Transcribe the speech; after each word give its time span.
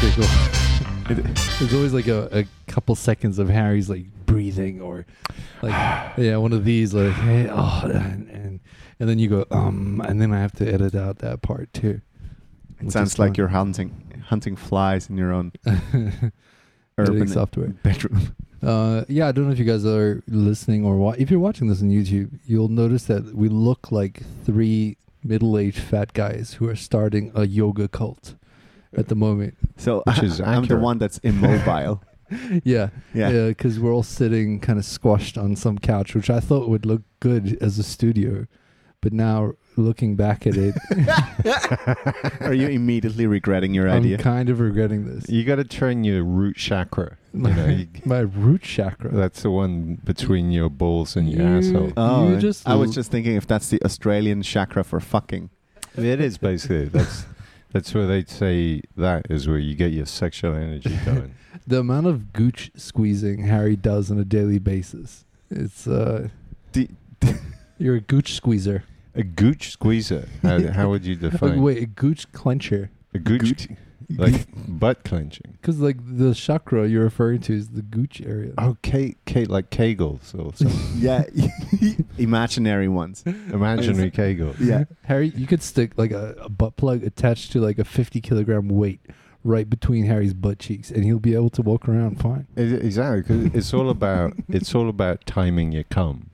Okay, 0.00 0.12
cool. 0.14 1.14
There's 1.58 1.74
always 1.74 1.92
like 1.92 2.06
a, 2.06 2.28
a 2.40 2.44
couple 2.70 2.94
seconds 2.94 3.38
of 3.38 3.48
Harry's 3.48 3.88
like 3.90 4.04
breathing 4.26 4.80
or 4.80 5.06
like 5.62 5.72
yeah 6.18 6.36
one 6.36 6.52
of 6.52 6.64
these 6.64 6.94
like 6.94 7.12
hey 7.14 7.48
oh 7.50 7.80
and 7.84 8.28
and, 8.30 8.60
and 9.00 9.08
then 9.08 9.18
you 9.18 9.28
go 9.28 9.44
um 9.50 10.00
and 10.06 10.20
then 10.20 10.32
I 10.32 10.40
have 10.40 10.52
to 10.56 10.72
edit 10.72 10.94
out 10.94 11.18
that 11.18 11.42
part 11.42 11.72
too. 11.72 12.00
It 12.80 12.92
sounds 12.92 13.18
like 13.18 13.30
fun. 13.30 13.34
you're 13.36 13.48
hunting 13.48 14.22
hunting 14.26 14.54
flies 14.54 15.08
in 15.10 15.16
your 15.16 15.32
own 15.32 15.52
urban 16.98 17.26
software. 17.38 17.68
bedroom. 17.82 18.36
Uh, 18.62 19.04
yeah, 19.08 19.28
I 19.28 19.32
don't 19.32 19.46
know 19.46 19.52
if 19.52 19.58
you 19.58 19.64
guys 19.64 19.84
are 19.86 20.22
listening 20.26 20.84
or 20.84 20.96
wa- 20.96 21.14
if 21.16 21.30
you're 21.30 21.40
watching 21.40 21.68
this 21.68 21.80
on 21.80 21.90
YouTube, 21.90 22.38
you'll 22.44 22.68
notice 22.68 23.04
that 23.04 23.34
we 23.34 23.48
look 23.48 23.90
like 23.92 24.22
three 24.44 24.96
middle-aged 25.22 25.78
fat 25.78 26.12
guys 26.12 26.54
who 26.54 26.68
are 26.68 26.74
starting 26.76 27.30
a 27.34 27.46
yoga 27.46 27.86
cult 27.88 28.34
at 28.96 29.08
the 29.08 29.14
moment. 29.14 29.56
So 29.76 30.02
Which 30.06 30.22
is 30.22 30.40
I'm 30.40 30.62
the 30.62 30.64
accurate. 30.64 30.82
one 30.82 30.98
that's 30.98 31.18
immobile. 31.18 32.02
Yeah, 32.62 32.90
yeah. 33.14 33.30
yeah, 33.30 33.48
because 33.48 33.80
we're 33.80 33.90
all 33.94 34.02
sitting 34.02 34.60
kind 34.60 34.78
of 34.78 34.84
squashed 34.84 35.38
on 35.38 35.56
some 35.56 35.78
couch, 35.78 36.14
which 36.14 36.28
I 36.28 36.40
thought 36.40 36.68
would 36.68 36.84
look 36.84 37.00
good 37.20 37.56
as 37.62 37.78
a 37.78 37.82
studio, 37.82 38.46
but 39.00 39.14
now 39.14 39.52
looking 39.78 40.14
back 40.14 40.46
at 40.46 40.54
it, 40.54 40.74
Are 42.42 42.52
you 42.52 42.68
immediately 42.68 43.26
regretting 43.26 43.72
your 43.72 43.88
idea? 43.88 43.96
I'm 43.96 44.04
idea? 44.04 44.18
kind 44.18 44.48
of 44.50 44.60
regretting 44.60 45.06
this. 45.06 45.28
You 45.30 45.42
got 45.44 45.56
to 45.56 45.64
train 45.64 46.04
your 46.04 46.22
root 46.22 46.56
chakra. 46.56 47.16
You 47.32 47.40
know, 47.40 47.66
you, 47.66 47.88
My 48.04 48.20
root 48.20 48.60
chakra. 48.62 49.10
that's 49.10 49.42
the 49.42 49.50
one 49.50 49.98
between 50.04 50.50
your 50.50 50.68
balls 50.68 51.16
and 51.16 51.30
your 51.30 51.40
You- 51.48 51.58
asshole. 51.58 51.92
Oh, 51.96 52.28
You 52.30 52.38
just 52.38 52.68
I 52.68 52.74
was 52.74 52.88
l- 52.90 52.92
just 52.94 53.10
thinking 53.10 53.36
if 53.36 53.46
that's 53.46 53.70
the 53.70 53.80
Australian 53.84 54.42
chakra 54.42 54.84
for 54.84 55.00
fucking. 55.00 55.48
It 55.96 56.20
is 56.20 56.36
basically 56.38 56.86
that's 56.88 57.24
that's 57.72 57.94
where 57.94 58.06
they'd 58.06 58.28
say 58.28 58.82
that 58.96 59.26
is 59.30 59.46
where 59.48 59.58
you 59.58 59.74
get 59.74 59.92
your 59.92 60.06
sexual 60.06 60.54
energy 60.54 60.96
going. 61.04 61.34
the 61.66 61.78
amount 61.80 62.06
of 62.06 62.32
gooch 62.32 62.70
squeezing 62.76 63.44
Harry 63.44 63.76
does 63.76 64.10
on 64.10 64.18
a 64.18 64.24
daily 64.24 64.58
basis. 64.58 65.24
It's 65.50 65.86
uh, 65.86 66.28
D- 66.72 66.90
you're 67.78 67.96
a 67.96 68.00
gooch 68.00 68.34
squeezer. 68.34 68.84
a 69.14 69.22
gooch 69.22 69.70
squeezer. 69.70 70.28
How, 70.42 70.70
how 70.72 70.88
would 70.90 71.04
you 71.04 71.14
define 71.26 71.60
wait, 71.62 71.82
a 71.82 71.86
gooch 71.86 72.30
clencher. 72.32 72.88
a 73.14 73.18
gooch? 73.18 73.68
Like 74.16 74.46
butt 74.66 75.04
clenching. 75.04 75.52
Because 75.60 75.80
like 75.80 75.96
the 76.00 76.32
chakra 76.34 76.86
you're 76.88 77.04
referring 77.04 77.40
to 77.42 77.52
is 77.54 77.68
the 77.68 77.82
gooch 77.82 78.22
area. 78.22 78.54
Oh, 78.56 78.76
Kate, 78.82 79.18
Kate, 79.26 79.50
like 79.50 79.70
Kegels 79.70 80.34
or 80.34 80.52
something. 80.54 80.80
yeah, 80.96 81.24
imaginary 82.18 82.88
ones. 82.88 83.22
Imaginary 83.26 84.10
Kegels. 84.10 84.56
Yeah. 84.58 84.84
Harry, 85.04 85.28
you 85.36 85.46
could 85.46 85.62
stick 85.62 85.92
like 85.96 86.10
a, 86.12 86.34
a 86.40 86.48
butt 86.48 86.76
plug 86.76 87.02
attached 87.04 87.52
to 87.52 87.60
like 87.60 87.78
a 87.78 87.84
50 87.84 88.20
kilogram 88.20 88.68
weight 88.68 89.00
right 89.44 89.68
between 89.68 90.04
Harry's 90.04 90.34
butt 90.34 90.58
cheeks, 90.58 90.90
and 90.90 91.04
he'll 91.04 91.18
be 91.20 91.34
able 91.34 91.50
to 91.50 91.62
walk 91.62 91.88
around 91.88 92.20
fine. 92.20 92.46
Exactly, 92.56 93.20
because 93.44 93.54
it's 93.54 93.74
all 93.74 93.90
about 93.90 94.32
it's 94.48 94.74
all 94.74 94.88
about 94.88 95.26
timing 95.26 95.72
your 95.72 95.84
cum. 95.84 96.30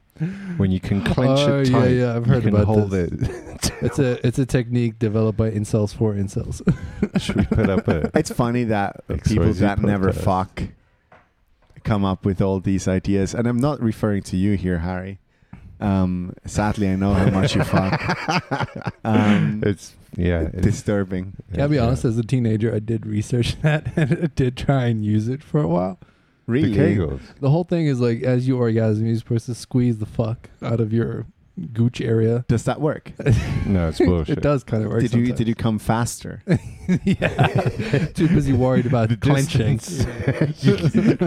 When 0.56 0.70
you 0.70 0.78
can 0.80 1.02
clench 1.02 1.40
Oh, 1.40 1.60
it 1.60 1.70
tight, 1.70 1.88
yeah, 1.88 2.14
I've 2.14 2.26
you 2.26 2.32
heard 2.32 2.42
can 2.44 2.54
about 2.54 2.66
hold 2.66 2.90
this. 2.90 3.10
it. 3.10 3.72
It's 3.80 3.98
a 3.98 4.24
it's 4.26 4.38
a 4.38 4.46
technique 4.46 4.98
developed 4.98 5.36
by 5.36 5.50
incels 5.50 5.94
for 5.94 6.14
incels. 6.14 6.62
Should 7.20 7.36
we 7.36 7.44
put 7.46 7.68
up 7.68 7.88
a? 7.88 8.10
It's 8.18 8.30
funny 8.30 8.64
that 8.64 9.06
XYZ 9.08 9.28
people 9.28 9.52
that 9.54 9.80
never 9.80 10.12
fuck 10.12 10.62
come 11.82 12.04
up 12.04 12.24
with 12.24 12.40
all 12.40 12.60
these 12.60 12.86
ideas. 12.88 13.34
And 13.34 13.46
I'm 13.46 13.58
not 13.58 13.80
referring 13.80 14.22
to 14.24 14.36
you 14.36 14.56
here, 14.56 14.78
Harry. 14.78 15.18
Um, 15.80 16.34
sadly, 16.46 16.88
I 16.88 16.96
know 16.96 17.12
how 17.14 17.28
much 17.30 17.54
you 17.56 17.64
fuck. 17.64 18.00
Um, 19.04 19.62
It's 19.66 19.94
yeah. 20.16 20.48
It's, 20.52 20.62
Disturbing. 20.62 21.34
I'll 21.58 21.68
be 21.68 21.76
yeah. 21.76 21.82
honest, 21.86 22.04
as 22.04 22.16
a 22.16 22.22
teenager, 22.22 22.72
I 22.74 22.78
did 22.78 23.04
research 23.06 23.60
that 23.62 23.92
and 23.96 24.12
I 24.22 24.26
did 24.34 24.56
try 24.56 24.86
and 24.86 25.04
use 25.04 25.28
it 25.28 25.42
for 25.42 25.60
a 25.60 25.66
while. 25.68 25.98
Really? 26.46 26.72
The 26.72 26.78
Kegels. 26.78 27.20
The 27.40 27.50
whole 27.50 27.64
thing 27.64 27.86
is 27.86 28.00
like, 28.00 28.22
as 28.22 28.46
you 28.46 28.58
orgasm, 28.58 29.06
you're 29.06 29.16
supposed 29.16 29.46
to 29.46 29.54
squeeze 29.54 29.98
the 29.98 30.06
fuck 30.06 30.50
out 30.62 30.80
of 30.80 30.92
your 30.92 31.26
gooch 31.72 32.00
area. 32.00 32.44
Does 32.48 32.64
that 32.64 32.80
work? 32.80 33.12
No, 33.64 33.88
it's 33.88 33.98
bullshit. 34.04 34.38
it 34.38 34.40
does 34.42 34.64
kind 34.64 34.84
of 34.84 34.90
work. 34.90 35.00
Did 35.02 35.14
you 35.14 35.32
did 35.32 35.46
you 35.48 35.54
come 35.54 35.78
faster? 35.78 36.42
yeah. 37.04 38.06
Too 38.12 38.26
busy 38.28 38.52
worried 38.52 38.86
about 38.86 39.08
The 39.08 39.16
clenching. 39.16 39.78
You- 40.58 40.76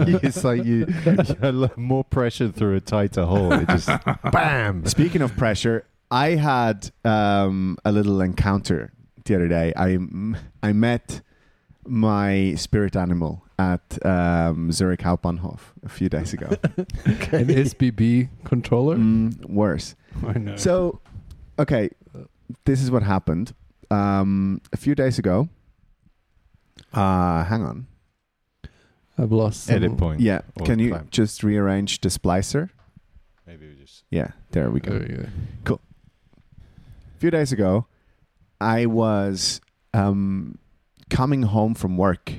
you- 0.06 0.20
it's 0.22 0.44
like 0.44 0.64
you, 0.64 0.86
you 1.06 1.70
more 1.76 2.04
pressure 2.04 2.48
through 2.50 2.76
a 2.76 2.80
tighter 2.80 3.24
hole. 3.24 3.52
It 3.54 3.68
just 3.68 3.88
bam. 4.32 4.84
Speaking 4.86 5.22
of 5.22 5.34
pressure, 5.36 5.86
I 6.10 6.30
had 6.36 6.90
um, 7.04 7.78
a 7.84 7.90
little 7.92 8.20
encounter 8.20 8.92
the 9.24 9.34
other 9.34 9.48
day. 9.48 9.72
I 9.76 9.98
I 10.62 10.72
met 10.72 11.22
my 11.88 12.54
spirit 12.56 12.96
animal 12.96 13.44
at 13.58 14.04
um, 14.06 14.70
Zurich 14.70 15.00
Hauptbahnhof 15.00 15.60
a 15.84 15.88
few 15.88 16.08
days 16.08 16.32
ago. 16.32 16.46
An 17.04 17.48
SBB 17.48 18.28
controller. 18.44 18.96
mm, 18.96 19.44
worse. 19.46 19.94
I 20.26 20.38
know. 20.38 20.56
So, 20.56 21.00
okay, 21.58 21.90
this 22.64 22.82
is 22.82 22.90
what 22.90 23.02
happened. 23.02 23.54
Um, 23.90 24.60
a 24.72 24.76
few 24.76 24.94
days 24.94 25.18
ago. 25.18 25.48
Uh, 26.92 27.44
hang 27.44 27.62
on. 27.62 27.86
I've 29.18 29.32
lost. 29.32 29.64
Some, 29.64 29.76
Edit 29.76 29.96
point. 29.96 30.20
Yeah, 30.20 30.42
can 30.64 30.78
you 30.78 30.90
clamp. 30.90 31.10
just 31.10 31.42
rearrange 31.42 32.00
the 32.00 32.08
splicer? 32.08 32.70
Maybe 33.46 33.66
we 33.66 33.74
just. 33.74 34.04
Yeah, 34.10 34.32
there 34.52 34.70
we 34.70 34.80
go. 34.80 34.98
There 34.98 35.10
you 35.10 35.28
go. 35.64 35.80
a 36.54 37.18
few 37.18 37.30
days 37.30 37.50
ago, 37.50 37.86
I 38.60 38.86
was 38.86 39.60
um, 39.92 40.58
coming 41.10 41.42
home 41.42 41.74
from 41.74 41.96
work, 41.96 42.32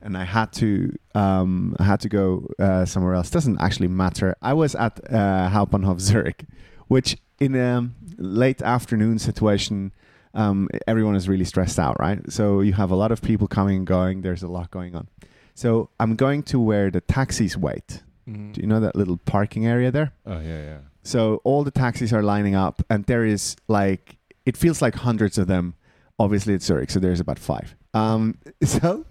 and 0.00 0.16
I 0.16 0.24
had 0.24 0.52
to 0.54 0.96
um, 1.14 1.76
I 1.78 1.84
had 1.84 2.00
to 2.00 2.08
go 2.08 2.48
uh, 2.58 2.84
somewhere 2.84 3.14
else. 3.14 3.30
Doesn't 3.30 3.60
actually 3.60 3.88
matter. 3.88 4.36
I 4.42 4.52
was 4.54 4.74
at 4.74 5.00
uh, 5.12 5.48
Hauptbahnhof 5.50 6.00
Zurich, 6.00 6.44
which 6.88 7.16
in 7.40 7.54
a 7.54 7.88
late 8.18 8.62
afternoon 8.62 9.18
situation, 9.18 9.92
um, 10.34 10.68
everyone 10.86 11.16
is 11.16 11.28
really 11.28 11.44
stressed 11.44 11.78
out, 11.78 11.98
right? 12.00 12.20
So 12.30 12.60
you 12.60 12.72
have 12.74 12.90
a 12.90 12.96
lot 12.96 13.12
of 13.12 13.20
people 13.22 13.48
coming 13.48 13.76
and 13.78 13.86
going. 13.86 14.22
There's 14.22 14.42
a 14.42 14.48
lot 14.48 14.70
going 14.70 14.94
on. 14.94 15.08
So 15.54 15.90
I'm 16.00 16.14
going 16.16 16.42
to 16.44 16.58
where 16.60 16.90
the 16.90 17.00
taxis 17.00 17.56
wait. 17.56 18.02
Mhm. 18.28 18.52
Do 18.54 18.60
you 18.60 18.66
know 18.66 18.80
that 18.80 18.94
little 18.96 19.16
parking 19.18 19.66
area 19.66 19.90
there? 19.90 20.12
Oh 20.26 20.38
yeah, 20.40 20.62
yeah. 20.62 20.78
So 21.02 21.40
all 21.44 21.64
the 21.64 21.72
taxis 21.72 22.12
are 22.12 22.22
lining 22.22 22.54
up, 22.54 22.82
and 22.88 23.04
there 23.06 23.24
is 23.24 23.56
like 23.68 24.16
it 24.46 24.56
feels 24.56 24.80
like 24.80 24.94
hundreds 24.94 25.38
of 25.38 25.46
them. 25.48 25.74
Obviously, 26.18 26.54
it's 26.54 26.64
Zurich, 26.64 26.90
so 26.90 27.00
there's 27.00 27.20
about 27.20 27.38
five. 27.38 27.74
Um, 27.94 28.38
so 28.62 29.04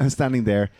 I'm 0.00 0.10
standing 0.10 0.44
there. 0.44 0.70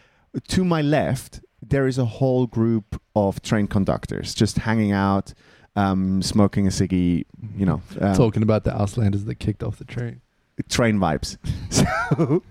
To 0.48 0.64
my 0.64 0.80
left, 0.82 1.40
there 1.60 1.86
is 1.86 1.98
a 1.98 2.04
whole 2.04 2.46
group 2.46 3.00
of 3.14 3.42
train 3.42 3.66
conductors 3.66 4.34
just 4.34 4.58
hanging 4.58 4.92
out, 4.92 5.34
um, 5.76 6.22
smoking 6.22 6.66
a 6.66 6.70
ciggy. 6.70 7.24
You 7.56 7.66
know, 7.66 7.82
um, 8.00 8.14
Talking 8.14 8.42
about 8.42 8.64
the 8.64 8.70
Auslanders 8.70 9.26
that 9.26 9.36
kicked 9.36 9.62
off 9.62 9.76
the 9.78 9.84
train. 9.84 10.20
train 10.68 10.98
vibes. 10.98 11.36
So, 11.70 12.42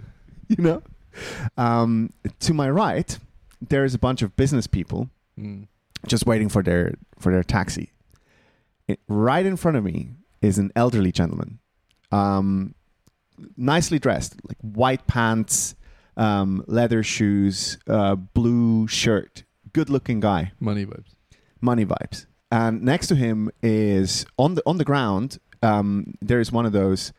you 0.48 0.56
know, 0.64 0.82
um, 1.58 2.10
to 2.42 2.54
my 2.54 2.70
right, 2.70 3.18
there 3.62 3.84
is 3.86 3.94
a 3.94 4.00
bunch 4.00 4.22
of 4.22 4.36
business 4.36 4.68
people 4.68 5.10
Mm. 5.40 5.68
just 6.08 6.26
waiting 6.26 6.50
for 6.50 6.62
their 6.62 6.96
for 7.20 7.32
their 7.32 7.44
taxi. 7.44 7.92
It, 8.88 9.00
right 9.08 9.46
in 9.46 9.56
front 9.56 9.78
of 9.78 9.84
me 9.86 10.10
is 10.42 10.58
an 10.58 10.72
elderly 10.76 11.12
gentleman, 11.14 11.60
um, 12.12 12.76
nicely 13.58 14.00
dressed, 14.00 14.36
like 14.48 14.58
white 14.62 15.08
pants, 15.08 15.76
um, 16.18 16.64
leather 16.68 17.04
shoes, 17.04 17.78
uh, 17.88 18.16
blue 18.16 18.88
shirt, 18.88 19.44
good-looking 19.74 20.20
guy, 20.20 20.52
Money 20.60 20.86
vibes. 20.86 21.16
money 21.62 21.86
vibes. 21.86 22.26
And 22.52 22.82
next 22.82 23.08
to 23.08 23.16
him 23.16 23.50
is 23.64 24.26
on 24.38 24.56
the 24.56 24.64
on 24.66 24.78
the 24.78 24.84
ground. 24.84 25.38
Um, 25.64 26.16
there 26.22 26.40
is 26.42 26.52
one 26.52 26.66
of 26.66 26.74
those 26.74 27.14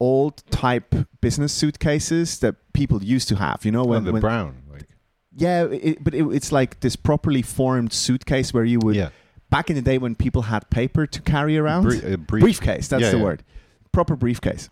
old 0.00 0.42
type 0.50 0.94
business 1.20 1.52
suitcases 1.52 2.40
that 2.40 2.56
people 2.72 3.02
used 3.04 3.28
to 3.28 3.36
have. 3.36 3.64
You 3.64 3.70
know 3.72 3.82
Oh, 3.82 3.86
when, 3.86 4.04
the 4.04 4.12
when 4.12 4.20
brown. 4.20 4.62
Like 4.70 4.88
yeah, 5.36 5.64
it, 5.66 6.02
but 6.02 6.14
it, 6.14 6.24
it's 6.32 6.50
like 6.50 6.80
this 6.80 6.96
properly 6.96 7.42
formed 7.42 7.92
suitcase 7.92 8.52
where 8.52 8.64
you 8.64 8.80
would 8.80 8.96
yeah. 8.96 9.10
back 9.50 9.70
in 9.70 9.76
the 9.76 9.82
day 9.82 9.98
when 9.98 10.16
people 10.16 10.42
had 10.42 10.68
paper 10.70 11.06
to 11.06 11.22
carry 11.22 11.56
around. 11.56 11.84
Brie- 11.84 12.12
a 12.14 12.18
brief- 12.18 12.42
briefcase, 12.42 12.88
that's 12.88 13.02
Yeah, 13.02 13.10
the 13.12 13.18
yeah. 13.18 13.24
word. 13.24 13.42
Proper 13.92 14.16
briefcase. 14.16 14.68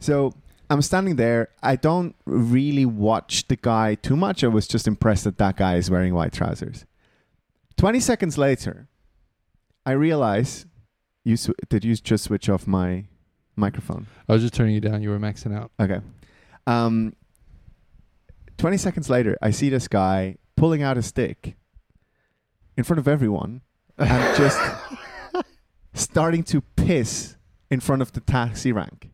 So 0.00 0.34
I'm 0.70 0.82
standing 0.82 1.16
there. 1.16 1.48
I 1.62 1.76
don't 1.76 2.14
really 2.26 2.84
watch 2.84 3.48
the 3.48 3.56
guy 3.56 3.94
too 3.94 4.16
much. 4.16 4.44
I 4.44 4.48
was 4.48 4.68
just 4.68 4.86
impressed 4.86 5.24
that 5.24 5.38
that 5.38 5.56
guy 5.56 5.76
is 5.76 5.90
wearing 5.90 6.14
white 6.14 6.32
trousers. 6.32 6.84
20 7.76 8.00
seconds 8.00 8.36
later, 8.36 8.88
I 9.86 9.92
realize 9.92 10.66
you 11.24 11.36
sw- 11.36 11.50
did 11.68 11.84
you 11.84 11.94
just 11.96 12.24
switch 12.24 12.48
off 12.48 12.66
my 12.66 13.04
microphone? 13.56 14.06
I 14.28 14.32
was 14.32 14.42
just 14.42 14.54
turning 14.54 14.74
you 14.74 14.80
down. 14.80 15.02
You 15.02 15.10
were 15.10 15.18
maxing 15.18 15.56
out. 15.56 15.70
Okay. 15.80 16.00
Um, 16.66 17.14
20 18.58 18.76
seconds 18.76 19.08
later, 19.08 19.38
I 19.40 19.50
see 19.50 19.70
this 19.70 19.88
guy 19.88 20.36
pulling 20.56 20.82
out 20.82 20.98
a 20.98 21.02
stick 21.02 21.56
in 22.76 22.84
front 22.84 22.98
of 22.98 23.08
everyone 23.08 23.62
and 23.96 24.36
just 24.36 24.60
starting 25.94 26.42
to 26.44 26.60
piss 26.76 27.36
in 27.70 27.80
front 27.80 28.02
of 28.02 28.12
the 28.12 28.20
taxi 28.20 28.72
rank. 28.72 29.10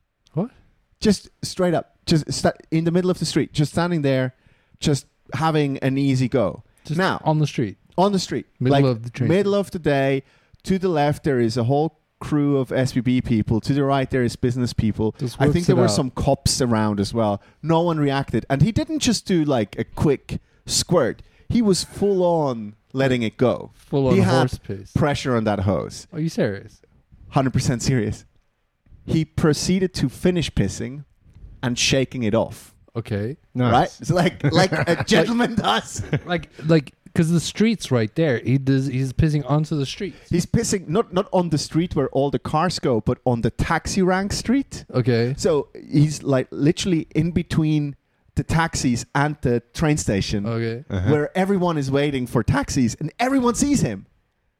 Just 1.00 1.28
straight 1.42 1.74
up 1.74 1.96
just 2.06 2.30
sta- 2.32 2.52
in 2.70 2.84
the 2.84 2.90
middle 2.90 3.10
of 3.10 3.18
the 3.18 3.24
street, 3.26 3.52
just 3.52 3.72
standing 3.72 4.02
there, 4.02 4.34
just 4.80 5.06
having 5.34 5.78
an 5.78 5.96
easy 5.98 6.28
go 6.28 6.62
Just 6.84 6.98
now 6.98 7.20
on 7.24 7.38
the 7.38 7.46
street, 7.46 7.76
on 7.96 8.12
the 8.12 8.18
street, 8.18 8.46
middle 8.60 8.78
like 8.80 8.84
of 8.84 9.02
the 9.04 9.10
train. 9.10 9.28
middle 9.28 9.54
of 9.54 9.70
the 9.70 9.78
day. 9.78 10.22
To 10.64 10.78
the 10.78 10.88
left, 10.88 11.24
there 11.24 11.40
is 11.40 11.56
a 11.56 11.64
whole 11.64 11.98
crew 12.20 12.56
of 12.56 12.68
SBB 12.70 13.22
people. 13.24 13.60
To 13.60 13.72
the 13.74 13.84
right, 13.84 14.08
there 14.10 14.22
is 14.22 14.34
business 14.36 14.72
people. 14.72 15.14
I 15.38 15.50
think 15.50 15.66
there 15.66 15.76
were 15.76 15.84
out. 15.84 15.90
some 15.90 16.10
cops 16.10 16.60
around 16.62 17.00
as 17.00 17.12
well. 17.12 17.42
No 17.62 17.80
one 17.82 17.98
reacted, 17.98 18.46
and 18.48 18.62
he 18.62 18.72
didn't 18.72 19.00
just 19.00 19.26
do 19.26 19.44
like 19.44 19.78
a 19.78 19.84
quick 19.84 20.40
squirt. 20.66 21.22
He 21.50 21.60
was 21.60 21.84
full 21.84 22.22
on 22.22 22.76
letting 22.94 23.22
it 23.22 23.36
go. 23.36 23.72
full 23.74 24.08
on 24.08 24.14
he 24.14 24.20
had 24.20 24.32
horse 24.38 24.58
piss. 24.58 24.92
Pressure 24.92 25.36
on 25.36 25.44
that 25.44 25.60
hose. 25.60 26.06
Are 26.12 26.20
you 26.20 26.30
serious? 26.30 26.80
Hundred 27.30 27.52
percent 27.52 27.82
serious. 27.82 28.24
He 29.06 29.24
proceeded 29.24 29.92
to 29.94 30.08
finish 30.08 30.50
pissing 30.50 31.04
and 31.62 31.78
shaking 31.78 32.22
it 32.22 32.34
off. 32.34 32.74
Okay, 32.96 33.36
Nice. 33.54 33.72
Right? 33.72 33.96
It's 34.00 34.10
like 34.10 34.52
like 34.52 34.72
a 34.72 35.02
gentleman 35.06 35.56
does. 35.56 36.02
like 36.26 36.48
like 36.64 36.94
because 37.04 37.30
the 37.30 37.40
street's 37.40 37.90
right 37.90 38.12
there. 38.14 38.38
He 38.38 38.56
does. 38.58 38.86
He's 38.86 39.12
pissing 39.12 39.48
onto 39.50 39.76
the 39.76 39.86
street. 39.86 40.14
He's 40.30 40.46
pissing 40.46 40.86
not 40.88 41.12
not 41.12 41.28
on 41.32 41.50
the 41.50 41.58
street 41.58 41.96
where 41.96 42.08
all 42.10 42.30
the 42.30 42.38
cars 42.38 42.78
go, 42.78 43.00
but 43.00 43.18
on 43.26 43.40
the 43.40 43.50
taxi 43.50 44.00
rank 44.02 44.32
street. 44.32 44.84
Okay. 44.92 45.34
So 45.36 45.68
he's 45.74 46.22
like 46.22 46.46
literally 46.52 47.08
in 47.16 47.32
between 47.32 47.96
the 48.36 48.44
taxis 48.44 49.06
and 49.14 49.36
the 49.42 49.60
train 49.74 49.96
station 49.96 50.46
Okay. 50.46 50.84
Uh-huh. 50.90 51.10
where 51.10 51.36
everyone 51.38 51.76
is 51.78 51.90
waiting 51.90 52.26
for 52.28 52.42
taxis 52.44 52.94
and 52.96 53.12
everyone 53.18 53.54
sees 53.56 53.80
him. 53.80 54.06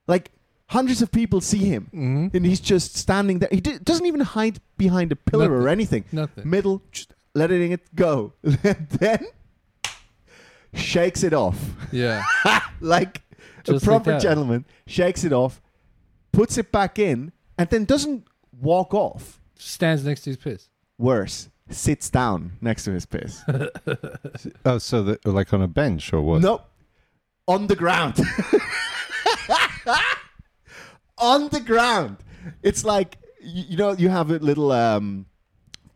Like 0.08 0.30
hundreds 0.76 1.00
of 1.02 1.08
people 1.10 1.40
see 1.40 1.64
him 1.74 1.84
hmm 1.92 2.26
and 2.36 2.44
he's 2.50 2.60
just 2.72 2.96
standing 2.96 3.38
there. 3.40 3.48
He 3.56 3.60
di- 3.60 3.78
doesn't 3.90 4.06
even 4.06 4.20
hide 4.36 4.58
behind 4.76 5.12
a 5.12 5.16
pillar 5.16 5.50
or 5.52 5.68
anything. 5.68 6.04
Nothing. 6.12 6.50
Middle, 6.50 6.82
just 6.92 7.14
letting 7.34 7.72
it 7.72 7.82
go. 7.94 8.32
then 8.42 9.22
shakes 10.74 11.22
it 11.22 11.32
off 11.32 11.58
Yeah. 11.92 12.24
like 12.80 13.22
Just 13.64 13.82
a 13.82 13.86
proper 13.86 14.12
that. 14.12 14.20
gentleman. 14.22 14.64
Shakes 14.86 15.24
it 15.24 15.32
off, 15.32 15.60
puts 16.32 16.58
it 16.58 16.72
back 16.72 16.98
in, 16.98 17.32
and 17.56 17.68
then 17.70 17.84
doesn't 17.84 18.26
walk 18.60 18.92
off. 18.94 19.40
Stands 19.56 20.04
next 20.04 20.22
to 20.22 20.30
his 20.30 20.36
piss. 20.36 20.68
Worse, 20.98 21.48
sits 21.70 22.10
down 22.10 22.52
next 22.60 22.84
to 22.84 22.90
his 22.92 23.06
piss. 23.06 23.42
Oh, 24.66 24.78
so 24.78 25.02
that 25.04 25.24
like 25.26 25.52
on 25.54 25.62
a 25.62 25.68
bench 25.68 26.12
or 26.12 26.20
what? 26.20 26.40
Nope. 26.42 26.64
On 27.46 27.66
the 27.68 27.76
ground. 27.76 28.16
On 31.18 31.48
the 31.48 31.60
ground. 31.60 32.16
It's 32.62 32.84
like 32.84 33.18
you, 33.40 33.64
you 33.70 33.76
know 33.76 33.92
you 33.92 34.08
have 34.08 34.30
a 34.30 34.38
little 34.38 34.72
um, 34.72 35.26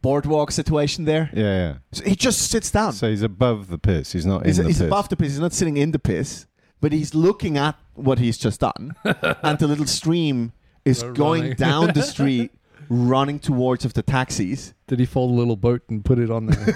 boardwalk 0.03 0.51
situation 0.53 1.05
there. 1.05 1.31
Yeah, 1.35 1.43
yeah. 1.45 1.75
So 1.93 2.05
he 2.05 2.15
just 2.17 2.51
sits 2.51 2.71
down. 2.71 2.93
So 2.93 3.09
he's 3.11 3.23
above 3.23 3.69
the 3.69 3.79
piss. 3.79 4.13
He's 4.13 4.25
not 4.27 4.47
he's 4.47 4.59
in 4.59 4.65
the 4.65 4.71
he's 4.71 4.79
piss. 4.79 4.87
above 4.87 5.09
the 5.09 5.17
piss. 5.17 5.29
He's 5.33 5.41
not 5.41 5.53
sitting 5.53 5.77
in 5.77 5.91
the 5.93 5.99
piss, 5.99 6.47
but 6.81 6.93
he's 6.93 7.15
looking 7.15 7.57
at 7.59 7.77
what 7.95 8.19
he's 8.19 8.39
just 8.39 8.61
done, 8.61 8.95
and 9.43 9.59
the 9.59 9.67
little 9.67 9.87
stream 9.87 10.53
is 10.85 11.01
They're 11.01 11.13
going 11.13 11.43
running. 11.43 11.57
down 11.57 11.93
the 11.95 12.03
street, 12.15 12.53
running 12.89 13.41
towards 13.41 13.85
of 13.85 13.93
the 13.95 14.03
taxis. 14.03 14.73
Did 14.87 15.01
he 15.01 15.05
fold 15.05 15.33
a 15.33 15.35
little 15.35 15.57
boat 15.57 15.83
and 15.91 16.03
put 16.03 16.19
it 16.19 16.31
on 16.31 16.47
there? 16.47 16.75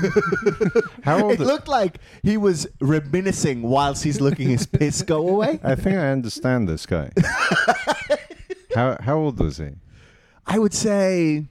How 1.05 1.23
old? 1.23 1.33
It 1.35 1.41
looked 1.41 1.69
like 1.69 1.99
he 2.23 2.37
was 2.37 2.67
reminiscing 2.81 3.63
whilst 3.63 4.05
he's 4.05 4.21
looking 4.21 4.49
his 4.51 4.67
piss 4.67 5.01
go 5.01 5.27
away. 5.29 5.61
I 5.63 5.77
think 5.77 5.97
I 5.97 6.11
understand 6.11 6.69
this 6.69 6.85
guy. 6.85 7.11
How 8.75 8.97
how 9.01 9.19
old 9.19 9.39
was 9.39 9.59
he? 9.59 9.71
I 10.47 10.59
would 10.59 10.75
say 10.75 11.47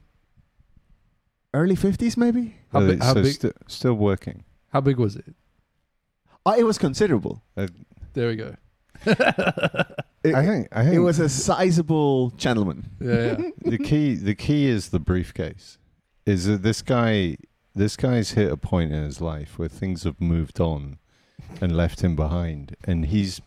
early 1.53 1.75
50s, 1.75 2.17
maybe? 2.17 2.55
How 2.71 2.79
Uh, 2.79 2.87
big- 2.87 3.01
how 3.03 3.13
so 3.13 3.23
big- 3.23 3.33
sti- 3.33 3.51
still 3.67 3.93
working. 3.93 4.43
How 4.69 4.81
big 4.81 4.97
was 4.97 5.15
it? 5.15 5.35
Oh, 6.45 6.53
it 6.57 6.63
was 6.63 6.77
considerable. 6.77 7.43
There 8.13 8.27
we 8.29 8.35
go. 8.35 8.55
It, 10.23 10.35
I 10.35 10.45
think 10.45 10.67
I 10.71 10.83
think 10.83 10.93
it 10.93 10.99
was 10.99 11.17
a 11.17 11.27
sizable 11.27 12.29
gentleman. 12.37 12.91
Yeah. 12.99 13.37
yeah. 13.39 13.49
the 13.71 13.79
key 13.79 14.13
the 14.13 14.35
key 14.35 14.67
is 14.67 14.89
the 14.89 14.99
briefcase. 14.99 15.79
Is 16.27 16.45
that 16.45 16.61
this 16.61 16.83
guy 16.83 17.37
this 17.73 17.95
guy's 17.97 18.31
hit 18.33 18.51
a 18.51 18.55
point 18.57 18.91
in 18.91 19.01
his 19.03 19.19
life 19.19 19.57
where 19.57 19.67
things 19.67 20.03
have 20.03 20.21
moved 20.21 20.59
on 20.61 20.99
and 21.59 21.75
left 21.75 22.01
him 22.01 22.15
behind 22.15 22.75
and 22.83 23.07
he's 23.07 23.41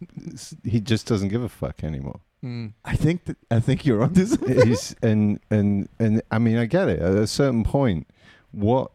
he 0.64 0.80
just 0.80 1.06
doesn't 1.06 1.28
give 1.28 1.44
a 1.44 1.48
fuck 1.48 1.84
anymore. 1.84 2.22
Mm. 2.44 2.74
I 2.84 2.94
think 2.94 3.24
that 3.24 3.36
I 3.50 3.58
think 3.60 3.86
you're 3.86 4.02
on 4.02 4.12
this. 4.12 4.36
he's 4.46 4.94
and 5.02 5.40
and 5.50 5.88
and 5.98 6.22
I 6.30 6.38
mean 6.38 6.58
I 6.58 6.66
get 6.66 6.88
it. 6.88 7.00
At 7.00 7.14
a 7.14 7.26
certain 7.26 7.64
point, 7.64 8.06
what 8.52 8.90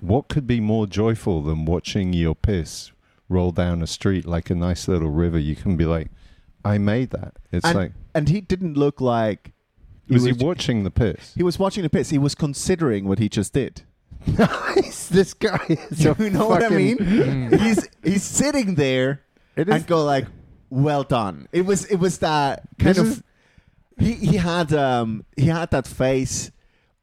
what 0.00 0.28
could 0.28 0.46
be 0.46 0.60
more 0.60 0.86
joyful 0.86 1.42
than 1.42 1.64
watching 1.64 2.12
your 2.12 2.34
piss 2.34 2.92
roll 3.28 3.52
down 3.52 3.82
a 3.82 3.86
street 3.86 4.26
like 4.26 4.50
a 4.50 4.54
nice 4.54 4.86
little 4.86 5.10
river? 5.10 5.38
You 5.38 5.56
can 5.56 5.76
be 5.76 5.86
like, 5.86 6.08
I 6.64 6.76
made 6.78 7.10
that. 7.10 7.34
It's 7.50 7.64
And 7.64 7.74
like 7.74 7.92
and 8.14 8.28
he 8.28 8.40
didn't 8.40 8.76
look 8.76 9.00
like 9.00 9.52
was 10.08 10.24
he 10.24 10.32
was- 10.32 10.42
watching 10.42 10.84
the 10.84 10.90
piss? 10.90 11.32
he 11.34 11.42
was 11.42 11.58
watching 11.58 11.82
the 11.82 11.90
piss. 11.90 12.10
He 12.10 12.18
was 12.18 12.34
considering 12.34 13.08
what 13.08 13.18
he 13.18 13.28
just 13.30 13.54
did. 13.54 13.82
nice. 14.26 15.08
This 15.08 15.32
guy 15.34 15.64
is 15.68 16.04
You 16.18 16.30
know 16.30 16.48
what 16.48 16.62
I 16.62 16.68
mean? 16.68 16.98
Mm. 16.98 17.60
he's 17.60 17.88
he's 18.02 18.22
sitting 18.22 18.74
there 18.74 19.22
is 19.56 19.66
and 19.68 19.86
go 19.86 20.04
like, 20.04 20.26
"Well 20.74 21.04
done." 21.04 21.48
It 21.52 21.64
was 21.66 21.84
it 21.86 21.96
was 21.96 22.18
that 22.18 22.62
kind 22.78 22.90
This 22.96 22.98
of. 22.98 23.06
is- 23.06 23.22
he 23.98 24.12
he 24.30 24.36
had 24.38 24.72
um 24.72 25.24
he 25.36 25.46
had 25.46 25.70
that 25.70 25.86
face 25.86 26.50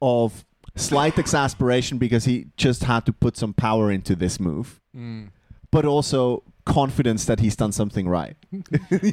of 0.00 0.44
slight 0.76 1.18
exasperation 1.18 1.98
because 1.98 2.24
he 2.26 2.46
just 2.56 2.84
had 2.84 3.06
to 3.06 3.12
put 3.12 3.36
some 3.36 3.54
power 3.54 3.90
into 3.90 4.14
this 4.14 4.38
move, 4.38 4.80
Mm. 4.96 5.28
but 5.70 5.84
also 5.86 6.42
confidence 6.64 7.24
that 7.24 7.40
he's 7.40 7.56
done 7.56 7.72
something 7.72 8.08
right. 8.08 8.36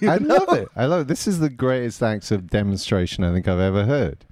I 0.03 0.19
know? 0.19 0.35
love 0.35 0.57
it. 0.57 0.67
I 0.75 0.85
love 0.85 1.01
it. 1.01 1.07
This 1.07 1.25
is 1.27 1.39
the 1.39 1.49
greatest 1.49 2.03
acts 2.03 2.31
of 2.31 2.49
demonstration 2.49 3.23
I 3.23 3.31
think 3.33 3.47
I've 3.47 3.59
ever 3.59 3.85
heard. 3.85 4.23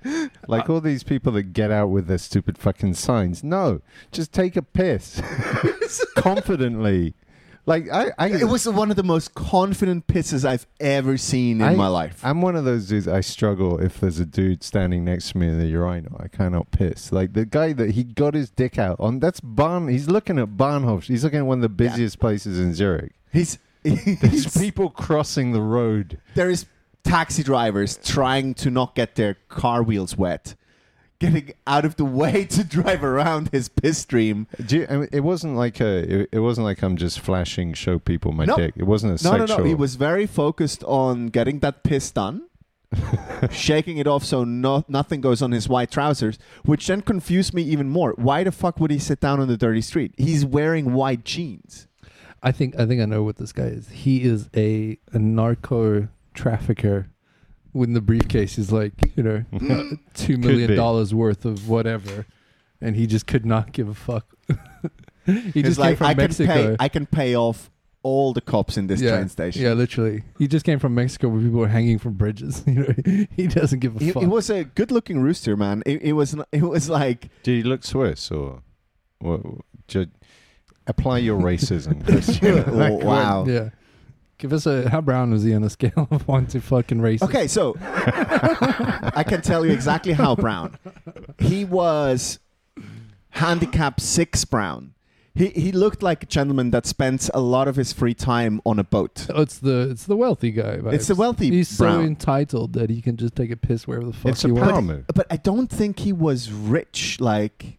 Like 0.48 0.70
all 0.70 0.82
these 0.82 1.04
people 1.04 1.32
that 1.34 1.52
get 1.54 1.72
out 1.72 1.88
with 1.90 2.08
their 2.08 2.20
stupid 2.20 2.58
fucking 2.58 2.94
signs. 2.96 3.44
No, 3.44 3.82
just 4.12 4.34
take 4.34 4.56
a 4.58 4.62
piss 4.62 5.22
confidently. 6.16 7.16
Like 7.68 7.92
I, 7.92 8.12
I 8.18 8.28
It 8.30 8.46
was 8.48 8.68
one 8.68 8.90
of 8.90 8.96
the 8.96 9.04
most 9.04 9.36
confident 9.36 10.08
pisses 10.08 10.44
I've 10.46 10.66
ever 10.80 11.18
seen 11.18 11.60
in 11.62 11.68
I- 11.68 11.76
my 11.76 11.88
life. 11.90 12.20
I'm 12.24 12.42
one 12.42 12.56
of 12.56 12.64
those 12.66 12.88
dudes. 12.88 13.08
I 13.08 13.20
struggle 13.22 13.78
if 13.80 14.00
there's 14.00 14.20
a 14.20 14.26
dude 14.26 14.64
standing 14.64 15.04
next 15.04 15.32
to 15.34 15.38
me 15.38 15.50
in 15.50 15.60
the 15.60 15.68
urinal. 15.68 16.20
I 16.20 16.30
cannot 16.30 16.72
piss. 16.72 17.12
Like 17.12 17.34
the 17.34 17.46
guy 17.46 17.74
that 17.74 17.92
he 17.92 18.04
got 18.06 18.34
his 18.34 18.50
dick 18.50 18.80
out 18.80 18.96
on. 19.00 19.20
That's 19.20 19.42
Bahn. 19.42 19.90
He's 19.90 20.08
looking 20.10 20.40
at 20.40 20.56
Bahnhof. 20.58 21.04
He's 21.04 21.24
looking 21.26 21.40
at 21.40 21.46
one 21.46 21.62
of 21.64 21.70
the 21.78 21.84
Yeah. 21.84 21.90
busiest 21.92 22.20
places 22.20 22.58
in 22.58 22.74
Zurich. 22.74 23.12
he's, 23.34 23.60
There's 23.84 24.22
he's 24.22 24.58
people 24.58 24.90
crossing 24.90 25.52
the 25.52 25.62
road. 25.62 26.20
there 26.36 26.50
is 26.50 26.66
taxi 27.04 27.44
drivers 27.44 28.00
trying 28.04 28.54
to 28.54 28.70
not 28.72 28.96
get 28.96 29.16
their 29.16 29.36
car 29.50 29.84
wheels 29.84 30.18
wet, 30.18 30.56
getting 31.20 31.52
out 31.66 31.84
of 31.86 31.96
the 31.96 32.06
way 32.06 32.46
to 32.46 32.64
drive 32.64 33.04
around 33.04 33.50
his 33.52 33.70
piss 33.70 33.98
stream. 34.00 34.48
Do 34.66 34.78
you, 34.78 34.88
I 34.90 34.98
mean, 34.98 35.10
it 35.12 35.22
wasn't 35.22 35.56
like 35.56 35.80
a. 35.80 36.22
It, 36.22 36.30
it 36.34 36.40
wasn't 36.40 36.66
like 36.66 36.82
I'm 36.82 36.98
just 36.98 37.20
flashing, 37.20 37.74
show 37.74 38.00
people 38.00 38.32
my 38.32 38.46
No. 38.46 38.56
dick. 38.56 38.74
It 38.78 38.84
wasn't 38.84 39.20
a 39.20 39.24
No, 39.24 39.32
sexual. 39.38 39.48
no, 39.48 39.58
no. 39.58 39.64
He 39.64 39.74
was 39.76 39.96
very 39.96 40.26
focused 40.28 40.84
on 40.84 41.28
getting 41.28 41.60
that 41.60 41.84
piss 41.84 42.12
done, 42.12 42.44
shaking 43.52 43.98
it 43.98 44.08
off 44.08 44.24
so 44.24 44.44
no, 44.44 44.86
nothing 44.88 45.22
goes 45.22 45.42
on 45.42 45.52
his 45.52 45.68
white 45.68 45.92
trousers, 45.92 46.38
which 46.66 46.88
then 46.88 47.02
confused 47.02 47.54
me 47.54 47.64
even 47.64 47.90
more. 47.90 48.14
Why 48.18 48.44
the 48.44 48.52
fuck 48.52 48.80
would 48.80 48.92
he 48.92 49.00
sit 49.00 49.20
down 49.20 49.40
on 49.40 49.48
the 49.48 49.58
dirty 49.58 49.82
street? 49.82 50.14
He's 50.18 50.46
wearing 50.46 50.94
white 50.94 51.24
jeans. 51.26 51.88
I 52.44 52.52
think 52.52 52.80
I 52.80 52.86
think 52.86 53.02
I 53.02 53.06
know 53.06 53.24
what 53.24 53.38
this 53.38 53.52
guy 53.52 53.64
is. 53.66 53.90
He 53.90 54.22
is 54.24 54.50
a, 54.56 54.98
a 55.12 55.18
narco 55.20 56.08
trafficker. 56.34 57.08
When 57.78 57.94
the 57.94 58.02
briefcase 58.02 58.58
is 58.58 58.72
like 58.72 58.94
you 59.16 59.24
know 59.24 59.40
hmm. 59.52 59.72
uh, 59.72 59.84
two 60.14 60.38
million 60.38 60.76
dollars 60.76 61.14
worth 61.14 61.46
of 61.46 61.70
whatever, 61.70 62.26
and 62.82 62.96
he 62.96 63.08
just 63.08 63.28
could 63.28 63.46
not 63.46 63.72
give 63.72 63.88
a 63.88 63.94
fuck. 63.94 64.26
he 65.26 65.62
just 65.62 65.78
like, 65.80 65.90
came 65.90 65.98
from 65.98 66.08
I 66.08 66.14
can 66.14 66.24
Mexico. 66.24 66.54
pay. 66.54 66.76
I 66.80 66.90
can 66.90 67.06
pay 67.06 67.36
off 67.36 67.70
all 68.04 68.34
the 68.34 68.42
cops 68.42 68.78
in 68.78 68.88
this 68.88 69.02
yeah, 69.02 69.12
train 69.12 69.30
station. 69.30 69.62
Yeah, 69.62 69.74
literally. 69.74 70.24
He 70.38 70.48
just 70.48 70.66
came 70.66 70.80
from 70.80 70.96
Mexico 70.96 71.28
where 71.28 71.42
people 71.42 71.60
were 71.60 71.68
hanging 71.68 72.00
from 72.00 72.14
bridges. 72.14 72.64
You 72.68 72.74
know, 72.74 73.26
he 73.36 73.48
doesn't 73.48 73.80
give 73.80 73.96
a 73.96 74.00
He, 74.00 74.12
fuck. 74.12 74.24
he 74.24 74.28
was 74.28 74.50
a 74.50 74.64
good-looking 74.64 75.20
rooster, 75.20 75.58
man. 75.58 75.84
It, 75.86 76.02
it 76.02 76.14
was. 76.14 76.36
It 76.52 76.64
was 76.64 76.90
like 76.90 77.30
Do 77.44 77.52
you 77.52 77.64
look 77.64 77.84
Swiss 77.84 78.32
or? 78.32 78.64
What, 79.20 79.42
ju- 79.88 80.08
apply 80.88 81.20
your 81.20 81.40
racism. 81.40 82.04
Christian. 82.06 82.78
Like, 82.78 82.94
wow. 83.04 83.46
yeah. 83.46 83.70
Give 84.40 84.54
us 84.54 84.66
a 84.68 84.88
how 84.90 85.02
brown 85.02 85.32
was 85.32 85.44
he 85.44 85.54
on 85.56 85.64
a 85.64 85.70
scale 85.70 86.08
of 86.12 86.28
one 86.28 86.46
to 86.48 86.62
fucking 86.62 87.00
racist? 87.00 87.24
Okay, 87.24 87.48
so 87.48 87.76
I 87.82 89.24
can 89.28 89.42
tell 89.42 89.66
you 89.66 89.72
exactly 89.72 90.14
how 90.14 90.36
brown. 90.36 90.78
He 91.40 91.66
was 91.66 92.40
handicap 93.32 94.00
six 94.00 94.46
brown. 94.46 94.94
He 95.34 95.48
he 95.50 95.72
looked 95.72 96.02
like 96.02 96.24
a 96.24 96.26
gentleman 96.26 96.72
that 96.72 96.86
spends 96.88 97.30
a 97.34 97.40
lot 97.40 97.68
of 97.68 97.76
his 97.76 97.94
free 97.94 98.16
time 98.16 98.60
on 98.66 98.80
a 98.80 98.84
boat. 98.84 99.28
Oh, 99.34 99.42
it's 99.42 99.60
the 99.60 99.90
it's 99.92 100.06
the 100.06 100.16
wealthy 100.18 100.52
guy. 100.52 100.80
It's 100.86 101.08
the 101.08 101.16
wealthy 101.16 101.50
He's 101.52 101.78
brown. 101.78 102.02
so 102.02 102.08
entitled 102.08 102.74
that 102.74 102.90
he 102.90 103.02
can 103.02 103.18
just 103.18 103.36
take 103.36 103.52
a 103.52 103.56
piss 103.58 103.88
wherever 103.88 104.06
the 104.08 104.14
fuck 104.14 104.32
It's 104.32 104.44
a 104.46 104.48
he 104.50 104.54
power 104.56 104.72
wants. 104.74 104.88
move. 104.88 105.06
But 105.14 105.28
I 105.30 105.38
don't 105.38 105.68
think 105.70 106.00
he 106.00 106.12
was 106.14 106.52
rich. 106.52 107.20
Like 107.20 107.77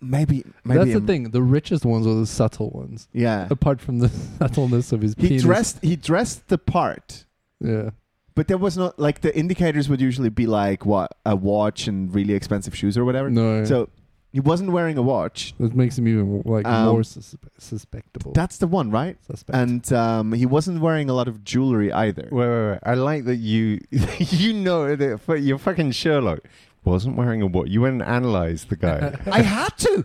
maybe 0.00 0.44
maybe 0.64 0.78
That's 0.78 0.88
the 0.90 0.94
I'm- 0.94 1.06
thing. 1.06 1.30
The 1.30 1.42
richest 1.42 1.84
ones 1.84 2.06
are 2.06 2.14
the 2.14 2.26
subtle 2.26 2.70
ones. 2.70 3.08
Yeah. 3.12 3.46
Apart 3.50 3.80
from 3.80 3.98
the 3.98 4.08
subtleness 4.38 4.92
of 4.92 5.00
his 5.02 5.14
He 5.18 5.28
penis. 5.28 5.42
dressed 5.42 5.78
he 5.82 5.96
dressed 5.96 6.48
the 6.48 6.58
part, 6.58 7.24
Yeah. 7.60 7.90
but 8.34 8.48
there 8.48 8.58
was 8.58 8.76
not 8.76 8.98
like 8.98 9.20
the 9.20 9.36
indicators 9.36 9.88
would 9.88 10.00
usually 10.00 10.30
be 10.30 10.46
like 10.46 10.84
what 10.86 11.12
a 11.26 11.36
watch 11.36 11.86
and 11.86 12.14
really 12.14 12.34
expensive 12.34 12.74
shoes 12.76 12.96
or 12.98 13.04
whatever. 13.04 13.30
No. 13.30 13.64
So 13.64 13.88
he 14.32 14.38
wasn't 14.38 14.70
wearing 14.70 14.96
a 14.96 15.02
watch. 15.02 15.54
that 15.58 15.74
makes 15.74 15.98
him 15.98 16.06
even 16.06 16.42
like 16.44 16.64
Um, 16.64 16.86
more 16.92 17.00
suspe- 17.02 17.50
suspectable. 17.58 18.32
That's 18.32 18.58
the 18.58 18.68
one, 18.68 18.90
right? 18.92 19.16
Suspect. 19.26 19.56
And 19.56 19.92
um, 19.92 20.32
he 20.32 20.46
wasn't 20.46 20.80
wearing 20.80 21.10
a 21.10 21.14
lot 21.14 21.26
of 21.26 21.42
jewelry 21.42 21.92
either. 21.92 22.28
Wait, 22.30 22.48
wait, 22.48 22.70
wait. 22.70 22.78
I 22.84 22.94
like 22.94 23.24
that 23.24 23.36
you 23.36 23.80
you 24.18 24.52
know 24.52 24.94
that 24.94 25.20
fu- 25.20 25.34
you're 25.34 25.58
fucking 25.58 25.90
Sherlock. 25.90 26.40
Wasn't 26.84 27.16
wearing 27.16 27.42
a 27.42 27.46
what? 27.46 27.68
You 27.68 27.82
went 27.82 28.00
and 28.00 28.02
analyzed 28.02 28.68
the 28.70 28.76
guy. 28.76 29.16
I 29.30 29.42
had 29.42 29.76
to. 29.78 30.04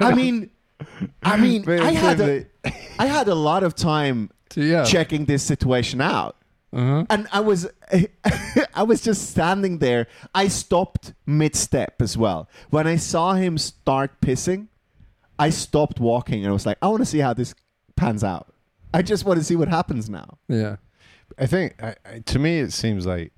I 0.00 0.14
mean, 0.14 0.50
I 1.22 1.36
mean, 1.36 1.62
But 1.66 1.80
I 1.80 1.90
had 1.92 2.20
a, 2.20 2.46
I 2.98 3.06
had 3.06 3.28
a 3.28 3.34
lot 3.34 3.62
of 3.64 3.74
time 3.74 4.30
So, 4.50 4.60
yeah. 4.60 4.84
checking 4.84 5.24
this 5.26 5.42
situation 5.42 6.00
out. 6.00 6.36
Uh-huh. 6.74 7.04
and 7.10 7.28
I 7.30 7.40
was 7.40 7.68
I 8.72 8.82
was 8.82 9.02
just 9.02 9.28
standing 9.30 9.76
there. 9.78 10.06
I 10.34 10.48
stopped 10.48 11.12
mid 11.26 11.54
step 11.54 12.00
as 12.00 12.16
well. 12.16 12.48
When 12.70 12.86
I 12.86 12.96
saw 12.96 13.34
him 13.34 13.58
start 13.58 14.22
pissing, 14.22 14.68
I 15.38 15.50
stopped 15.50 16.00
walking 16.00 16.38
and 16.44 16.48
I 16.48 16.52
was 16.52 16.64
like, 16.64 16.78
I 16.80 16.88
want 16.88 17.02
to 17.02 17.06
see 17.06 17.18
how 17.18 17.34
this 17.34 17.54
pans 17.94 18.24
out. 18.24 18.54
I 18.94 19.02
just 19.02 19.26
want 19.26 19.38
to 19.38 19.44
see 19.44 19.54
what 19.54 19.68
happens 19.68 20.08
now. 20.08 20.38
Yeah. 20.48 20.76
I 21.38 21.44
think 21.46 21.82
I, 21.82 21.94
I, 22.06 22.18
to 22.20 22.38
me 22.38 22.60
it 22.60 22.72
seems 22.72 23.04
like 23.04 23.32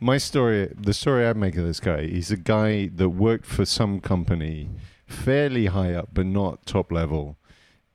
my 0.00 0.18
story. 0.18 0.72
The 0.76 0.94
story 0.94 1.26
I 1.26 1.32
make 1.32 1.56
of 1.56 1.64
this 1.64 1.80
guy. 1.80 2.06
He's 2.06 2.30
a 2.30 2.36
guy 2.36 2.88
that 2.94 3.10
worked 3.10 3.46
for 3.46 3.64
some 3.64 4.00
company, 4.00 4.70
fairly 5.06 5.66
high 5.66 5.94
up, 5.94 6.10
but 6.12 6.26
not 6.26 6.66
top 6.66 6.92
level. 6.92 7.36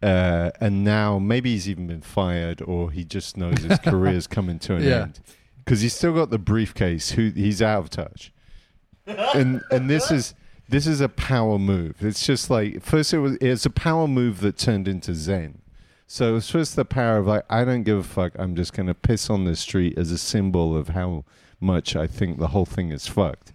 Uh, 0.01 0.49
and 0.59 0.83
now 0.83 1.19
maybe 1.19 1.51
he's 1.51 1.69
even 1.69 1.87
been 1.87 2.01
fired, 2.01 2.61
or 2.61 2.91
he 2.91 3.03
just 3.03 3.37
knows 3.37 3.59
his 3.59 3.77
career's 3.83 4.25
coming 4.27 4.57
to 4.59 4.75
an 4.75 4.83
Yeah. 4.83 5.01
end 5.03 5.19
because 5.63 5.81
he's 5.81 5.93
still 5.93 6.13
got 6.13 6.31
the 6.31 6.39
briefcase. 6.39 7.11
Who 7.11 7.29
he's 7.29 7.61
out 7.61 7.83
of 7.83 7.89
touch, 7.91 8.33
and 9.05 9.61
and 9.69 9.89
this 9.89 10.09
is 10.09 10.33
this 10.69 10.87
is 10.87 11.01
a 11.01 11.09
power 11.09 11.59
move. 11.59 11.97
It's 12.03 12.25
just 12.25 12.49
like 12.49 12.81
first 12.81 13.13
it 13.13 13.19
was 13.19 13.37
it's 13.41 13.65
a 13.65 13.69
power 13.69 14.07
move 14.07 14.41
that 14.41 14.57
turned 14.57 14.87
into 14.87 15.13
Zen. 15.13 15.61
So 16.07 16.35
it's 16.35 16.49
just 16.49 16.75
the 16.75 16.83
power 16.83 17.17
of 17.17 17.27
like 17.27 17.43
I 17.47 17.63
don't 17.63 17.83
give 17.83 17.99
a 17.99 18.03
fuck. 18.03 18.33
I'm 18.39 18.55
just 18.55 18.73
gonna 18.73 18.95
piss 18.95 19.29
on 19.29 19.45
the 19.45 19.55
street 19.55 19.99
as 19.99 20.09
a 20.11 20.17
symbol 20.17 20.75
of 20.75 20.89
how 20.89 21.25
much 21.61 21.95
I 21.95 22.07
think 22.07 22.39
the 22.39 22.47
whole 22.47 22.65
thing 22.65 22.91
is 22.91 23.07
fucked. 23.07 23.53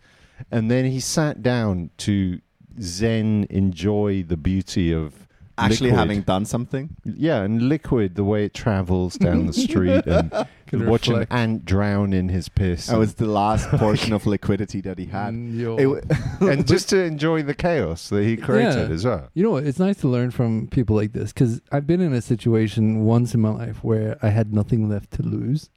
And 0.51 0.71
then 0.71 0.85
he 0.85 1.01
sat 1.01 1.43
down 1.43 1.91
to 1.99 2.41
Zen 2.81 3.47
enjoy 3.51 4.23
the 4.23 4.37
beauty 4.37 4.93
of 4.93 5.27
Actually, 5.59 5.89
liquid. 5.89 5.99
having 5.99 6.21
done 6.21 6.45
something. 6.45 6.91
yeah, 7.05 7.41
and 7.41 7.63
liquid 7.71 8.15
the 8.15 8.25
way 8.25 8.45
it 8.45 8.53
travels 8.53 9.15
down 9.17 9.47
the 9.47 9.55
street 9.55 10.05
and 10.07 10.31
Could 10.67 10.87
watch 10.87 11.09
reflect. 11.09 11.33
an 11.33 11.39
ant 11.39 11.65
drown 11.65 12.13
in 12.13 12.29
his 12.29 12.51
piss. 12.51 12.89
That 12.89 12.99
was 12.99 13.15
the 13.15 13.25
last 13.25 13.67
portion 13.79 14.13
of 14.13 14.27
liquidity 14.27 14.83
that 14.83 14.99
he 14.99 15.07
had. 15.07 15.33
Mm, 15.33 15.77
w- 15.79 16.01
and 16.53 16.67
just 16.67 16.91
to 16.91 17.03
enjoy 17.03 17.43
the 17.43 17.55
chaos 17.55 18.11
that 18.11 18.23
he 18.25 18.37
created 18.37 18.91
Yeah. 18.91 18.95
as 18.95 19.07
well. 19.07 19.29
You 19.33 19.45
know 19.45 19.51
what? 19.53 19.65
It's 19.65 19.79
nice 19.79 19.97
to 20.01 20.09
learn 20.09 20.31
from 20.31 20.67
people 20.67 20.95
like 20.95 21.13
this 21.15 21.33
because 21.33 21.63
I've 21.73 21.87
been 21.87 22.03
in 22.03 22.13
a 22.13 22.21
situation 22.21 23.07
once 23.07 23.33
in 23.33 23.41
my 23.41 23.51
life 23.51 23.83
where 23.83 24.19
I 24.21 24.29
had 24.29 24.53
nothing 24.53 24.91
left 24.91 25.13
to 25.13 25.23
lose, 25.23 25.71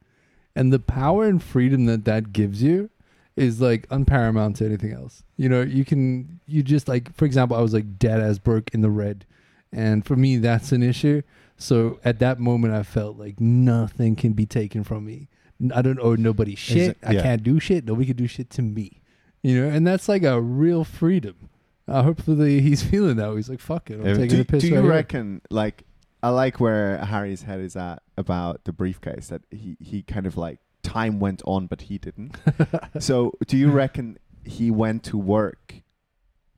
and 0.56 0.72
the 0.72 0.78
power 0.78 1.24
and 1.26 1.42
freedom 1.42 1.86
that 1.86 2.04
that 2.04 2.32
gives 2.32 2.62
you 2.62 2.90
is 3.36 3.60
like 3.60 3.88
unparamount 3.88 4.56
to 4.56 4.66
anything 4.66 4.92
else. 4.92 5.22
You 5.36 5.48
know, 5.48 5.62
you 5.62 5.84
can 5.84 6.40
you 6.46 6.62
just 6.62 6.88
like, 6.88 7.14
for 7.14 7.24
example, 7.24 7.56
I 7.56 7.60
was 7.60 7.72
like 7.72 7.98
dead 7.98 8.20
as 8.20 8.38
broke 8.38 8.70
in 8.74 8.80
the 8.80 8.90
red, 8.90 9.24
and 9.72 10.04
for 10.04 10.16
me 10.16 10.36
that's 10.36 10.72
an 10.72 10.82
issue. 10.82 11.22
So 11.56 12.00
at 12.04 12.18
that 12.20 12.38
moment, 12.40 12.72
I 12.74 12.82
felt 12.82 13.18
like 13.18 13.38
nothing 13.40 14.16
can 14.16 14.32
be 14.32 14.46
taken 14.46 14.82
from 14.84 15.04
me. 15.04 15.28
I 15.74 15.82
don't 15.82 16.00
owe 16.00 16.14
nobody 16.14 16.54
shit. 16.54 16.90
it- 16.92 16.98
I 17.06 17.14
can't 17.14 17.42
do 17.42 17.60
shit. 17.60 17.84
Nobody 17.84 18.06
can 18.06 18.16
do 18.16 18.26
shit 18.26 18.48
to 18.50 18.62
me. 18.62 19.02
You 19.42 19.60
know, 19.62 19.68
and 19.68 19.86
that's 19.86 20.08
like 20.08 20.22
a 20.22 20.40
real 20.40 20.84
freedom. 20.84 21.48
Uh, 21.88 22.02
hopefully 22.02 22.60
he's 22.60 22.82
feeling 22.90 23.16
that. 23.16 23.34
He's 23.36 23.48
like, 23.48 23.60
"Fuck 23.60 23.90
it, 23.90 24.00
I'm 24.00 24.06
Yeah, 24.06 24.14
taking 24.14 24.36
do, 24.36 24.40
a 24.42 24.44
piss." 24.44 24.62
do 24.62 24.68
you 24.68 24.74
right 24.76 24.82
here." 24.82 24.90
reckon 24.90 25.40
like 25.50 25.84
I 26.22 26.28
like 26.30 26.60
where 26.60 26.98
Harry's 26.98 27.42
head 27.42 27.60
is 27.60 27.76
at 27.76 28.02
about 28.16 28.64
the 28.64 28.72
briefcase 28.72 29.28
that 29.28 29.42
he 29.50 29.76
he 29.80 30.02
kind 30.02 30.26
of 30.26 30.36
like 30.36 30.58
time 30.82 31.18
went 31.20 31.42
on 31.46 31.66
but 31.66 31.82
he 31.82 31.98
didn't. 31.98 32.36
so 32.98 33.32
do 33.46 33.56
you 33.56 33.70
reckon 33.70 34.18
he 34.44 34.70
went 34.70 35.02
to 35.04 35.16
work 35.18 35.74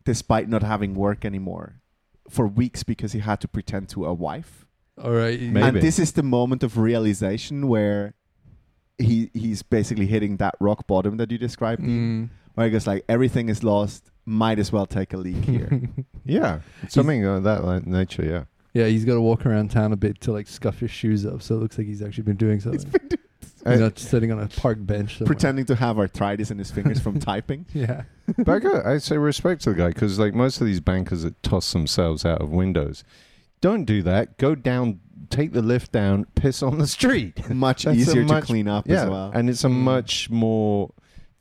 despite 0.04 0.48
not 0.48 0.62
having 0.62 0.94
work 0.94 1.24
anymore 1.24 1.80
for 2.28 2.46
weeks 2.46 2.82
because 2.82 3.12
he 3.12 3.20
had 3.20 3.40
to 3.40 3.48
pretend 3.48 3.88
to 3.90 4.04
a 4.04 4.14
wife? 4.14 4.66
All 5.02 5.12
right, 5.12 5.40
Maybe. 5.40 5.66
And 5.66 5.76
this 5.80 5.98
is 5.98 6.12
the 6.12 6.22
moment 6.22 6.62
of 6.62 6.76
realization 6.76 7.66
where 7.68 8.14
he 8.98 9.30
he's 9.32 9.62
basically 9.62 10.06
hitting 10.06 10.36
that 10.36 10.54
rock 10.60 10.86
bottom 10.86 11.16
that 11.16 11.30
you 11.32 11.38
described, 11.38 11.82
Mm. 11.82 12.28
where 12.54 12.66
he 12.66 12.72
goes 12.72 12.86
like 12.86 13.04
everything 13.08 13.48
is 13.48 13.64
lost, 13.64 14.10
might 14.26 14.58
as 14.58 14.70
well 14.70 14.86
take 14.86 15.12
a 15.12 15.16
leak 15.16 15.44
here. 15.44 15.70
Yeah, 16.24 16.60
something 16.88 17.24
of 17.24 17.42
that 17.42 17.86
nature. 17.86 18.24
Yeah. 18.24 18.44
Yeah, 18.74 18.86
he's 18.86 19.04
got 19.04 19.14
to 19.14 19.20
walk 19.20 19.44
around 19.46 19.70
town 19.70 19.92
a 19.92 19.96
bit 19.96 20.20
to 20.22 20.32
like 20.32 20.46
scuff 20.48 20.80
his 20.80 20.90
shoes 20.90 21.24
up, 21.26 21.42
so 21.42 21.54
it 21.56 21.58
looks 21.58 21.78
like 21.78 21.86
he's 21.86 22.02
actually 22.02 22.24
been 22.24 22.36
doing 22.36 22.60
something. 22.60 22.92
He's 23.64 23.78
not 23.78 23.96
sitting 23.96 24.32
on 24.32 24.40
a 24.40 24.48
park 24.48 24.78
bench. 24.80 25.18
somewhere. 25.18 25.26
pretending 25.34 25.64
to 25.66 25.76
have 25.76 25.96
arthritis 25.96 26.50
in 26.50 26.58
his 26.58 26.72
fingers 26.72 26.98
from 27.00 27.20
typing. 27.30 27.64
Yeah. 27.72 28.02
but 28.38 28.64
I, 28.66 28.94
I 28.94 28.98
say 28.98 29.16
respect 29.18 29.62
to 29.62 29.70
the 29.70 29.76
guy 29.76 29.88
because 29.88 30.18
like 30.18 30.34
most 30.34 30.60
of 30.60 30.66
these 30.66 30.80
bankers 30.80 31.22
that 31.22 31.40
toss 31.44 31.72
themselves 31.72 32.24
out 32.24 32.40
of 32.42 32.50
windows, 32.50 33.04
don't 33.60 33.84
do 33.84 34.02
that. 34.02 34.36
Go 34.38 34.56
down, 34.56 34.98
take 35.30 35.52
the 35.52 35.62
lift 35.62 35.92
down, 35.92 36.26
piss 36.34 36.60
on 36.60 36.78
the 36.78 36.88
street. 36.88 37.48
Much 37.50 37.84
That's 37.84 37.98
a 37.98 38.00
easier 38.00 38.24
much- 38.24 38.40
to 38.42 38.46
clean 38.46 38.66
up 38.66 38.88
yeah, 38.88 39.04
as 39.04 39.08
well. 39.10 39.30
and 39.32 39.48
it's 39.48 39.62
a 39.62 39.68
Mm. 39.68 39.72
much 39.74 40.28
more. 40.28 40.92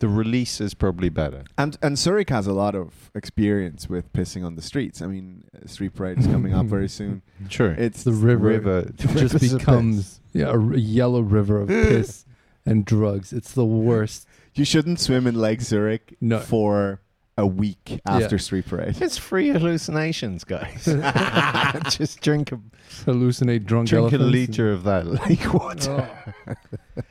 The 0.01 0.07
release 0.09 0.59
is 0.59 0.73
probably 0.73 1.09
better. 1.09 1.43
And 1.57 1.77
and 1.81 1.97
Zurich 1.97 2.29
has 2.31 2.47
a 2.47 2.53
lot 2.53 2.75
of 2.75 3.09
experience 3.15 3.87
with 3.87 4.11
pissing 4.13 4.43
on 4.45 4.55
the 4.55 4.61
streets. 4.61 5.01
I 5.01 5.07
mean, 5.07 5.43
street 5.67 5.93
parade 5.95 6.17
is 6.19 6.27
coming 6.27 6.53
up 6.53 6.65
very 6.65 6.89
soon. 6.89 7.21
Sure, 7.49 7.71
It's 7.71 8.03
The 8.03 8.11
river, 8.11 8.47
river 8.47 8.91
just 8.95 9.13
rivers 9.15 9.33
of 9.33 9.41
piss. 9.41 9.53
becomes 9.53 10.19
yeah 10.33 10.47
a 10.47 10.59
r- 10.59 10.75
yellow 10.75 11.21
river 11.21 11.61
of 11.61 11.67
piss 11.89 12.25
and 12.65 12.83
drugs. 12.85 13.31
It's 13.33 13.53
the 13.53 13.65
worst. 13.65 14.27
you 14.55 14.65
shouldn't 14.65 14.99
swim 14.99 15.25
in 15.27 15.35
Lake 15.35 15.61
Zurich 15.61 16.15
No. 16.19 16.39
for 16.39 16.99
a 17.41 17.47
week 17.47 17.99
after 18.05 18.37
street 18.37 18.67
parade. 18.67 19.01
It's 19.01 19.17
free 19.17 19.49
hallucinations, 19.49 20.43
guys. 20.43 20.85
Just 21.89 22.21
drink 22.21 22.51
a 22.51 22.59
Hallucinate 23.05 23.65
drunk 23.65 23.89
drink 23.89 24.11
a 24.11 24.15
elephants 24.15 24.31
liter 24.31 24.71
of 24.71 24.83
that 24.83 25.07
lake 25.27 25.53
water. 25.53 26.07
Oh. 26.47 26.53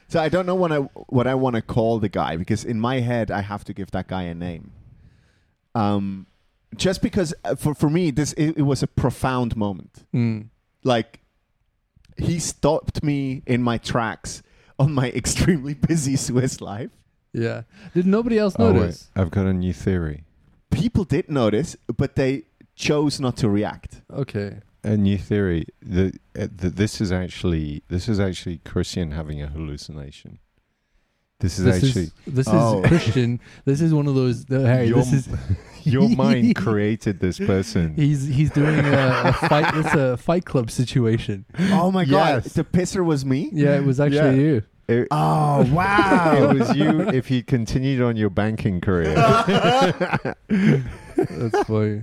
So 0.08 0.20
I 0.20 0.28
don't 0.28 0.46
know 0.46 0.54
what 0.54 0.70
I 0.70 0.78
what 0.78 1.26
I 1.26 1.34
want 1.34 1.56
to 1.56 1.62
call 1.62 1.98
the 1.98 2.08
guy 2.08 2.36
because 2.36 2.64
in 2.64 2.80
my 2.80 3.00
head 3.00 3.30
I 3.30 3.40
have 3.40 3.64
to 3.64 3.74
give 3.74 3.90
that 3.90 4.06
guy 4.06 4.22
a 4.22 4.34
name. 4.34 4.72
Um, 5.74 6.26
just 6.76 7.02
because 7.02 7.34
uh, 7.44 7.56
for 7.56 7.74
for 7.74 7.90
me 7.90 8.10
this 8.12 8.32
it, 8.34 8.58
it 8.58 8.62
was 8.62 8.82
a 8.82 8.86
profound 8.86 9.56
moment. 9.56 10.04
Mm. 10.14 10.48
Like 10.84 11.20
he 12.16 12.38
stopped 12.38 13.02
me 13.02 13.42
in 13.46 13.62
my 13.62 13.78
tracks 13.78 14.42
on 14.78 14.92
my 14.92 15.10
extremely 15.10 15.74
busy 15.74 16.14
Swiss 16.16 16.60
life. 16.60 16.90
Yeah. 17.32 17.62
Did 17.94 18.06
nobody 18.06 18.38
else 18.38 18.54
Oh, 18.58 18.72
wait, 18.72 18.80
notice? 18.80 19.08
I've 19.14 19.30
got 19.30 19.46
a 19.46 19.52
new 19.52 19.72
theory. 19.72 20.24
People 20.70 21.04
did 21.04 21.28
notice, 21.30 21.76
but 21.96 22.16
they 22.16 22.44
chose 22.74 23.20
not 23.20 23.36
to 23.38 23.48
react. 23.48 24.02
Okay. 24.12 24.58
A 24.82 24.96
new 24.96 25.18
theory 25.18 25.66
that 25.82 26.14
uh, 26.38 26.46
that 26.56 26.76
this 26.76 27.00
is 27.00 27.12
actually 27.12 27.82
this 27.88 28.08
is 28.08 28.18
actually 28.18 28.58
Christian 28.64 29.10
having 29.10 29.42
a 29.42 29.46
hallucination. 29.46 30.38
This 31.40 31.58
is 31.58 31.64
This 31.64 31.76
actually 31.84 32.02
is 32.04 32.12
this 32.26 32.46
Oh. 32.50 32.82
is 32.82 32.88
Christian. 32.88 33.40
This 33.64 33.80
is 33.80 33.92
one 33.94 34.06
of 34.06 34.14
those. 34.14 34.50
Uh, 34.50 34.60
Harry, 34.60 34.88
Your- 34.88 34.98
this 34.98 35.12
is 35.12 35.28
your 35.84 36.08
mind 36.08 36.54
created 36.66 37.20
this 37.20 37.38
person. 37.38 37.94
he's 37.94 38.26
he's 38.26 38.50
doing 38.50 38.78
a, 38.78 39.22
a 39.26 39.32
fight. 39.48 39.74
It's 39.76 39.94
a 39.94 40.16
Fight 40.16 40.44
Club 40.46 40.70
situation. 40.70 41.44
Oh 41.72 41.90
my 41.90 42.04
god, 42.06 42.44
Yes. 42.44 42.52
the 42.54 42.64
pisser 42.64 43.04
was 43.04 43.24
me. 43.24 43.50
Yeah, 43.52 43.76
it 43.76 43.84
was 43.84 44.00
actually 44.00 44.36
Yeah. 44.36 44.50
you. 44.52 44.62
It, 44.90 45.06
Oh 45.12 45.64
wow! 45.72 46.34
it 46.50 46.58
was 46.58 46.76
you 46.76 47.00
if 47.10 47.30
you 47.30 47.44
continued 47.44 48.02
on 48.02 48.16
your 48.16 48.28
banking 48.28 48.80
career. 48.80 49.14
That's 50.48 51.62
funny. 51.64 52.02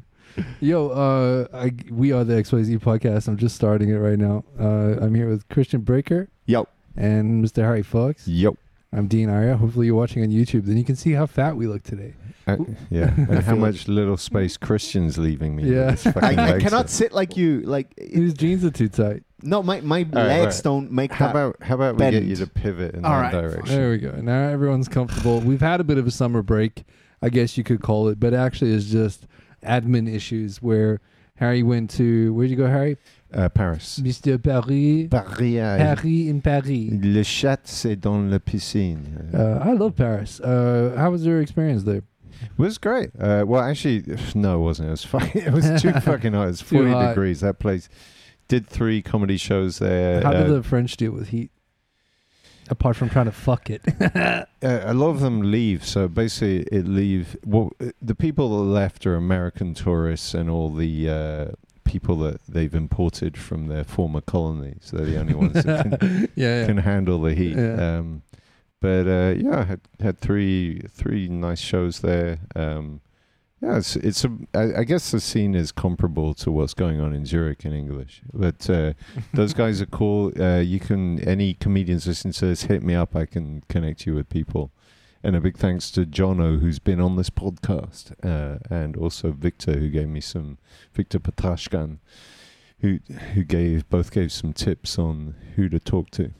Yo, 0.61 0.87
uh, 0.89 1.47
I, 1.53 1.73
we 1.91 2.13
are 2.13 2.23
the 2.23 2.35
XYZ 2.35 2.79
podcast. 2.79 3.27
I'm 3.27 3.35
just 3.35 3.57
starting 3.57 3.89
it 3.89 3.97
right 3.97 4.17
now. 4.17 4.45
Uh, 4.57 4.95
I'm 5.01 5.13
here 5.15 5.27
with 5.27 5.49
Christian 5.49 5.81
Breaker 5.81 6.29
Yo, 6.45 6.65
and 6.95 7.43
Mr. 7.43 7.61
Harry 7.61 7.83
Fox. 7.83 8.25
Yo. 8.25 8.55
I'm 8.93 9.07
Dean 9.07 9.29
Arya. 9.29 9.57
Hopefully, 9.57 9.87
you're 9.87 9.95
watching 9.95 10.23
on 10.23 10.29
YouTube. 10.29 10.65
Then 10.65 10.77
you 10.77 10.85
can 10.85 10.95
see 10.95 11.11
how 11.11 11.25
fat 11.25 11.57
we 11.57 11.67
look 11.67 11.83
today. 11.83 12.13
Uh, 12.47 12.55
yeah, 12.89 13.13
and 13.17 13.39
how 13.39 13.55
much 13.55 13.89
little 13.89 14.15
space 14.15 14.55
Christian's 14.55 15.17
leaving 15.17 15.57
me. 15.57 15.63
Yeah. 15.63 15.97
I, 16.15 16.53
I 16.53 16.59
cannot 16.61 16.89
sit 16.89 17.11
like 17.11 17.35
you. 17.35 17.63
Like 17.63 17.99
His 17.99 18.33
jeans 18.33 18.63
are 18.63 18.71
too 18.71 18.87
tight. 18.87 19.23
No, 19.43 19.61
my 19.63 19.81
my 19.81 19.99
right, 19.99 20.13
legs 20.13 20.55
right. 20.57 20.63
don't 20.63 20.91
make 20.91 21.11
How 21.11 21.27
that. 21.27 21.31
about 21.31 21.63
how 21.63 21.75
about 21.75 21.95
we 21.95 21.99
get 21.99 22.11
bend. 22.11 22.29
you 22.29 22.35
to 22.37 22.47
pivot 22.47 22.95
in 22.95 23.05
All 23.05 23.11
that 23.11 23.21
right, 23.21 23.31
fine. 23.33 23.41
direction? 23.43 23.75
There 23.75 23.89
we 23.91 23.97
go. 23.97 24.11
Now 24.11 24.49
everyone's 24.49 24.87
comfortable. 24.87 25.39
We've 25.41 25.61
had 25.61 25.79
a 25.79 25.83
bit 25.83 25.97
of 25.97 26.07
a 26.07 26.11
summer 26.11 26.41
break, 26.41 26.83
I 27.21 27.29
guess 27.29 27.57
you 27.57 27.63
could 27.63 27.81
call 27.81 28.07
it, 28.09 28.19
but 28.19 28.33
actually 28.33 28.73
it's 28.73 28.85
just 28.85 29.27
admin 29.63 30.13
issues 30.13 30.61
where 30.61 31.01
Harry 31.35 31.61
went 31.63 31.89
to 31.91 32.33
where'd 32.33 32.49
you 32.49 32.55
go, 32.55 32.67
Harry? 32.67 32.97
Uh, 33.33 33.49
Paris. 33.49 33.99
Mr. 33.99 34.41
Paris. 34.41 35.09
Paris. 35.11 35.39
uh, 35.39 35.95
Paris 35.95 36.27
in 36.29 36.41
Paris. 36.41 36.89
Le 36.91 37.23
chat, 37.23 37.67
c'est 37.67 37.95
dans 37.99 38.31
la 38.31 38.39
piscine. 38.39 39.29
Uh, 39.33 39.59
I 39.63 39.73
love 39.73 39.95
Paris. 39.95 40.39
Uh, 40.39 40.95
how 40.97 41.11
was 41.11 41.25
your 41.25 41.41
experience 41.41 41.83
there? 41.83 41.97
It 42.41 42.57
was 42.57 42.77
great. 42.77 43.09
Uh, 43.19 43.43
well, 43.45 43.61
actually, 43.61 44.03
no, 44.35 44.59
it 44.59 44.63
wasn't. 44.63 44.87
It 44.87 44.91
was 44.91 45.03
fucking, 45.13 45.41
It 45.41 45.51
was 45.51 45.81
too 45.81 45.91
fucking 46.01 46.33
hot. 46.33 46.43
It 46.43 46.47
was 46.47 46.61
forty 46.61 46.89
hot. 46.91 47.09
degrees. 47.09 47.41
That 47.41 47.59
place 47.59 47.89
did 48.47 48.67
three 48.67 49.01
comedy 49.01 49.37
shows 49.37 49.79
there. 49.79 50.21
How 50.21 50.31
uh, 50.31 50.43
do 50.43 50.55
the 50.55 50.63
French 50.63 50.97
deal 50.97 51.11
with 51.11 51.29
heat? 51.29 51.51
Apart 52.69 52.97
from 52.97 53.09
trying 53.09 53.25
to 53.25 53.31
fuck 53.31 53.69
it. 53.69 53.81
uh, 54.15 54.45
a 54.61 54.93
lot 54.93 55.09
of 55.09 55.21
them 55.21 55.51
leave. 55.51 55.85
So 55.85 56.07
basically, 56.07 56.63
it 56.63 56.85
leave. 56.85 57.37
Well, 57.45 57.71
uh, 57.79 57.91
the 58.01 58.15
people 58.15 58.57
that 58.57 58.69
left 58.69 59.05
are 59.05 59.15
American 59.15 59.73
tourists 59.73 60.33
and 60.33 60.49
all 60.49 60.69
the 60.69 61.09
uh, 61.09 61.45
people 61.85 62.17
that 62.17 62.41
they've 62.47 62.75
imported 62.75 63.37
from 63.37 63.67
their 63.67 63.83
former 63.83 64.21
colonies. 64.21 64.91
They're 64.91 65.05
the 65.05 65.19
only 65.19 65.33
ones 65.33 65.53
that 65.63 65.99
can, 65.99 66.29
yeah, 66.35 66.61
yeah. 66.61 66.65
can 66.65 66.77
handle 66.77 67.21
the 67.21 67.33
heat. 67.33 67.55
Yeah. 67.55 67.97
Um, 67.97 68.23
but 68.79 69.07
uh, 69.07 69.33
yeah, 69.37 69.61
I 69.61 69.63
had 69.63 69.81
had 69.99 70.19
three 70.19 70.81
three 70.91 71.27
nice 71.27 71.59
shows 71.59 72.01
there. 72.01 72.39
Um, 72.55 73.01
yeah, 73.61 73.77
it's 73.77 73.95
it's 73.95 74.23
a. 74.23 74.31
I, 74.53 74.81
I 74.81 74.83
guess 74.83 75.09
the 75.09 75.19
scene 75.19 75.55
is 75.55 75.71
comparable 75.71 76.35
to 76.35 76.51
what's 76.51 76.75
going 76.75 77.01
on 77.01 77.13
in 77.13 77.25
Zurich 77.25 77.65
in 77.65 77.73
English, 77.73 78.21
but 78.31 78.69
uh, 78.69 78.93
those 79.33 79.53
guys 79.61 79.81
are 79.81 79.87
cool. 79.87 80.31
Uh, 80.39 80.59
you 80.59 80.79
can 80.79 81.19
any 81.27 81.55
comedians 81.55 82.05
listen 82.05 82.31
to 82.33 82.45
this, 82.45 82.63
hit 82.63 82.83
me 82.83 82.93
up. 82.93 83.15
I 83.15 83.25
can 83.25 83.63
connect 83.67 84.05
you 84.05 84.13
with 84.13 84.29
people. 84.29 84.71
And 85.23 85.35
a 85.35 85.41
big 85.41 85.57
thanks 85.57 85.89
to 85.91 86.05
Jono, 86.05 86.59
who's 86.59 86.77
been 86.77 87.01
on 87.01 87.15
this 87.15 87.31
podcast, 87.31 88.13
uh, 88.23 88.59
and 88.69 88.95
also 88.95 89.31
Victor, 89.31 89.73
who 89.73 89.89
gave 89.89 90.07
me 90.07 90.21
some 90.21 90.59
Victor 90.93 91.19
Petrashkan, 91.19 91.97
who 92.81 92.99
who 93.33 93.43
gave 93.43 93.89
both 93.89 94.11
gave 94.11 94.31
some 94.31 94.53
tips 94.53 94.99
on 94.99 95.33
who 95.55 95.67
to 95.69 95.79
talk 95.79 96.11
to. 96.11 96.31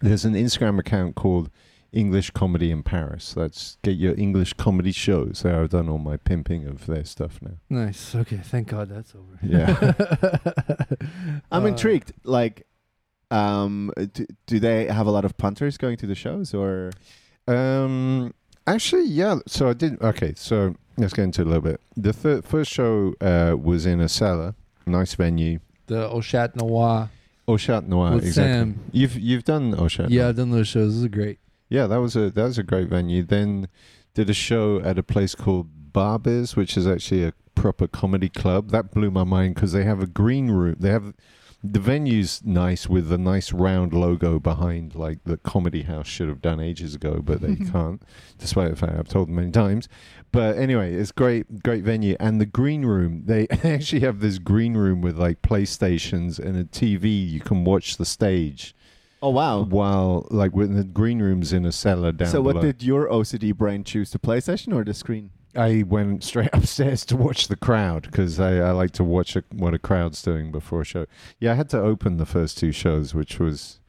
There's 0.00 0.24
an 0.24 0.34
Instagram 0.34 0.80
account 0.80 1.14
called 1.14 1.50
English 1.94 2.30
Comedy 2.32 2.70
in 2.70 2.82
Paris. 2.82 3.34
That's 3.34 3.78
get 3.82 3.96
your 3.96 4.14
English 4.18 4.52
comedy 4.54 4.92
shows. 4.92 5.40
There, 5.42 5.60
I've 5.62 5.70
done 5.70 5.88
all 5.88 5.98
my 5.98 6.16
pimping 6.16 6.66
of 6.66 6.86
their 6.86 7.04
stuff 7.04 7.40
now. 7.40 7.52
Nice. 7.70 8.14
Okay. 8.14 8.36
Thank 8.38 8.68
God 8.68 8.88
that's 8.88 9.14
over. 9.14 9.38
Yeah. 9.42 9.92
I'm 11.52 11.64
Uh, 11.64 11.68
intrigued. 11.68 12.12
Like, 12.24 12.66
um, 13.30 13.92
do, 14.12 14.26
do 14.46 14.60
they 14.60 14.86
have 14.86 15.06
a 15.06 15.10
lot 15.10 15.24
of 15.24 15.36
punters 15.36 15.76
going 15.78 15.96
to 15.98 16.06
the 16.06 16.14
shows, 16.14 16.52
or 16.54 16.90
Um, 17.48 18.32
actually, 18.66 19.04
yeah. 19.06 19.38
So 19.46 19.68
I 19.68 19.72
did. 19.74 20.00
Okay, 20.02 20.34
so 20.36 20.74
let's 20.96 21.12
get 21.12 21.22
into 21.24 21.42
it 21.42 21.46
a 21.46 21.50
little 21.50 21.62
bit. 21.62 21.80
The 21.96 22.12
third, 22.12 22.44
first 22.44 22.70
show 22.72 23.14
uh, 23.20 23.56
was 23.60 23.86
in 23.86 24.00
a 24.00 24.08
cellar, 24.08 24.54
nice 24.86 25.14
venue. 25.14 25.60
The 25.86 26.08
Au 26.08 26.20
Chat 26.20 26.56
Noir. 26.56 27.10
Au 27.46 27.58
Chat 27.58 27.86
Noir, 27.88 28.14
With 28.14 28.24
exactly. 28.24 28.52
Sam. 28.52 28.80
You've 28.92 29.16
you've 29.18 29.44
done 29.44 29.74
Au 29.78 29.88
Chat 29.88 30.10
Yeah, 30.10 30.22
Noir. 30.22 30.28
I've 30.30 30.36
done 30.36 30.50
those 30.50 30.68
shows. 30.68 30.94
Those 30.96 31.04
are 31.04 31.08
great. 31.08 31.38
Yeah, 31.74 31.88
that 31.88 31.96
was 31.96 32.14
a 32.14 32.30
that 32.30 32.44
was 32.44 32.56
a 32.56 32.62
great 32.62 32.88
venue. 32.88 33.24
Then 33.24 33.66
did 34.14 34.30
a 34.30 34.34
show 34.34 34.80
at 34.80 34.96
a 34.96 35.02
place 35.02 35.34
called 35.34 35.92
Barbiz, 35.92 36.54
which 36.54 36.76
is 36.76 36.86
actually 36.86 37.24
a 37.24 37.32
proper 37.56 37.88
comedy 37.88 38.28
club. 38.28 38.70
That 38.70 38.92
blew 38.92 39.10
my 39.10 39.24
mind 39.24 39.56
because 39.56 39.72
they 39.72 39.82
have 39.82 40.00
a 40.00 40.06
green 40.06 40.52
room. 40.52 40.76
They 40.78 40.90
have 40.90 41.14
the 41.64 41.80
venue's 41.80 42.42
nice 42.44 42.88
with 42.88 43.10
a 43.10 43.18
nice 43.18 43.52
round 43.52 43.92
logo 43.92 44.38
behind, 44.38 44.94
like 44.94 45.24
the 45.24 45.36
comedy 45.36 45.82
house 45.82 46.06
should 46.06 46.28
have 46.28 46.40
done 46.40 46.60
ages 46.60 46.94
ago, 46.94 47.20
but 47.20 47.40
they 47.40 47.56
mm-hmm. 47.56 47.72
can't, 47.72 48.02
despite 48.38 48.70
the 48.70 48.76
fact 48.76 48.96
I've 48.96 49.08
told 49.08 49.26
them 49.26 49.34
many 49.34 49.50
times. 49.50 49.88
But 50.30 50.56
anyway, 50.56 50.94
it's 50.94 51.10
great, 51.10 51.64
great 51.64 51.82
venue. 51.82 52.16
And 52.20 52.40
the 52.40 52.46
green 52.46 52.84
room, 52.84 53.22
they 53.24 53.48
actually 53.64 54.00
have 54.02 54.20
this 54.20 54.38
green 54.38 54.76
room 54.76 55.00
with 55.00 55.18
like 55.18 55.42
PlayStations 55.42 56.38
and 56.38 56.56
a 56.56 56.64
TV. 56.64 57.28
You 57.28 57.40
can 57.40 57.64
watch 57.64 57.96
the 57.96 58.04
stage 58.04 58.76
oh 59.24 59.30
wow. 59.30 59.62
while 59.62 60.26
like 60.30 60.54
when 60.54 60.74
the 60.74 60.84
green 60.84 61.20
room's 61.20 61.52
in 61.52 61.64
a 61.64 61.72
cellar 61.72 62.12
down 62.12 62.28
so, 62.28 62.40
what 62.42 62.54
below. 62.54 62.62
did 62.62 62.82
your 62.82 63.08
OCD 63.08 63.54
brain 63.54 63.84
choose? 63.84 64.10
The 64.10 64.18
PlayStation 64.18 64.74
or 64.74 64.84
the 64.84 64.94
screen? 64.94 65.30
I 65.56 65.84
went 65.86 66.24
straight 66.24 66.50
upstairs 66.52 67.04
to 67.06 67.16
watch 67.16 67.48
the 67.48 67.56
crowd 67.56 68.02
because 68.02 68.38
I, 68.40 68.56
I 68.56 68.70
like 68.72 68.90
to 68.92 69.04
watch 69.04 69.36
a, 69.36 69.44
what 69.52 69.74
a 69.74 69.78
crowd's 69.78 70.20
doing 70.22 70.52
before 70.52 70.82
a 70.82 70.84
show. 70.84 71.06
Yeah, 71.38 71.52
I 71.52 71.54
had 71.54 71.70
to 71.70 71.80
open 71.80 72.16
the 72.18 72.26
first 72.26 72.58
two 72.58 72.72
shows, 72.72 73.14
which 73.14 73.38
was 73.38 73.80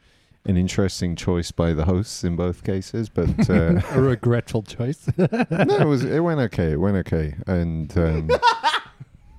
an 0.45 0.57
interesting 0.57 1.15
choice 1.15 1.51
by 1.51 1.73
the 1.73 1.85
hosts 1.85 2.23
in 2.23 2.35
both 2.35 2.63
cases. 2.63 3.09
But 3.09 3.49
uh, 3.49 3.81
a 3.91 4.01
regretful 4.01 4.63
choice. 4.63 5.07
no, 5.17 5.27
it 5.29 5.87
was 5.87 6.03
it 6.05 6.19
went 6.19 6.39
okay. 6.39 6.71
It 6.73 6.79
went 6.79 6.97
okay, 6.97 7.35
and 7.47 7.95
um, 7.97 8.27
the- 8.27 8.54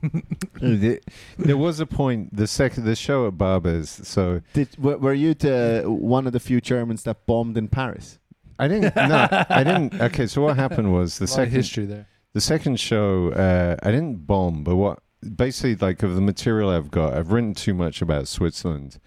there 1.38 1.56
was 1.56 1.80
a 1.80 1.86
point. 1.86 2.34
The 2.36 2.46
second 2.46 2.84
the 2.84 2.96
show 2.96 3.26
at 3.26 3.38
Barber's, 3.38 3.90
so 3.90 4.42
Did 4.52 4.72
w- 4.72 4.98
were 4.98 5.14
you 5.14 5.34
the 5.34 5.84
one 5.86 6.26
of 6.26 6.32
the 6.32 6.40
few 6.40 6.60
Germans 6.60 7.02
that 7.04 7.26
bombed 7.26 7.56
in 7.56 7.68
Paris? 7.68 8.18
I 8.58 8.68
didn't. 8.68 8.96
No, 8.96 9.28
I 9.50 9.64
didn't. 9.64 10.00
Okay, 10.00 10.26
so 10.26 10.42
what 10.42 10.56
happened 10.56 10.92
was 10.92 11.18
the 11.18 11.24
The 11.24 11.28
second 11.28 11.44
second 11.44 11.56
history 11.56 11.84
there. 11.86 12.06
The 12.32 12.40
second 12.40 12.80
show, 12.80 13.30
uh, 13.32 13.76
I 13.82 13.90
didn't 13.90 14.26
bomb, 14.26 14.62
but 14.64 14.76
what 14.76 15.00
basically 15.34 15.74
like 15.76 16.02
of 16.02 16.14
the 16.14 16.20
material 16.20 16.70
I've 16.70 16.90
got, 16.90 17.14
I've 17.14 17.32
written 17.32 17.54
too 17.54 17.74
much 17.74 18.02
about 18.02 18.28
Switzerland, 18.28 18.98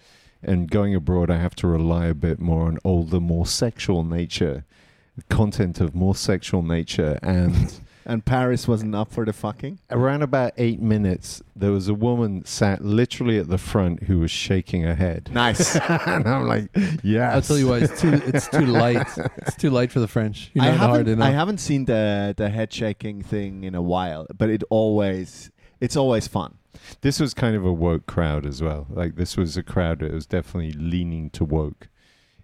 and 0.41 0.69
going 0.69 0.95
abroad, 0.95 1.29
I 1.29 1.37
have 1.37 1.55
to 1.55 1.67
rely 1.67 2.07
a 2.07 2.13
bit 2.13 2.39
more 2.39 2.67
on 2.67 2.77
all 2.83 3.03
the 3.03 3.19
more 3.21 3.45
sexual 3.45 4.03
nature, 4.03 4.65
content 5.29 5.79
of 5.79 5.95
more 5.95 6.15
sexual 6.15 6.61
nature, 6.63 7.19
and. 7.21 7.79
And 8.09 8.25
Paris 8.25 8.67
wasn't 8.67 8.95
up 8.95 9.11
for 9.11 9.23
the 9.23 9.33
fucking. 9.33 9.77
Around 9.91 10.23
about 10.23 10.53
eight 10.57 10.81
minutes, 10.81 11.43
there 11.55 11.71
was 11.71 11.87
a 11.87 11.93
woman 11.93 12.43
sat 12.43 12.83
literally 12.83 13.37
at 13.37 13.49
the 13.49 13.59
front 13.59 14.03
who 14.03 14.17
was 14.17 14.31
shaking 14.31 14.81
her 14.81 14.95
head. 14.95 15.29
Nice. 15.31 15.75
and 15.89 16.27
I'm 16.27 16.47
like, 16.47 16.69
yeah. 17.03 17.35
I'll 17.35 17.43
tell 17.43 17.59
you 17.59 17.67
why 17.67 17.77
it's 17.77 18.01
too 18.01 18.19
it's 18.25 18.47
too 18.47 18.65
light. 18.83 19.07
It's 19.37 19.55
too 19.57 19.69
light 19.69 19.91
for 19.91 19.99
the 19.99 20.07
French. 20.07 20.49
You're 20.55 20.65
I 20.65 20.71
not 20.71 20.77
hard 20.77 20.97
haven't. 21.01 21.13
enough. 21.13 21.27
I 21.27 21.31
haven't 21.31 21.59
seen 21.59 21.85
the 21.85 22.33
the 22.35 22.49
head 22.49 22.73
shaking 22.73 23.21
thing 23.21 23.63
in 23.63 23.75
a 23.75 23.81
while, 23.81 24.25
but 24.35 24.49
it 24.49 24.63
always 24.71 25.51
it's 25.79 25.95
always 25.95 26.27
fun. 26.27 26.55
This 27.01 27.19
was 27.19 27.35
kind 27.35 27.55
of 27.55 27.63
a 27.63 27.71
woke 27.73 28.07
crowd 28.07 28.45
as 28.47 28.59
well. 28.59 28.87
Like 28.89 29.17
this 29.17 29.37
was 29.37 29.55
a 29.55 29.61
crowd 29.63 29.99
that 29.99 30.11
was 30.11 30.25
definitely 30.25 30.71
leaning 30.71 31.29
to 31.31 31.45
woke. 31.45 31.89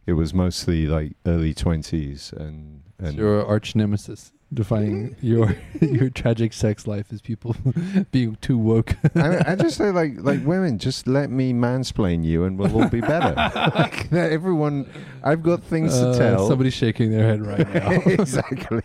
It 0.06 0.14
was 0.14 0.32
mostly 0.32 0.86
like 0.86 1.14
early 1.26 1.56
twenties 1.56 2.32
and 2.38 2.84
It's 3.00 3.10
and 3.10 3.18
your 3.18 3.44
arch 3.44 3.76
nemesis, 3.76 4.32
defining 4.54 5.16
your 5.22 5.56
your 5.82 6.10
tragic 6.10 6.54
sex 6.54 6.88
life 6.88 7.08
as 7.12 7.22
people 7.22 7.56
being 8.12 8.38
too 8.42 8.58
woke. 8.58 8.96
I, 9.16 9.54
I 9.54 9.56
just 9.56 9.78
say 9.78 9.92
like 9.92 10.14
like 10.20 10.46
women, 10.46 10.78
just 10.80 11.08
let 11.08 11.30
me 11.30 11.54
mansplain 11.54 12.24
you 12.24 12.44
and 12.44 12.58
we'll 12.58 12.82
all 12.82 12.88
be 12.90 13.02
better. 13.02 13.34
like, 13.76 14.12
everyone, 14.14 14.90
I've 15.24 15.44
got 15.44 15.64
things 15.64 15.94
Uh, 15.94 16.12
to 16.14 16.18
tell. 16.18 16.48
Somebody's 16.48 16.74
shaking 16.74 17.12
their 17.12 17.24
head 17.24 17.46
right 17.46 17.74
now. 17.74 17.92
exactly. 18.06 18.82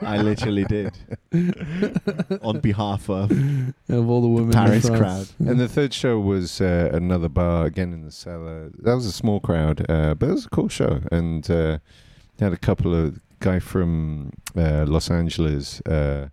I 0.00 0.18
literally 0.22 0.64
did 0.64 0.92
on 2.42 2.60
behalf 2.60 3.08
of. 3.10 3.30
of 3.88 4.08
all 4.08 4.20
the 4.22 4.28
women 4.28 4.52
Paris 4.52 4.86
in 4.86 4.96
crowd. 4.96 5.28
And 5.38 5.58
the 5.60 5.68
third 5.68 5.92
show 5.92 6.18
was 6.20 6.60
uh, 6.60 6.90
another 6.92 7.28
bar 7.28 7.66
again 7.66 7.92
in 7.92 8.04
the 8.04 8.10
cellar. 8.12 8.70
That 8.78 8.94
was 8.94 9.06
a 9.06 9.12
small 9.12 9.40
crowd, 9.40 9.84
uh, 9.88 10.14
but 10.14 10.28
it 10.28 10.32
was 10.32 10.46
a 10.46 10.50
cool 10.50 10.68
show. 10.68 11.00
And 11.10 11.48
uh, 11.50 11.78
had 12.38 12.52
a 12.52 12.56
couple 12.56 12.94
of 12.94 13.20
guy 13.40 13.58
from 13.58 14.30
uh, 14.56 14.84
Los 14.86 15.10
Angeles, 15.10 15.80
uh, 15.82 16.28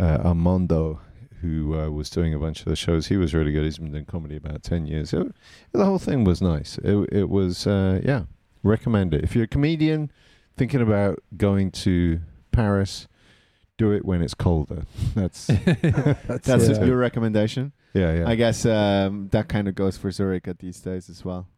uh, 0.00 0.18
Armando, 0.24 1.00
who 1.40 1.78
uh, 1.78 1.90
was 1.90 2.08
doing 2.10 2.34
a 2.34 2.38
bunch 2.38 2.60
of 2.60 2.66
the 2.66 2.76
shows. 2.76 3.06
He 3.06 3.16
was 3.16 3.34
really 3.34 3.52
good. 3.52 3.64
He's 3.64 3.78
been 3.78 3.92
doing 3.92 4.04
comedy 4.06 4.36
about 4.36 4.62
ten 4.62 4.86
years. 4.86 5.12
It, 5.12 5.32
the 5.72 5.84
whole 5.84 5.98
thing 5.98 6.24
was 6.24 6.40
nice. 6.42 6.78
It, 6.78 7.08
it 7.12 7.28
was 7.28 7.66
uh, 7.66 8.00
yeah, 8.04 8.24
recommend 8.62 9.14
it 9.14 9.24
if 9.24 9.34
you're 9.34 9.44
a 9.44 9.48
comedian 9.48 10.10
thinking 10.56 10.80
about 10.80 11.18
going 11.36 11.70
to 11.70 12.20
Paris. 12.50 13.08
Do 13.78 13.90
it 13.90 14.04
when 14.04 14.22
it's 14.22 14.34
colder. 14.34 14.84
That's 15.14 15.46
That's 15.46 16.68
Yeah. 16.68 16.84
your 16.84 16.96
recommendation. 16.98 17.72
yeah, 17.94 18.14
yeah. 18.18 18.28
I 18.28 18.36
guess 18.36 18.64
um, 18.66 19.28
that 19.32 19.48
kind 19.48 19.66
of 19.66 19.74
goes 19.74 19.96
for 19.96 20.10
Zurich 20.12 20.46
at 20.46 20.58
these 20.60 20.78
days 20.78 21.08
as 21.08 21.24
well. 21.24 21.48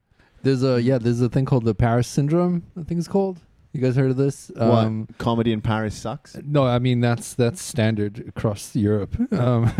There's 0.42 0.62
a 0.62 0.80
yeah, 0.80 0.96
there's 0.98 1.20
a 1.20 1.28
thing 1.28 1.44
called 1.44 1.64
the 1.64 1.74
Paris 1.74 2.06
syndrome. 2.08 2.62
I 2.78 2.82
think 2.84 2.98
it's 2.98 3.08
called. 3.08 3.40
You 3.74 3.80
guys 3.80 3.96
heard 3.96 4.10
of 4.12 4.16
this? 4.16 4.52
Um, 4.56 5.00
what 5.08 5.18
comedy 5.18 5.52
in 5.52 5.60
Paris 5.60 5.96
sucks. 5.96 6.36
No, 6.44 6.64
I 6.64 6.78
mean 6.78 7.00
that's 7.00 7.34
that's 7.34 7.60
standard 7.60 8.24
across 8.28 8.74
Europe. 8.76 9.16
Um, 9.32 9.70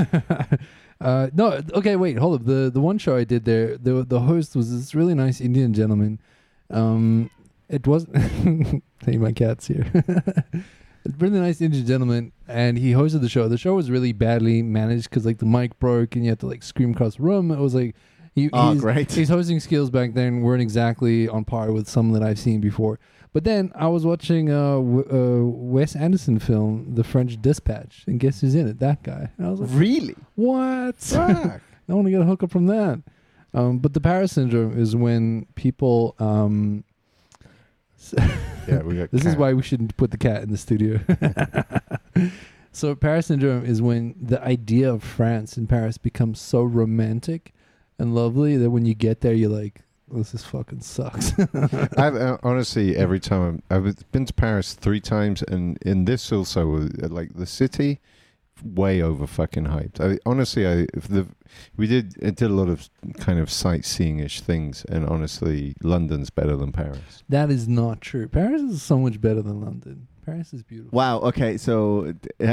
uh, 1.01 1.29
no, 1.33 1.61
okay, 1.75 1.95
wait, 1.95 2.19
hold 2.19 2.41
up. 2.41 2.45
The 2.47 2.71
the 2.75 2.81
one 2.81 2.99
show 2.99 3.17
I 3.17 3.23
did 3.23 3.45
there, 3.45 3.79
the 3.79 4.05
the 4.05 4.21
host 4.21 4.57
was 4.57 4.73
this 4.77 4.97
really 4.97 5.15
nice 5.15 5.41
Indian 5.41 5.73
gentleman. 5.73 6.19
Um, 6.71 7.31
it 7.69 7.87
was 7.87 8.07
hey, 9.07 9.17
my 9.17 9.31
cat's 9.31 9.69
here. 9.69 9.87
really 11.19 11.39
nice 11.39 11.61
Indian 11.61 11.87
gentleman, 11.87 12.33
and 12.49 12.77
he 12.77 12.93
hosted 12.95 13.21
the 13.21 13.29
show. 13.29 13.47
The 13.47 13.59
show 13.59 13.75
was 13.75 13.93
really 13.93 14.13
badly 14.13 14.61
managed 14.63 15.09
because 15.09 15.25
like 15.25 15.39
the 15.39 15.47
mic 15.47 15.79
broke, 15.79 16.17
and 16.17 16.25
you 16.25 16.31
had 16.33 16.41
to 16.41 16.47
like 16.47 16.65
scream 16.65 16.93
across 16.95 17.15
the 17.17 17.23
room. 17.23 17.53
It 17.53 17.59
was 17.61 17.77
like 17.77 17.95
he, 18.35 18.51
Oh, 18.53 18.71
he's- 18.73 18.81
great. 18.81 19.13
his 19.13 19.29
hosting 19.29 19.61
skills 19.61 19.89
back 19.91 20.15
then 20.15 20.41
weren't 20.41 20.63
exactly 20.63 21.29
on 21.29 21.45
par 21.45 21.71
with 21.71 21.89
some 21.89 22.11
that 22.13 22.23
I've 22.25 22.41
seen 22.41 22.61
before. 22.61 22.99
But 23.35 23.43
then 23.43 23.73
I 23.75 23.89
was 23.89 24.07
watching 24.07 24.49
a, 24.49 24.79
uh, 24.79 25.43
Wes 25.43 25.97
Anderson 25.97 26.39
film, 26.39 26.95
The 26.95 27.03
French 27.03 27.43
Dispatch, 27.43 28.05
and 28.07 28.21
guess 28.21 28.41
who's 28.41 28.55
in 28.55 28.69
it? 28.69 28.79
That 28.79 29.03
guy. 29.03 29.29
And 29.37 29.47
I 29.49 29.51
was 29.51 29.59
like, 29.59 29.71
Really? 29.73 30.15
what? 30.37 31.13
I 31.17 31.61
want 31.89 32.07
to 32.07 32.13
get 32.13 32.21
a 32.21 32.25
hookup 32.25 32.53
from 32.53 32.67
that. 32.67 33.03
Um, 33.53 33.79
but 33.79 33.93
the 33.93 34.01
Paris 34.01 34.33
syndrome 34.33 34.81
is 34.81 34.95
when 34.95 35.47
people. 35.57 36.15
Um, 36.21 36.85
yeah, 38.69 38.83
we 38.83 38.97
got. 38.99 39.11
this 39.11 39.25
is 39.27 39.35
why 39.35 39.53
we 39.53 39.63
shouldn't 39.63 39.97
put 39.97 40.13
the 40.13 40.19
cat 40.19 40.45
in 40.45 40.51
the 40.51 40.57
studio. 40.57 41.01
so 42.73 42.95
Paris 42.95 43.27
syndrome 43.27 43.65
is 43.65 43.83
when 43.83 44.15
the 44.21 44.41
idea 44.45 44.93
of 44.93 45.03
France 45.03 45.57
and 45.57 45.69
Paris 45.69 45.99
becomes 45.99 46.41
so 46.41 46.63
romantic 46.63 47.53
and 47.99 48.15
lovely 48.15 48.57
that 48.59 48.71
when 48.71 48.85
you 48.85 48.95
get 48.95 49.23
there, 49.23 49.35
you're 49.35 49.51
like, 49.51 49.81
"This 50.11 50.35
is 50.35 50.45
fucking 50.45 50.81
sucks." 50.81 51.33
I've 51.97 52.17
uh, 52.17 52.39
honestly 52.43 52.97
every 52.97 53.21
time 53.21 53.63
I'm, 53.71 53.87
I've 53.87 54.13
been 54.13 54.27
to 54.27 54.35
Paris 54.35 54.75
three 54.75 55.01
times, 55.01 55.43
and 55.43 55.79
in 55.83 56.05
this 56.05 56.33
also 56.33 56.77
uh, 56.77 57.09
like 57.09 57.35
the 57.35 57.47
city, 57.47 58.01
way 58.63 59.03
over 59.03 59.27
fucking 59.27 59.65
hyped. 59.67 60.01
I 60.01 60.19
honestly, 60.27 60.67
I 60.67 60.87
if 60.95 61.09
the 61.09 61.27
we 61.77 61.87
did 61.87 62.15
it 62.21 62.37
did 62.37 62.51
a 62.51 62.55
lot 62.55 62.69
of 62.69 62.89
kind 63.19 63.39
of 63.39 63.51
sightseeing 63.51 64.19
ish 64.21 64.41
things, 64.41 64.85
and 64.89 65.07
honestly, 65.07 65.75
London's 65.83 66.31
better 66.31 66.57
than 66.57 66.73
Paris. 66.73 67.23
that 67.29 67.51
is 67.51 67.69
not 67.69 68.01
true. 68.01 68.29
Paris 68.29 68.63
is 68.63 68.83
so 68.83 68.99
much 68.99 69.21
better 69.21 69.43
than 69.43 69.61
London. 69.61 70.09
Paris 70.25 70.53
is 70.55 70.63
beautiful. 70.63 70.97
Wow. 70.97 71.21
Okay. 71.21 71.59
So, 71.59 72.15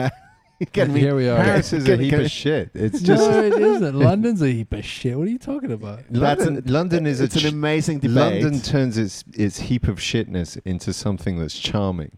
yeah. 0.62 0.66
Can 0.74 0.94
we? 0.94 1.00
here 1.00 1.16
we 1.16 1.28
are. 1.28 1.44
Paris 1.44 1.74
is 1.74 1.88
a 1.90 1.98
heap 1.98 2.12
can- 2.12 2.22
of 2.22 2.32
shit. 2.32 2.70
It's 2.74 3.02
just 3.02 3.30
no, 3.30 3.44
it 3.44 3.54
isn't. 3.54 4.00
London's 4.10 4.42
a 4.42 4.48
heap 4.52 4.72
of 4.74 4.86
shit. 4.86 5.18
What 5.18 5.28
are 5.28 5.32
you 5.32 5.38
talking 5.40 5.72
about? 5.72 6.00
That's 6.10 6.46
London. 6.46 6.64
an- 6.66 6.74
London 6.74 7.06
is 7.08 7.20
it's 7.20 7.36
a 7.36 7.48
an 7.48 7.54
amazing 7.54 8.00
debate. 8.00 8.16
London 8.44 8.62
turns 8.62 8.98
its 8.98 9.24
its 9.34 9.60
heap 9.60 9.88
of 9.88 9.98
shitness 9.98 10.60
into 10.66 10.94
something 10.94 11.40
that's 11.40 11.58
charming, 11.60 12.18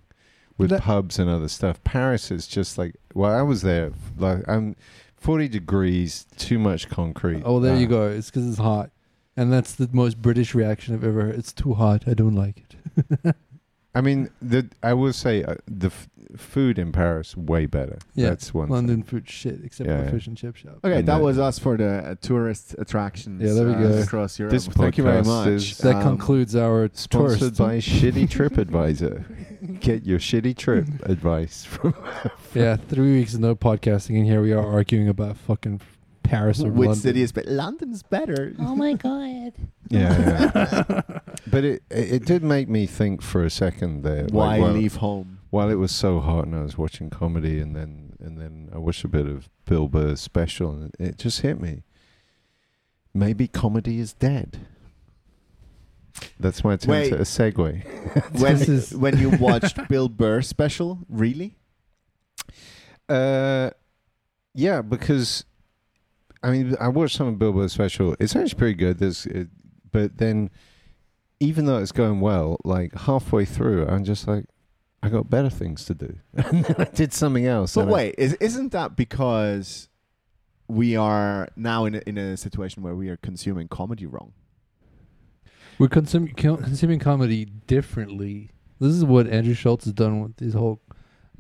with 0.58 0.70
That- 0.72 0.82
pubs 0.82 1.18
and 1.20 1.30
other 1.30 1.48
stuff. 1.48 1.84
Paris 1.84 2.30
is 2.32 2.46
just 2.48 2.78
like 2.78 2.96
well, 3.14 3.32
I 3.34 3.42
was 3.42 3.62
there. 3.62 3.92
Like 4.18 4.48
I'm 4.48 4.76
forty 5.16 5.48
degrees, 5.48 6.26
too 6.38 6.60
much 6.60 6.90
concrete. 6.90 7.42
Oh, 7.46 7.60
there 7.60 7.76
you 7.78 7.86
Ah. 7.88 7.90
go. 7.90 8.08
It's 8.08 8.30
because 8.30 8.48
it's 8.50 8.58
hot. 8.60 8.92
And 9.36 9.52
that's 9.52 9.74
the 9.74 9.90
most 9.92 10.22
British 10.22 10.54
reaction 10.54 10.94
I've 10.94 11.04
ever 11.04 11.22
heard. 11.24 11.36
It's 11.36 11.52
too 11.54 11.74
hot. 11.74 12.04
I 12.08 12.14
don't 12.14 12.36
like 12.36 12.64
it. 13.26 13.36
I 13.96 14.02
mean, 14.02 14.30
the 14.42 14.68
I 14.82 14.94
will 14.94 15.14
say 15.14 15.44
uh, 15.44 15.56
the 15.68 15.88
f- 15.88 16.10
food 16.36 16.80
in 16.80 16.92
Paris 16.92 17.38
way 17.38 17.68
better. 17.68 18.00
Yeah, 18.16 18.30
That's 18.30 18.52
one. 18.54 18.70
London 18.70 19.04
food 19.04 19.30
shit, 19.30 19.60
except 19.64 19.88
Yeah, 19.88 20.00
for 20.00 20.06
yeah. 20.06 20.12
fish 20.12 20.26
and 20.28 20.36
chip 20.36 20.56
shop. 20.56 20.80
Okay, 20.84 21.00
And 21.00 21.08
that 21.08 21.20
the- 21.20 21.24
was 21.24 21.38
us 21.38 21.60
for 21.60 21.78
the 21.78 21.86
uh, 22.12 22.16
tourist 22.22 22.76
attractions. 22.80 23.42
Yeah, 23.42 23.54
there 23.54 23.68
we 23.68 23.74
uh, 23.76 23.80
go. 23.90 24.02
across 24.02 24.40
Europe. 24.40 24.52
This 24.52 24.66
Thank 24.68 24.98
you 24.98 25.04
very 25.04 25.22
much. 25.22 25.48
is- 25.48 25.78
That 25.78 25.98
Um, 25.98 26.02
concludes 26.04 26.56
our 26.56 26.90
Sponsored 26.94 27.40
tourist. 27.56 27.58
by 27.60 27.78
Shitty 27.78 28.28
Trip 28.36 28.58
Advisor. 28.58 29.26
Get 29.80 30.06
your 30.06 30.20
shitty 30.20 30.58
trip 30.58 30.88
advice 31.04 31.64
from. 31.64 31.94
yeah, 32.56 32.76
three 32.78 33.14
weeks 33.20 33.34
of 33.36 33.42
no 33.42 33.56
podcasting, 33.56 34.18
and 34.18 34.26
here 34.26 34.42
we 34.42 34.52
are 34.54 34.66
arguing 34.66 35.08
about 35.08 35.38
fucking 35.38 35.82
Paris 36.24 36.62
or 36.64 36.70
Which 36.72 36.88
London. 36.88 36.96
city 37.02 37.22
is 37.22 37.32
better? 37.32 37.52
London's 37.52 38.02
better. 38.02 38.54
Oh 38.60 38.76
my 38.76 38.94
god. 38.94 39.54
Yeah, 39.90 40.52
yeah. 40.56 41.20
But 41.48 41.64
it 41.64 41.84
it 41.90 42.26
did 42.26 42.44
make 42.44 42.68
me 42.70 42.86
think 42.86 43.22
for 43.22 43.44
a 43.44 43.50
second 43.50 44.04
there. 44.04 44.24
like, 44.24 44.32
Why 44.34 44.60
while- 44.60 44.72
leave 44.74 44.96
home? 44.98 45.40
while 45.50 45.70
it 45.70 45.76
was 45.76 45.92
so 45.92 46.20
hot 46.20 46.46
and 46.46 46.56
I 46.56 46.64
was 46.64 46.78
watching 46.80 47.12
comedy 47.12 47.60
and 47.60 47.76
then 47.76 48.14
and 48.20 48.40
then 48.40 48.70
I 48.74 48.80
watched 48.80 49.04
a 49.04 49.08
bit 49.08 49.28
of 49.28 49.50
Bill 49.66 49.88
Burr's 49.88 50.20
special 50.20 50.72
and 50.72 50.92
it 51.00 51.18
just 51.20 51.42
hit 51.42 51.62
me. 51.62 51.84
Maybe 53.14 53.48
comedy 53.48 54.00
is 54.00 54.14
dead. 54.14 54.66
That's 56.40 56.64
my 56.64 56.74
attempt 56.74 56.90
Wait. 56.90 57.14
at 57.14 57.20
a 57.20 57.24
segue. 57.24 57.84
When 58.40 59.02
when 59.02 59.18
you 59.20 59.30
watched 59.38 59.88
Bill 59.88 60.10
Burr 60.10 60.42
special, 60.42 61.00
really? 61.08 61.56
Uh, 63.10 63.72
yeah, 64.56 64.82
because 64.82 65.46
I 66.42 66.52
mean 66.52 66.76
I 66.80 66.88
watched 66.88 67.16
some 67.16 67.28
of 67.28 67.38
Bill 67.40 67.54
Burr's 67.54 67.74
special. 67.74 68.16
It's 68.20 68.36
actually 68.36 68.58
pretty 68.58 68.76
good. 68.76 68.98
There's, 69.00 69.28
but 69.92 70.18
then 70.18 70.50
even 71.44 71.66
though 71.66 71.78
it's 71.80 71.92
going 71.92 72.22
well, 72.22 72.58
like 72.64 72.96
halfway 72.96 73.44
through, 73.44 73.86
I'm 73.88 74.06
just 74.06 74.28
like, 74.28 74.46
I 75.02 75.10
got 75.10 75.30
better 75.30 75.50
things 75.50 75.84
to 75.86 75.94
do, 75.94 76.16
and 76.34 76.64
then 76.64 76.76
I 76.80 76.86
did 76.86 77.12
something 77.12 77.46
else. 77.46 77.76
But 77.76 77.82
and 77.82 77.90
I- 77.90 77.94
wait, 77.94 78.16
is, 78.18 78.34
isn't 78.36 78.72
that 78.72 78.96
because 78.96 79.90
we 80.70 80.96
are 80.96 81.50
now 81.58 81.84
in 81.84 81.96
a, 81.96 82.02
in 82.08 82.18
a 82.18 82.38
situation 82.38 82.82
where 82.82 82.96
we 82.96 83.10
are 83.10 83.18
consuming 83.18 83.68
comedy 83.68 84.06
wrong? 84.06 84.32
We're 85.78 85.90
consum- 85.90 86.36
consuming 86.38 87.00
comedy 87.00 87.46
differently. 87.46 88.52
This 88.80 88.94
is 88.94 89.04
what 89.04 89.28
Andrew 89.28 89.54
Schulz 89.54 89.84
has 89.84 89.94
done 89.94 90.22
with 90.22 90.40
his 90.40 90.54
whole 90.54 90.80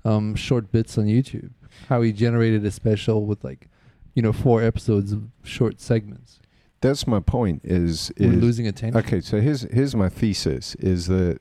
um, 0.04 0.36
short 0.36 0.72
bits 0.72 0.98
on 0.98 1.06
YouTube. 1.06 1.52
How 1.88 2.02
he 2.02 2.12
generated 2.12 2.66
a 2.66 2.72
special 2.72 3.26
with 3.26 3.44
like, 3.44 3.70
you 4.16 4.22
know, 4.22 4.34
four 4.34 4.62
episodes 4.62 5.14
of 5.14 5.24
short 5.44 5.80
segments. 5.80 6.40
That's 6.84 7.08
my 7.08 7.20
point. 7.20 7.62
Is 7.64 8.12
We're 8.20 8.34
is 8.34 8.42
losing 8.42 8.68
attention. 8.68 9.00
Okay, 9.00 9.22
so 9.22 9.40
here's 9.42 9.62
here's 9.72 9.96
my 9.96 10.10
thesis: 10.10 10.76
is 10.76 11.08
that 11.08 11.40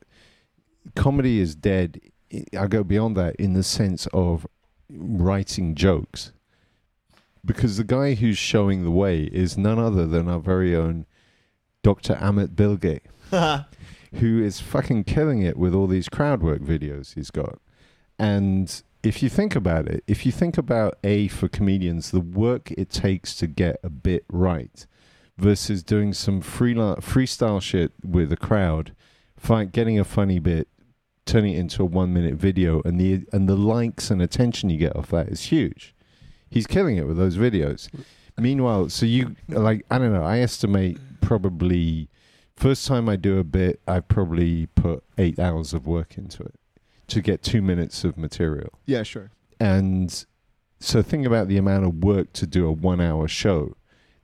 comedy 0.95 1.41
is 1.41 1.55
dead. 1.55 2.01
I- 2.33 2.45
I 2.59 2.67
go 2.67 2.83
beyond 2.83 3.17
that 3.19 3.37
in 3.37 3.53
the 3.53 3.63
sense 3.63 4.07
of 4.15 4.47
writing 4.89 5.75
jokes, 5.75 6.33
because 7.45 7.77
the 7.77 7.85
guy 7.85 8.15
who's 8.15 8.39
showing 8.39 8.85
the 8.85 8.91
way 8.91 9.25
is 9.25 9.59
none 9.59 9.79
other 9.79 10.07
than 10.07 10.29
our 10.29 10.41
very 10.41 10.75
own 10.75 11.07
Dr. 11.83 12.15
Amit 12.15 12.55
Bilge, 12.57 13.01
who 14.21 14.43
is 14.43 14.61
fucking 14.61 15.05
killing 15.05 15.43
it 15.43 15.57
with 15.59 15.75
all 15.75 15.87
these 15.89 16.09
crowd 16.09 16.43
work 16.43 16.63
videos 16.63 17.15
he's 17.15 17.31
got. 17.31 17.59
And 18.19 18.83
if 19.03 19.23
you 19.23 19.29
think 19.29 19.57
about 19.57 19.89
it, 19.89 20.05
if 20.07 20.25
you 20.25 20.31
think 20.33 20.57
about 20.57 20.99
a 21.03 21.29
for 21.29 21.49
comedians, 21.49 22.13
the 22.13 22.21
work 22.21 22.71
it 22.73 22.89
takes 22.91 23.35
to 23.37 23.47
get 23.47 23.77
a 23.83 23.91
bit 23.91 24.25
right 24.31 24.87
versus 25.43 25.83
doing 25.83 26.13
some 26.15 26.41
freela- 26.41 27.01
freestyle 27.01 27.61
shit 27.61 27.93
with 28.05 28.33
a 28.33 28.37
crowd, 28.37 28.95
find, 29.37 29.73
getting 29.73 29.99
a 29.99 30.05
funny 30.05 30.39
bit, 30.39 30.69
turning 31.27 31.55
it 31.55 31.59
into 31.59 31.83
a 31.83 31.87
one 31.87 32.13
minute 32.13 32.35
video, 32.35 32.81
and 32.85 33.01
the 33.01 33.25
and 33.33 33.49
the 33.49 33.57
likes 33.57 34.11
and 34.11 34.23
attention 34.23 34.71
you 34.71 34.79
get 34.79 34.97
off 34.97 35.11
that 35.11 35.29
is 35.29 35.45
huge. 35.47 35.95
He's 36.49 36.67
killing 36.67 36.97
it 36.97 37.07
with 37.07 37.17
those 37.17 37.37
videos. 37.37 37.89
Meanwhile, 38.39 38.89
so 38.91 39.05
you 39.05 39.37
like 39.49 39.85
I 39.91 39.99
don't 39.99 40.13
know. 40.13 40.25
I 40.25 40.39
estimate 40.39 40.99
probably 41.21 42.09
first 42.57 42.87
time 42.87 43.09
I 43.09 43.17
do 43.17 43.39
a 43.39 43.45
bit, 43.45 43.81
I 43.89 44.01
probably 44.01 44.67
put 44.67 45.03
eight 45.19 45.39
hours 45.39 45.75
of 45.75 45.87
work 45.87 46.17
into 46.17 46.43
it 46.45 46.55
to 47.09 47.21
get 47.21 47.43
two 47.43 47.61
minutes 47.63 48.05
of 48.05 48.17
material. 48.17 48.71
yeah, 48.87 49.03
sure. 49.03 49.31
And 49.59 50.25
so 50.81 51.03
think 51.03 51.27
about 51.27 51.49
the 51.49 51.57
amount 51.57 51.85
of 51.85 52.03
work 52.03 52.33
to 52.35 52.47
do 52.47 52.67
a 52.67 52.73
one 52.73 53.01
hour 53.01 53.29
show. 53.29 53.77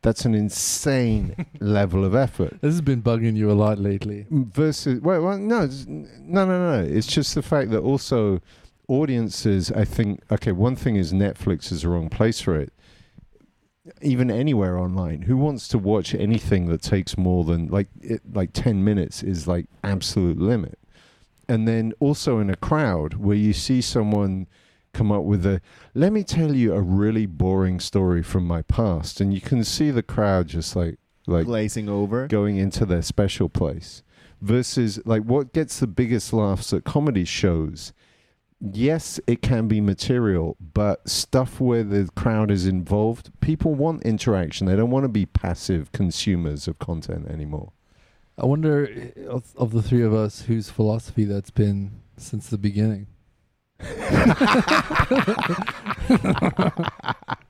That's 0.09 0.25
an 0.25 0.35
insane 0.35 1.37
level 1.61 2.03
of 2.03 2.15
effort. 2.15 2.63
This 2.63 2.73
has 2.73 2.81
been 2.81 3.03
bugging 3.03 3.37
you 3.37 3.51
a 3.51 3.53
lot 3.53 3.79
lately. 3.79 4.25
Mm, 4.33 4.51
versus, 4.51 5.03
well, 5.03 5.21
well 5.21 5.37
no, 5.37 5.69
no, 5.87 6.47
no, 6.47 6.47
no. 6.47 6.83
It's 6.83 7.07
just 7.07 7.35
the 7.35 7.43
fact 7.43 7.71
that 7.73 7.81
also 7.81 8.41
audiences, 8.89 9.71
I 9.71 9.85
think, 9.85 10.23
okay, 10.33 10.53
one 10.53 10.77
thing 10.77 10.97
is 10.97 11.13
Netflix 11.13 11.71
is 11.71 11.83
the 11.83 11.91
wrong 11.91 12.09
place 12.09 12.41
for 12.41 12.57
it. 12.57 12.73
Even 14.01 14.31
anywhere 14.31 14.79
online, 14.79 15.21
who 15.21 15.37
wants 15.37 15.69
to 15.69 15.79
watch 15.79 16.15
anything 16.15 16.69
that 16.69 16.81
takes 16.81 17.19
more 17.19 17.45
than 17.45 17.67
like 17.67 17.89
it, 18.01 18.23
like 18.33 18.55
ten 18.55 18.83
minutes 18.83 19.23
is 19.23 19.47
like 19.47 19.67
absolute 19.85 20.39
limit. 20.39 20.79
And 21.51 21.69
then 21.69 21.93
also 22.01 22.39
in 22.39 22.49
a 22.49 22.57
crowd 22.57 23.13
where 23.17 23.37
you 23.37 23.53
see 23.53 23.83
someone 23.83 24.47
come 24.99 25.13
up 25.13 25.23
with 25.23 25.47
a 25.47 25.61
let 25.95 26.13
me 26.13 26.25
tell 26.25 26.53
you 26.53 26.75
a 26.75 26.81
really 26.81 27.25
boring 27.25 27.79
story 27.79 28.21
from 28.21 28.45
my 28.45 28.63
past 28.63 29.21
and 29.21 29.33
you 29.33 29.41
can 29.41 29.63
see 29.63 29.93
the 29.93 30.03
crowd 30.03 30.49
just 30.49 30.75
like 30.75 30.99
like 31.29 31.47
Glazing 31.47 31.89
over. 31.89 32.27
going 32.27 32.57
into 32.57 32.85
their 32.85 33.03
special 33.03 33.49
place 33.49 34.03
versus 34.41 35.01
like 35.07 35.23
what 35.23 35.53
gets 35.53 35.79
the 35.79 35.87
biggest 35.87 36.33
laughs 36.33 36.73
at 36.73 36.83
comedy 36.83 37.25
shows 37.25 37.93
yes 38.61 39.21
it 39.29 39.41
can 39.41 39.69
be 39.69 39.81
material 39.81 40.57
but 40.75 41.09
stuff 41.09 41.61
where 41.61 41.85
the 41.85 42.09
crowd 42.17 42.51
is 42.51 42.67
involved 42.67 43.31
people 43.41 43.75
want 43.75 44.03
interaction 44.03 44.67
they 44.67 44.75
don't 44.75 44.91
want 44.91 45.05
to 45.05 45.09
be 45.09 45.27
passive 45.27 45.93
consumers 45.93 46.67
of 46.67 46.81
content 46.81 47.29
anymore 47.29 47.71
I 48.37 48.47
wonder 48.47 48.89
eh, 48.89 49.27
of, 49.29 49.53
of 49.57 49.73
the 49.73 49.83
three 49.83 50.03
of 50.03 50.15
us 50.15 50.43
whose 50.43 50.71
philosophy 50.71 51.25
that's 51.25 51.51
been 51.51 52.01
since 52.17 52.49
the 52.49 52.59
beginning. 52.59 53.09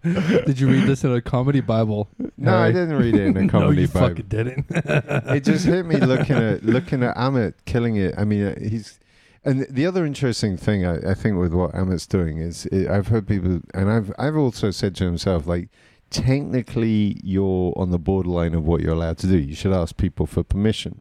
Did 0.02 0.60
you 0.60 0.68
read 0.68 0.86
this 0.86 1.04
in 1.04 1.12
a 1.12 1.20
comedy 1.20 1.60
Bible? 1.60 2.08
no 2.36 2.54
i 2.54 2.60
Harry? 2.62 2.72
didn't 2.72 2.96
read 2.96 3.14
it 3.14 3.26
in 3.26 3.36
a 3.36 3.48
comedy 3.50 3.76
no, 3.76 3.80
you 3.82 3.88
Bible. 3.88 4.08
fucking 4.08 4.26
didn't. 4.28 4.66
it 4.70 5.44
just 5.44 5.64
hit 5.64 5.86
me 5.86 5.96
looking 5.96 6.36
at 6.36 6.62
looking 6.64 7.02
at 7.02 7.16
Amit 7.16 7.54
killing 7.66 7.96
it. 7.96 8.14
I 8.16 8.24
mean, 8.24 8.44
uh, 8.46 8.58
he's 8.60 8.98
and 9.44 9.66
the 9.70 9.86
other 9.86 10.04
interesting 10.04 10.56
thing 10.56 10.84
I, 10.84 11.10
I 11.10 11.14
think 11.14 11.38
with 11.38 11.52
what 11.54 11.72
Amit's 11.72 12.06
doing 12.06 12.38
is 12.38 12.66
i 12.72 12.88
I've 12.88 13.08
heard 13.08 13.26
people, 13.26 13.60
and 13.74 13.90
I've 13.90 14.12
I've 14.18 14.36
also 14.36 14.70
said 14.70 14.94
to 14.96 15.04
himself 15.04 15.46
like, 15.46 15.68
technically 16.10 17.20
you're 17.22 17.72
on 17.76 17.90
the 17.90 17.98
borderline 17.98 18.54
of 18.54 18.64
what 18.64 18.80
you're 18.82 18.94
allowed 18.94 19.18
to 19.18 19.26
do. 19.26 19.38
You 19.38 19.54
should 19.54 19.72
ask 19.72 19.96
people 19.96 20.26
for 20.26 20.42
permission. 20.42 21.00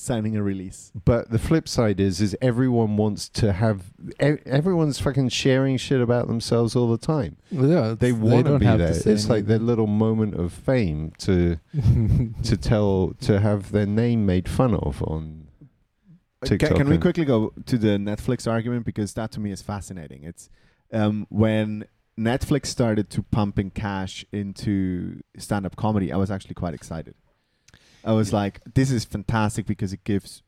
Signing 0.00 0.36
a 0.36 0.42
release. 0.42 0.90
But 1.04 1.30
the 1.30 1.38
flip 1.38 1.68
side 1.68 2.00
is, 2.00 2.20
is 2.20 2.36
everyone 2.40 2.96
wants 2.96 3.28
to 3.30 3.52
have. 3.52 3.92
e- 4.22 4.38
Everyone's 4.46 4.98
fucking 4.98 5.28
sharing 5.28 5.76
shit 5.76 6.00
about 6.00 6.26
themselves 6.26 6.74
all 6.74 6.90
the 6.90 6.98
time. 6.98 7.36
Yeah, 7.50 7.94
They 7.98 8.12
want 8.12 8.46
to 8.46 8.58
be 8.58 8.66
have 8.66 8.78
there. 8.78 8.94
say 8.94 9.12
it's 9.12 9.28
like 9.28 9.46
their 9.46 9.58
little 9.58 9.86
moment 9.86 10.34
of 10.34 10.52
fame 10.52 11.12
to 11.18 11.58
to 12.42 12.56
tell 12.56 13.14
to 13.20 13.40
have 13.40 13.72
their 13.72 13.86
name 13.86 14.26
made 14.26 14.48
fun 14.48 14.74
of 14.74 15.02
on. 15.02 15.48
Uh, 16.42 16.46
TikTok 16.46 16.76
Can 16.76 16.88
we 16.88 16.96
quickly 16.96 17.26
go 17.26 17.52
to 17.66 17.76
the 17.76 17.98
Netflix 17.98 18.50
argument 18.50 18.86
because 18.86 19.12
that 19.14 19.30
to 19.32 19.40
me 19.40 19.52
is 19.52 19.60
fascinating. 19.60 20.24
It's 20.24 20.48
um, 20.92 21.26
when 21.28 21.84
Netflix 22.18 22.66
started 22.66 23.10
to 23.10 23.22
pumping 23.22 23.70
cash 23.70 24.24
into 24.32 25.20
stand-up 25.38 25.76
comedy. 25.76 26.10
I 26.12 26.16
was 26.16 26.30
actually 26.30 26.54
quite 26.54 26.74
excited. 26.74 27.14
I 28.04 28.12
was 28.12 28.32
like, 28.32 28.60
"This 28.74 28.90
is 28.90 29.04
fantastic 29.04 29.66
because 29.66 29.92
it 29.92 30.04
gives 30.04 30.42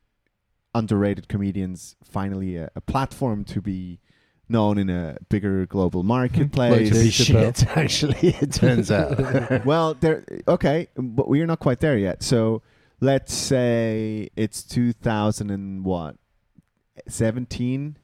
underrated 0.75 1.29
comedians 1.29 1.97
finally 2.03 2.57
a, 2.57 2.71
a 2.75 2.81
platform 2.81 3.45
to 3.45 3.61
be 3.61 4.01
known 4.49 4.79
in 4.79 4.91
a 4.91 5.17
bigger 5.29 5.67
global 5.67 6.03
marketplace." 6.03 6.91
Dave 6.91 7.13
Chappelle. 7.13 7.57
Shit, 7.57 7.67
actually, 7.77 8.29
it 8.41 8.53
turns 8.63 8.91
out. 8.91 9.65
well, 9.65 9.95
there. 9.95 10.25
Okay, 10.49 10.89
but 10.97 11.29
we're 11.29 11.47
not 11.47 11.61
quite 11.61 11.81
there 11.81 11.99
yet. 11.99 12.23
So 12.23 12.63
let's 13.01 13.35
say 13.35 14.31
it's 14.37 14.63
2000 14.63 15.51
and 15.51 15.85
what 15.85 16.17
17. 17.09 17.97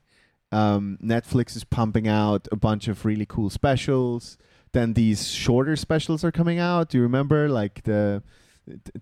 Um, 0.51 0.99
Netflix 1.03 1.57
is 1.57 1.65
pumping 1.65 2.09
out 2.09 2.49
a 2.51 2.57
bunch 2.57 2.89
of 2.89 3.05
really 3.05 3.27
cool 3.27 3.51
specials. 3.51 4.39
Then 4.73 4.95
these 4.95 5.29
shorter 5.29 5.77
specials 5.77 6.25
are 6.25 6.33
coming 6.33 6.59
out. 6.59 6.91
Do 6.91 6.99
you 6.99 7.03
remember? 7.03 7.49
Like 7.49 7.85
the, 7.85 8.23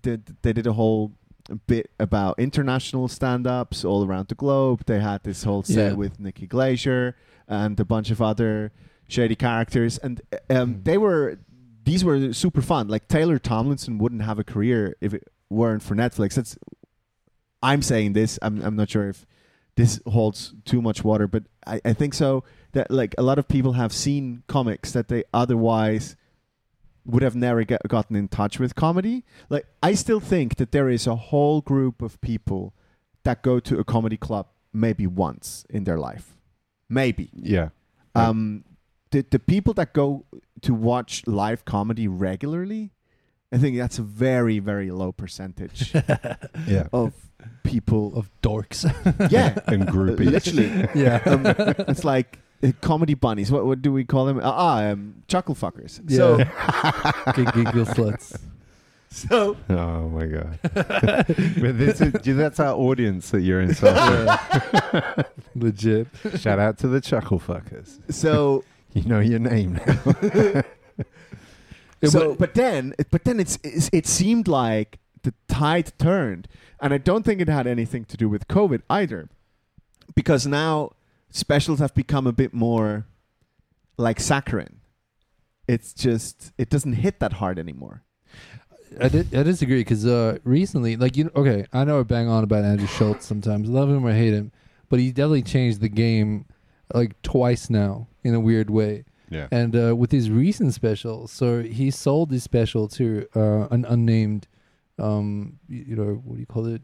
the 0.01 0.21
they 0.41 0.53
did 0.53 0.67
a 0.67 0.73
whole 0.73 1.13
bit 1.65 1.89
about 1.99 2.37
international 2.39 3.07
stand-ups 3.07 3.85
all 3.85 4.05
around 4.05 4.27
the 4.27 4.35
globe. 4.35 4.83
They 4.85 4.99
had 4.99 5.23
this 5.23 5.43
whole 5.43 5.63
set 5.63 5.91
Yeah. 5.91 5.93
with 5.93 6.19
Nikki 6.19 6.45
Glazer 6.47 7.13
and 7.47 7.79
a 7.79 7.85
bunch 7.85 8.11
of 8.11 8.21
other 8.21 8.71
shady 9.07 9.35
characters, 9.35 9.97
and 9.99 10.21
um, 10.49 10.75
Mm. 10.75 10.83
they 10.83 10.97
were 10.97 11.37
these 11.85 12.03
were 12.03 12.33
super 12.33 12.61
fun. 12.61 12.89
Like 12.89 13.07
Taylor 13.07 13.39
Tomlinson 13.39 13.97
wouldn't 13.97 14.23
have 14.23 14.37
a 14.39 14.43
career 14.43 14.95
if 14.99 15.13
it 15.13 15.23
weren't 15.49 15.81
for 15.81 15.95
Netflix. 15.95 16.33
That's 16.33 16.57
I'm 17.63 17.81
saying 17.81 18.13
this. 18.13 18.37
I'm 18.41 18.61
I'm 18.61 18.75
not 18.75 18.89
sure 18.89 19.09
if 19.09 19.25
this 19.75 20.01
holds 20.07 20.53
too 20.65 20.81
much 20.81 21.03
water, 21.03 21.27
but 21.27 21.43
I, 21.65 21.79
I 21.85 21.93
think 21.93 22.13
so. 22.13 22.43
That 22.73 22.91
like 22.91 23.15
a 23.17 23.23
lot 23.23 23.39
of 23.39 23.47
people 23.47 23.73
have 23.73 23.93
seen 23.93 24.43
comics 24.47 24.91
that 24.91 25.07
they 25.07 25.23
otherwise 25.33 26.15
would 27.07 27.23
have 27.23 27.35
never 27.35 27.63
get, 27.63 27.81
gotten 27.87 28.15
in 28.15 28.27
touch 28.27 28.59
with 28.59 28.75
comedy. 28.75 29.23
Like 29.49 29.65
I 29.81 29.93
still 29.95 30.19
think 30.19 30.57
that 30.57 30.71
there 30.71 30.89
is 30.89 31.07
a 31.07 31.15
whole 31.15 31.61
group 31.61 32.01
of 32.01 32.19
people 32.21 32.73
that 33.23 33.41
go 33.41 33.59
to 33.61 33.79
a 33.79 33.83
comedy 33.83 34.17
club 34.17 34.47
maybe 34.73 35.07
once 35.07 35.65
in 35.69 35.85
their 35.85 35.97
life, 35.97 36.35
maybe. 36.89 37.29
yeah. 37.33 37.69
Um, 38.13 38.63
the 39.11 39.25
the 39.29 39.39
people 39.39 39.73
that 39.75 39.93
go 39.93 40.25
to 40.61 40.73
watch 40.73 41.23
live 41.27 41.63
comedy 41.65 42.07
regularly, 42.07 42.91
I 43.53 43.57
think 43.57 43.77
that's 43.77 43.99
a 43.99 44.03
very 44.03 44.59
very 44.59 44.91
low 44.91 45.11
percentage 45.11 45.93
Yeah. 46.67 46.87
of 46.91 47.13
people. 47.63 48.13
of 48.17 48.29
dorks. 48.41 48.83
yeah, 49.31 49.57
And 49.67 49.87
groupies. 49.87 50.31
literally, 50.31 50.69
yeah. 50.95 51.21
um, 51.25 51.45
it's 51.87 52.03
like 52.03 52.39
comedy 52.81 53.13
bunnies. 53.13 53.51
What 53.51 53.65
what 53.65 53.81
do 53.81 53.91
we 53.91 54.03
call 54.05 54.25
them? 54.25 54.39
Ah, 54.43 54.53
ah, 54.55 54.83
um, 54.91 55.23
chuckle 55.27 55.55
fuckers. 55.55 55.99
Yeah. 56.07 56.43
Gig- 57.35 57.53
giggle 57.53 57.85
sluts. 57.85 58.37
So 59.09 59.57
so 59.67 59.75
Oh 59.75 60.09
my 60.09 60.25
god! 60.25 60.59
but 60.73 61.77
this 61.77 62.01
is 62.01 62.11
that's 62.23 62.59
our 62.59 62.75
audience 62.75 63.29
that 63.31 63.41
you're 63.41 63.61
insulting. 63.61 63.95
Yeah. 64.27 65.23
Legit. 65.55 66.07
Shout 66.37 66.59
out 66.59 66.77
to 66.79 66.87
the 66.87 66.99
chuckle 67.01 67.39
fuckers. 67.39 67.99
so 68.13 68.63
You 68.93 69.03
know 69.03 69.19
your 69.19 69.39
name 69.39 69.79
now. 69.85 70.63
So 72.03 72.29
but- 72.31 72.37
but 72.39 72.53
then 72.53 72.93
but 73.11 73.23
then 73.23 73.39
it's, 73.39 73.57
it's 73.63 73.89
it 73.91 74.05
seemed 74.05 74.47
like 74.47 74.99
the 75.23 75.33
tide 75.47 75.91
turned 75.97 76.47
and 76.79 76.93
i 76.93 76.97
don't 76.99 77.23
think 77.23 77.41
it 77.41 77.49
had 77.49 77.65
anything 77.65 78.05
to 78.05 78.15
do 78.15 78.29
with 78.29 78.47
covid 78.47 78.81
either 78.89 79.27
because 80.15 80.45
now 80.45 80.91
specials 81.29 81.79
have 81.79 81.93
become 81.93 82.25
a 82.27 82.31
bit 82.31 82.53
more 82.53 83.05
like 83.97 84.17
saccharin 84.19 84.75
it's 85.67 85.93
just 85.93 86.51
it 86.57 86.69
doesn't 86.69 86.93
hit 86.93 87.19
that 87.19 87.33
hard 87.33 87.59
anymore 87.59 88.03
I, 89.01 89.09
did, 89.09 89.35
I 89.35 89.43
disagree 89.43 89.81
because 89.81 90.05
uh, 90.05 90.37
recently, 90.45 90.95
like 90.95 91.17
you, 91.17 91.29
okay, 91.35 91.65
I 91.73 91.83
know 91.83 91.99
I 91.99 92.03
bang 92.03 92.29
on 92.29 92.43
about 92.45 92.63
Andrew 92.63 92.87
Schulz 92.87 93.25
sometimes, 93.25 93.69
love 93.69 93.89
him 93.89 94.05
or 94.05 94.13
hate 94.13 94.33
him, 94.33 94.51
but 94.89 94.99
he 94.99 95.11
definitely 95.11 95.43
changed 95.43 95.81
the 95.81 95.89
game 95.89 96.45
like 96.93 97.21
twice 97.21 97.69
now 97.69 98.07
in 98.23 98.33
a 98.33 98.39
weird 98.39 98.69
way. 98.69 99.03
Yeah. 99.29 99.47
And 99.51 99.75
uh, 99.75 99.95
with 99.95 100.11
his 100.11 100.29
recent 100.31 100.73
special, 100.73 101.27
so 101.27 101.61
he 101.61 101.91
sold 101.91 102.31
his 102.31 102.43
special 102.43 102.87
to 102.89 103.27
uh, 103.35 103.67
an 103.71 103.83
unnamed, 103.85 104.47
um, 104.97 105.59
y- 105.69 105.83
you 105.85 105.95
know, 105.97 106.21
what 106.23 106.35
do 106.35 106.39
you 106.39 106.45
call 106.45 106.65
it? 106.67 106.81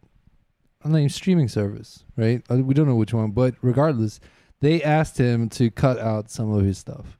Unnamed 0.84 1.12
streaming 1.12 1.48
service, 1.48 2.04
right? 2.18 2.44
Uh, 2.50 2.58
We 2.58 2.74
don't 2.74 2.88
know 2.88 2.96
which 2.96 3.14
one, 3.14 3.32
but 3.32 3.56
regardless, 3.62 4.20
they 4.62 4.82
asked 4.82 5.18
him 5.18 5.50
to 5.50 5.70
cut 5.72 6.00
out 6.00 6.30
some 6.30 6.52
of 6.54 6.64
his 6.64 6.78
stuff. 6.78 7.18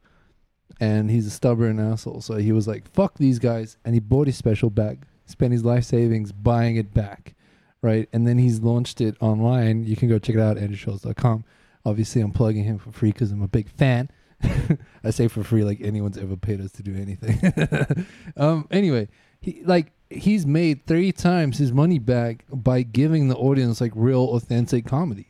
And 0.80 1.10
he's 1.10 1.28
a 1.28 1.30
stubborn 1.30 1.80
asshole. 1.80 2.22
So 2.22 2.36
he 2.38 2.52
was 2.52 2.68
like, 2.68 2.90
fuck 2.94 3.18
these 3.18 3.40
guys. 3.40 3.78
And 3.86 3.94
he 3.94 4.00
bought 4.00 4.28
his 4.28 4.38
special 4.38 4.70
bag, 4.70 5.06
spent 5.26 5.54
his 5.54 5.64
life 5.64 5.84
savings 5.84 6.32
buying 6.32 6.76
it 6.76 6.94
back, 6.94 7.36
right? 7.82 8.10
And 8.12 8.28
then 8.28 8.38
he's 8.38 8.60
launched 8.60 9.00
it 9.00 9.16
online. 9.22 9.86
You 9.86 9.96
can 9.96 10.10
go 10.10 10.20
check 10.20 10.36
it 10.36 10.42
out, 10.42 10.58
andrewschulz.com. 10.58 11.46
Obviously, 11.86 12.22
I'm 12.22 12.32
plugging 12.32 12.64
him 12.64 12.80
for 12.80 12.92
free 12.92 13.12
because 13.12 13.32
I'm 13.32 13.42
a 13.42 13.48
big 13.48 13.70
fan. 13.70 14.10
I 15.04 15.12
say 15.12 15.28
for 15.28 15.44
free 15.44 15.64
like 15.64 15.80
anyone's 15.82 16.18
ever 16.18 16.36
paid 16.36 16.60
us 16.62 16.72
to 16.74 16.84
do 16.84 16.96
anything. 16.96 18.06
um, 18.38 18.68
anyway, 18.72 19.08
he 19.42 19.62
like 19.64 19.92
he's 20.16 20.46
made 20.46 20.86
three 20.86 21.12
times 21.12 21.58
his 21.58 21.72
money 21.72 22.00
back 22.00 22.46
by 22.52 22.82
giving 22.82 23.28
the 23.28 23.36
audience 23.36 23.82
like 23.82 23.92
real 23.96 24.24
authentic 24.36 24.86
comedy. 24.86 25.28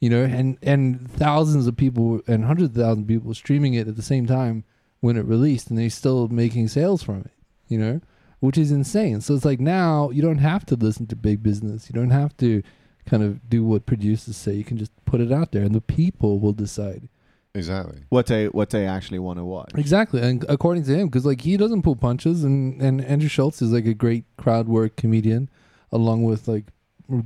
You 0.00 0.08
know, 0.08 0.24
and 0.24 0.56
and 0.62 1.10
thousands 1.10 1.66
of 1.66 1.76
people 1.76 2.22
and 2.26 2.44
hundreds 2.44 2.70
of 2.70 2.82
thousands 2.82 3.04
of 3.04 3.08
people 3.08 3.34
streaming 3.34 3.74
it 3.74 3.86
at 3.86 3.96
the 3.96 4.02
same 4.02 4.26
time 4.26 4.64
when 5.00 5.16
it 5.16 5.26
released, 5.26 5.68
and 5.68 5.78
they're 5.78 5.90
still 5.90 6.28
making 6.28 6.68
sales 6.68 7.02
from 7.02 7.20
it. 7.20 7.32
You 7.68 7.78
know, 7.78 8.00
which 8.40 8.56
is 8.56 8.72
insane. 8.72 9.20
So 9.20 9.34
it's 9.34 9.44
like 9.44 9.60
now 9.60 10.10
you 10.10 10.22
don't 10.22 10.38
have 10.38 10.64
to 10.66 10.74
listen 10.74 11.06
to 11.08 11.16
big 11.16 11.42
business. 11.42 11.88
You 11.88 11.94
don't 11.94 12.10
have 12.10 12.36
to 12.38 12.62
kind 13.06 13.22
of 13.22 13.48
do 13.50 13.64
what 13.64 13.86
producers 13.86 14.36
say. 14.36 14.54
You 14.54 14.64
can 14.64 14.78
just 14.78 14.92
put 15.04 15.20
it 15.20 15.32
out 15.32 15.52
there, 15.52 15.64
and 15.64 15.74
the 15.74 15.80
people 15.80 16.38
will 16.38 16.52
decide. 16.52 17.08
Exactly. 17.54 18.02
what 18.10 18.26
they 18.26 18.46
what 18.46 18.70
they 18.70 18.86
actually 18.86 19.18
want 19.18 19.38
to 19.38 19.44
watch 19.44 19.70
Exactly, 19.76 20.22
and 20.22 20.44
according 20.48 20.84
to 20.84 20.94
him, 20.96 21.08
because 21.08 21.26
like 21.26 21.40
he 21.40 21.56
doesn't 21.56 21.82
pull 21.82 21.96
punches, 21.96 22.44
and 22.44 22.80
and 22.80 23.04
Andrew 23.04 23.28
Schulz 23.28 23.60
is 23.60 23.72
like 23.72 23.86
a 23.86 23.94
great 23.94 24.24
crowd 24.36 24.68
work 24.68 24.96
comedian, 24.96 25.48
along 25.90 26.22
with 26.24 26.46
like 26.46 26.66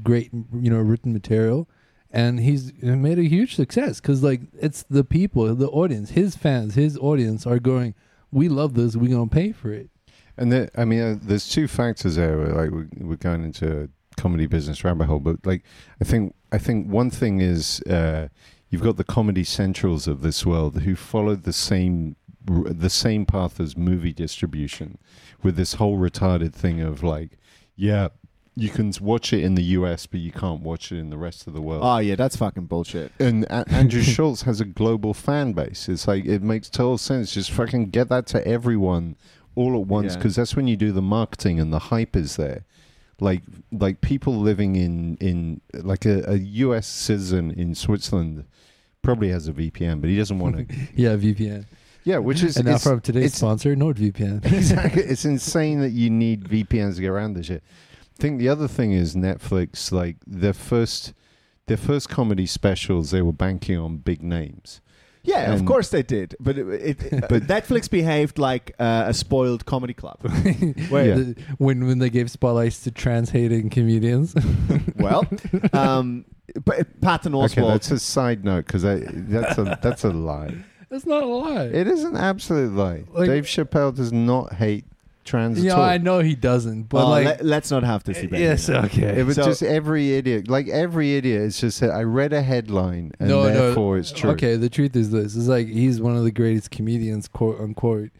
great 0.02 0.30
you 0.32 0.70
know 0.70 0.78
written 0.78 1.12
material, 1.12 1.68
and 2.10 2.40
he's 2.40 2.72
made 2.80 3.18
a 3.18 3.24
huge 3.24 3.54
success 3.54 4.00
because 4.00 4.22
like 4.22 4.40
it's 4.58 4.84
the 4.88 5.04
people, 5.04 5.54
the 5.54 5.68
audience, 5.68 6.10
his 6.10 6.36
fans, 6.36 6.74
his 6.74 6.96
audience 6.98 7.46
are 7.46 7.58
going, 7.58 7.94
we 8.32 8.48
love 8.48 8.74
this, 8.74 8.96
we're 8.96 9.10
gonna 9.10 9.28
pay 9.28 9.52
for 9.52 9.72
it. 9.72 9.90
And 10.36 10.50
there, 10.50 10.70
I 10.76 10.84
mean, 10.84 11.00
uh, 11.00 11.16
there's 11.20 11.48
two 11.48 11.68
factors 11.68 12.16
there. 12.16 12.36
where, 12.38 12.48
Like 12.48 12.70
we're, 12.70 12.88
we're 12.98 13.16
going 13.16 13.44
into 13.44 13.82
a 13.82 13.88
comedy 14.20 14.46
business 14.46 14.82
rabbit 14.84 15.06
hole, 15.06 15.20
but 15.20 15.44
like 15.44 15.64
I 16.00 16.04
think 16.04 16.34
I 16.50 16.58
think 16.58 16.88
one 16.88 17.10
thing 17.10 17.40
is 17.40 17.80
uh, 17.82 18.28
you've 18.74 18.82
got 18.82 18.96
the 18.96 19.04
comedy 19.04 19.44
centrals 19.44 20.08
of 20.08 20.20
this 20.20 20.44
world 20.44 20.82
who 20.82 20.96
followed 20.96 21.44
the 21.44 21.52
same 21.52 22.16
the 22.46 22.90
same 22.90 23.24
path 23.24 23.58
as 23.60 23.74
movie 23.76 24.12
distribution, 24.12 24.98
with 25.42 25.54
this 25.56 25.74
whole 25.74 25.96
retarded 25.96 26.52
thing 26.52 26.80
of 26.80 27.02
like, 27.02 27.38
yeah, 27.76 28.08
you 28.54 28.68
can 28.68 28.92
watch 29.00 29.32
it 29.32 29.42
in 29.42 29.54
the 29.54 29.62
U.S., 29.78 30.04
but 30.06 30.20
you 30.20 30.30
can't 30.30 30.60
watch 30.60 30.92
it 30.92 30.98
in 30.98 31.08
the 31.10 31.16
rest 31.16 31.46
of 31.46 31.54
the 31.54 31.62
world. 31.62 31.82
oh 31.84 31.98
yeah 31.98 32.14
that's 32.16 32.36
fucking 32.36 32.66
bullshit 32.66 33.10
And 33.18 33.44
A- 33.44 33.64
Andrew 33.68 34.02
Schulz 34.14 34.42
has 34.42 34.60
a 34.60 34.64
global 34.64 35.14
fan 35.14 35.54
base. 35.54 35.88
It's 35.88 36.06
like 36.06 36.24
it 36.26 36.42
makes 36.42 36.68
total 36.68 36.98
sense. 36.98 37.32
Just 37.32 37.50
fucking 37.50 37.90
get 37.90 38.08
that 38.10 38.26
to 38.26 38.46
everyone 38.46 39.16
all 39.54 39.74
at 39.80 39.86
once 39.86 40.12
Yeah. 40.12 40.18
because 40.18 40.36
that's 40.36 40.54
when 40.56 40.66
you 40.68 40.76
do 40.76 40.92
the 40.92 41.02
marketing 41.02 41.58
and 41.60 41.72
the 41.72 41.78
hype 41.94 42.14
is 42.16 42.36
there. 42.36 42.64
Like 43.20 43.42
like 43.72 44.00
people 44.02 44.36
living 44.36 44.76
in 44.76 45.16
in 45.16 45.60
like 45.72 46.04
a, 46.04 46.16
a 46.30 46.36
U.S. 46.66 46.86
citizen 46.86 47.50
in 47.52 47.74
Switzerland 47.74 48.44
probably 49.04 49.28
has 49.28 49.46
a 49.46 49.52
VPN, 49.52 50.00
but 50.00 50.10
he 50.10 50.16
doesn't 50.16 50.38
want 50.38 50.56
to. 50.68 50.74
Yeah, 50.96 51.10
VPN. 51.16 51.66
yeah, 52.04 52.18
which 52.18 52.42
is 52.42 52.56
and 52.56 52.66
now 52.66 52.78
from 52.78 53.00
today's 53.00 53.26
it's- 53.26 53.38
sponsor, 53.38 53.74
NordVPN. 53.76 54.44
exactly. 54.52 55.02
It's 55.02 55.24
insane 55.24 55.80
that 55.80 55.90
you 55.90 56.10
need 56.10 56.44
VPNs 56.48 56.96
to 56.96 57.00
get 57.02 57.08
around 57.10 57.34
this 57.34 57.46
shit. 57.46 57.62
I 58.18 58.22
think 58.22 58.38
the 58.38 58.48
other 58.48 58.68
thing 58.68 58.92
is 58.92 59.14
Netflix, 59.14 59.92
like 59.92 60.16
their 60.26 60.52
first, 60.52 61.12
their 61.66 61.76
first 61.76 62.08
comedy 62.08 62.46
specials, 62.46 63.10
they 63.10 63.22
were 63.22 63.32
banking 63.32 63.76
on 63.78 63.98
big 63.98 64.22
names. 64.22 64.80
Yeah, 65.24 65.52
of 65.52 65.60
And- 65.60 65.68
course 65.68 65.88
they 65.88 66.02
did, 66.02 66.36
but 66.38 66.58
it, 66.58 66.66
it, 67.02 67.10
but 67.28 67.42
Netflix 67.44 67.90
behaved 67.90 68.38
like 68.38 68.74
uh, 68.78 69.04
a 69.08 69.14
spoiled 69.14 69.64
comedy 69.66 69.94
club. 69.94 70.18
Wait. 70.22 71.06
Yeah. 71.08 71.14
The- 71.14 71.36
when 71.58 71.86
when 71.86 71.98
they 71.98 72.10
gave 72.10 72.30
spotlights 72.30 72.80
to 72.84 72.90
trans 72.90 73.30
hating 73.30 73.70
comedians. 73.70 74.34
well, 74.96 75.26
um, 75.72 76.24
but 76.64 77.00
Patton 77.00 77.34
Okay, 77.34 77.60
Oswalt. 77.62 77.68
that's 77.72 77.90
a 77.90 77.98
side 77.98 78.44
note 78.44 78.66
because 78.66 78.82
that's 78.82 79.58
a 79.58 79.78
that's 79.82 80.04
a 80.04 80.10
lie. 80.10 80.54
That's 80.90 81.06
not 81.06 81.22
a 81.22 81.26
lie. 81.26 81.64
It 81.64 81.88
is 81.88 82.04
an 82.04 82.16
absolute 82.16 82.72
lie. 82.72 83.04
Like- 83.10 83.28
Dave 83.28 83.44
Chappelle 83.44 83.94
does 83.94 84.12
not 84.12 84.52
hate 84.52 84.84
trans 85.24 85.62
yeah, 85.62 85.72
at 85.72 85.78
all. 85.78 85.84
I 85.84 85.98
know 85.98 86.18
he 86.20 86.34
doesn't, 86.34 86.84
but 86.84 87.04
Oh, 87.04 87.08
like, 87.08 87.42
let, 87.42 87.64
us 87.64 87.70
not 87.70 87.82
have 87.82 88.04
this 88.04 88.20
debate. 88.22 88.40
yes, 88.40 88.68
now. 88.68 88.84
okay. 88.84 89.18
It 89.20 89.26
was 89.26 89.36
So- 89.36 89.44
just 89.44 89.62
every 89.62 90.14
idiot, 90.14 90.48
like 90.48 90.68
every 90.68 91.16
idiot, 91.16 91.40
is 91.42 91.60
just 91.60 91.80
that 91.80 91.90
I 91.90 92.02
read 92.02 92.32
a 92.32 92.42
headline 92.42 93.12
and 93.18 93.28
no, 93.28 93.44
therefore 93.44 93.94
no. 93.96 94.00
it's 94.00 94.12
true. 94.12 94.30
Okay, 94.30 94.56
the 94.56 94.68
truth 94.68 94.94
is 94.96 95.10
this: 95.10 95.34
is 95.34 95.48
like 95.48 95.66
he's 95.68 96.00
one 96.00 96.16
of 96.16 96.24
the 96.24 96.30
greatest 96.30 96.70
comedians, 96.70 97.28
quote 97.28 97.60
unquote. 97.60 98.10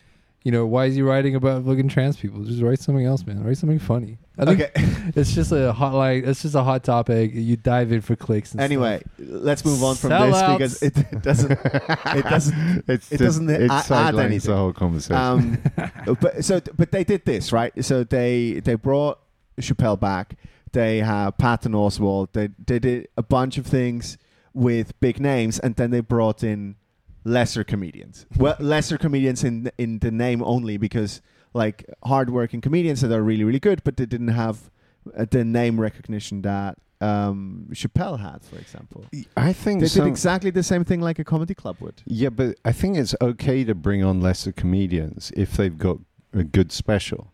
You 0.45 0.53
know, 0.53 0.67
why 0.67 0.85
is 0.85 0.95
he 0.95 1.01
writing 1.01 1.35
about 1.35 1.65
fucking 1.65 1.89
trans 1.89 2.19
people? 2.19 2.45
Just 2.45 2.61
write 2.61 2.79
something 2.79 3.07
else, 3.07 3.27
man. 3.27 3.43
Write 3.43 3.57
something 3.57 3.79
funny. 3.79 4.19
I 4.39 4.45
think 4.45 4.61
Okay. 4.61 4.73
it's 5.17 5.33
just 5.35 5.53
a 5.53 5.73
hot 5.73 5.95
like 5.95 6.25
it's 6.25 6.43
just 6.43 6.55
a 6.55 6.63
hot 6.63 6.85
topic. 6.85 7.31
You 7.33 7.57
dive 7.57 7.93
in 7.93 8.03
for 8.03 8.15
clicks. 8.15 8.53
And 8.53 8.61
anyway, 8.61 9.03
let's 9.19 9.65
move 9.65 9.83
on 9.83 9.95
from 9.97 10.11
Sellouts. 10.11 10.59
this 10.59 10.81
because 10.81 10.83
it 11.11 11.23
doesn't. 11.23 11.51
It 11.53 12.25
doesn't. 12.25 12.85
it's 12.89 13.07
it 13.11 13.17
just- 13.19 13.23
doesn't 13.23 13.49
it 13.49 13.71
a- 13.71 13.73
add 13.73 13.81
sidelines 13.87 14.27
anything. 14.31 14.51
the 14.51 14.57
whole 14.59 14.73
conversation. 14.75 15.17
Um, 15.17 16.17
but 16.21 16.45
so, 16.45 16.61
but 16.77 16.93
they 16.93 17.05
did 17.05 17.25
this 17.25 17.51
right. 17.51 17.73
So 17.83 18.05
they 18.05 18.61
they 18.63 18.75
brought 18.75 19.21
Chappelle 19.61 19.99
back. 19.99 20.35
They 20.73 20.99
have 20.99 21.39
Patton 21.39 21.73
Oswalt. 21.73 22.33
They 22.35 22.51
they 22.67 22.79
did 22.79 23.09
a 23.17 23.23
bunch 23.23 23.57
of 23.57 23.65
things 23.67 24.19
with 24.53 24.99
big 25.01 25.21
names, 25.21 25.59
and 25.59 25.75
then 25.77 25.91
they 25.91 26.01
brought 26.01 26.45
in 26.45 26.77
lesser 27.25 27.65
comedians. 27.65 28.27
Well, 28.37 28.57
lesser 28.59 28.99
comedians 28.99 29.45
in 29.45 29.71
in 29.79 29.99
the 29.99 30.11
name 30.11 30.43
only 30.43 30.77
because 30.77 31.21
like 31.53 31.85
hardworking 32.05 32.61
comedians 32.61 33.01
that 33.01 33.13
are 33.13 33.23
really 33.23 33.45
really 33.45 33.61
good, 33.61 33.83
but 33.85 33.97
they 33.97 34.07
didn't 34.07 34.29
have 34.29 34.71
uh, 35.17 35.27
the 35.31 35.45
name 35.45 35.81
recognition 35.81 36.43
that 36.43 36.79
um, 37.01 37.67
Chappelle 37.73 38.19
had, 38.21 38.45
for 38.45 38.57
example. 38.57 39.05
I 39.37 39.53
think 39.53 39.81
They 39.81 39.89
some, 39.89 40.05
did 40.05 40.11
exactly 40.11 40.51
the 40.51 40.63
same 40.63 40.85
thing 40.85 41.01
like 41.01 41.19
a 41.19 41.25
comedy 41.25 41.55
club 41.55 41.77
would. 41.81 42.03
Yeah, 42.07 42.31
but 42.31 42.57
I 42.65 42.73
think 42.73 42.97
it's 42.97 43.15
okay 43.21 43.65
to 43.65 43.75
bring 43.75 44.03
on 44.03 44.21
lesser 44.21 44.53
comedians 44.53 45.33
if 45.37 45.57
they've 45.57 45.77
got 45.77 45.99
a 46.33 46.45
good 46.45 46.73
special. 46.73 47.33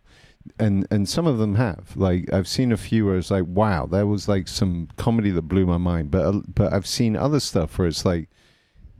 And 0.58 0.86
and 0.90 1.08
some 1.08 1.26
of 1.26 1.38
them 1.38 1.56
have. 1.56 1.94
Like 1.96 2.32
I've 2.32 2.48
seen 2.48 2.72
a 2.72 2.76
few 2.76 3.06
where 3.06 3.18
it's 3.18 3.30
like, 3.30 3.44
wow, 3.46 3.86
that 3.86 4.06
was 4.06 4.26
like 4.26 4.48
some 4.48 4.88
comedy 4.96 5.30
that 5.30 5.42
blew 5.42 5.66
my 5.66 5.76
mind. 5.76 6.10
But 6.10 6.24
uh, 6.24 6.40
but 6.54 6.72
I've 6.72 6.86
seen 6.86 7.14
other 7.14 7.40
stuff 7.40 7.78
where 7.78 7.86
it's 7.86 8.04
like, 8.04 8.28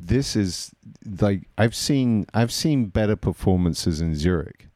this 0.07 0.37
is 0.37 0.73
like 1.21 1.49
I've 1.59 1.75
seen 1.75 2.27
I've 2.35 2.53
seen 2.53 2.87
better 2.87 3.17
performances 3.17 4.01
in 4.01 4.15
Zurich, 4.15 4.69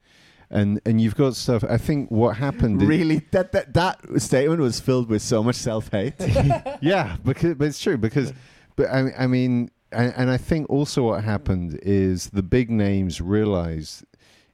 and 0.50 0.80
and 0.84 1.00
you've 1.00 1.16
got 1.16 1.36
stuff. 1.36 1.64
I 1.64 1.78
think 1.78 2.10
what 2.10 2.36
happened. 2.36 2.82
Really, 2.82 3.22
that, 3.32 3.52
that 3.52 3.74
that 3.74 4.00
statement 4.20 4.60
was 4.60 4.80
filled 4.80 5.08
with 5.08 5.22
so 5.22 5.42
much 5.42 5.56
self 5.56 5.90
hate. 5.90 6.14
yeah, 6.80 7.16
because 7.24 7.54
but 7.54 7.66
it's 7.66 7.80
true 7.80 7.96
because, 7.96 8.32
but 8.76 8.86
I, 8.86 9.12
I 9.18 9.26
mean, 9.26 9.70
and, 9.92 10.12
and 10.16 10.30
I 10.30 10.36
think 10.36 10.68
also 10.68 11.02
what 11.04 11.24
happened 11.24 11.78
is 11.82 12.30
the 12.30 12.42
big 12.42 12.70
names 12.70 13.20
realized 13.20 14.04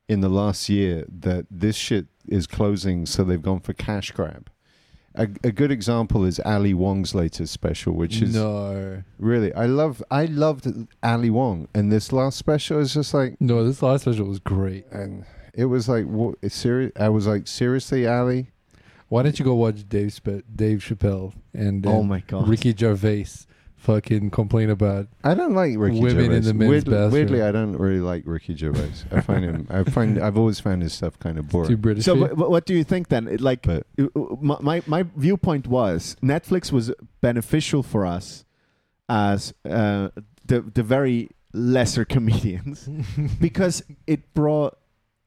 in 0.08 0.20
the 0.20 0.28
last 0.28 0.68
year 0.68 1.04
that 1.08 1.46
this 1.50 1.76
shit 1.76 2.06
is 2.26 2.46
closing, 2.46 3.06
so 3.06 3.24
they've 3.24 3.42
gone 3.42 3.60
for 3.60 3.72
cash 3.72 4.10
grab. 4.10 4.50
A, 5.16 5.22
a 5.42 5.50
good 5.50 5.72
example 5.72 6.24
is 6.24 6.40
Ali 6.44 6.72
Wong's 6.72 7.14
latest 7.14 7.52
special, 7.52 7.94
which 7.94 8.22
is 8.22 8.34
no, 8.34 9.02
really 9.18 9.52
I 9.54 9.66
love. 9.66 10.02
I 10.10 10.26
loved 10.26 10.68
Ali 11.02 11.30
Wong, 11.30 11.66
and 11.74 11.90
this 11.90 12.12
last 12.12 12.38
special 12.38 12.78
is 12.78 12.94
just 12.94 13.12
like, 13.12 13.40
no. 13.40 13.64
This 13.64 13.82
last 13.82 14.02
special 14.02 14.26
was 14.26 14.38
great. 14.38 14.86
and 14.92 15.24
it 15.52 15.64
was 15.64 15.88
like, 15.88 16.04
what? 16.04 16.36
It's 16.42 16.54
serious. 16.54 16.92
I 16.98 17.08
was 17.08 17.26
like, 17.26 17.48
seriously, 17.48 18.06
Ali. 18.06 18.50
Why 19.08 19.24
don't 19.24 19.36
you 19.36 19.44
go 19.44 19.56
watch 19.56 19.88
Dave 19.88 20.12
Sp- 20.14 20.46
Dave 20.54 20.78
Chappelle 20.78 21.32
and 21.52 21.84
oh 21.84 22.00
um, 22.00 22.08
my 22.08 22.20
god. 22.20 22.48
Ricky 22.48 22.72
Gervais 22.72 23.26
fucking 23.80 24.30
complain 24.30 24.70
about 24.70 25.08
I 25.24 25.34
don't 25.34 25.54
like 25.54 25.76
Ricky 25.76 26.00
Women 26.00 26.32
in 26.32 26.42
Gervais. 26.42 26.46
the 26.48 26.54
men's 26.54 26.68
weirdly, 26.70 26.94
bathroom. 26.94 27.12
weirdly, 27.12 27.42
I 27.42 27.50
don't 27.52 27.76
really 27.76 28.00
like 28.00 28.22
Ricky 28.26 28.54
Gervais. 28.54 28.92
I 29.10 29.20
find 29.20 29.44
him. 29.44 29.66
I 29.70 29.84
find. 29.84 30.18
I've 30.18 30.36
always 30.36 30.60
found 30.60 30.82
his 30.82 30.92
stuff 30.92 31.18
kind 31.18 31.38
of 31.38 31.48
boring. 31.48 31.68
too 31.68 31.76
boring. 31.76 31.82
British. 31.82 32.04
So, 32.04 32.14
for 32.14 32.18
you? 32.20 32.26
wh- 32.34 32.38
wh- 32.46 32.50
what 32.50 32.66
do 32.66 32.74
you 32.74 32.84
think 32.84 33.08
then? 33.08 33.26
It, 33.28 33.40
Like, 33.40 33.62
But 33.62 33.86
uh, 33.98 34.04
uh, 34.14 34.36
my, 34.40 34.56
my 34.60 34.82
my 34.86 35.02
viewpoint 35.16 35.66
was 35.66 36.16
Netflix 36.22 36.70
was 36.72 36.92
beneficial 37.20 37.82
for 37.82 38.06
us 38.06 38.44
as 39.08 39.52
uh, 39.68 40.10
the 40.44 40.60
the 40.60 40.82
very 40.82 41.30
lesser 41.52 42.04
comedians 42.14 42.88
because 43.40 43.82
it 44.06 44.32
brought 44.34 44.76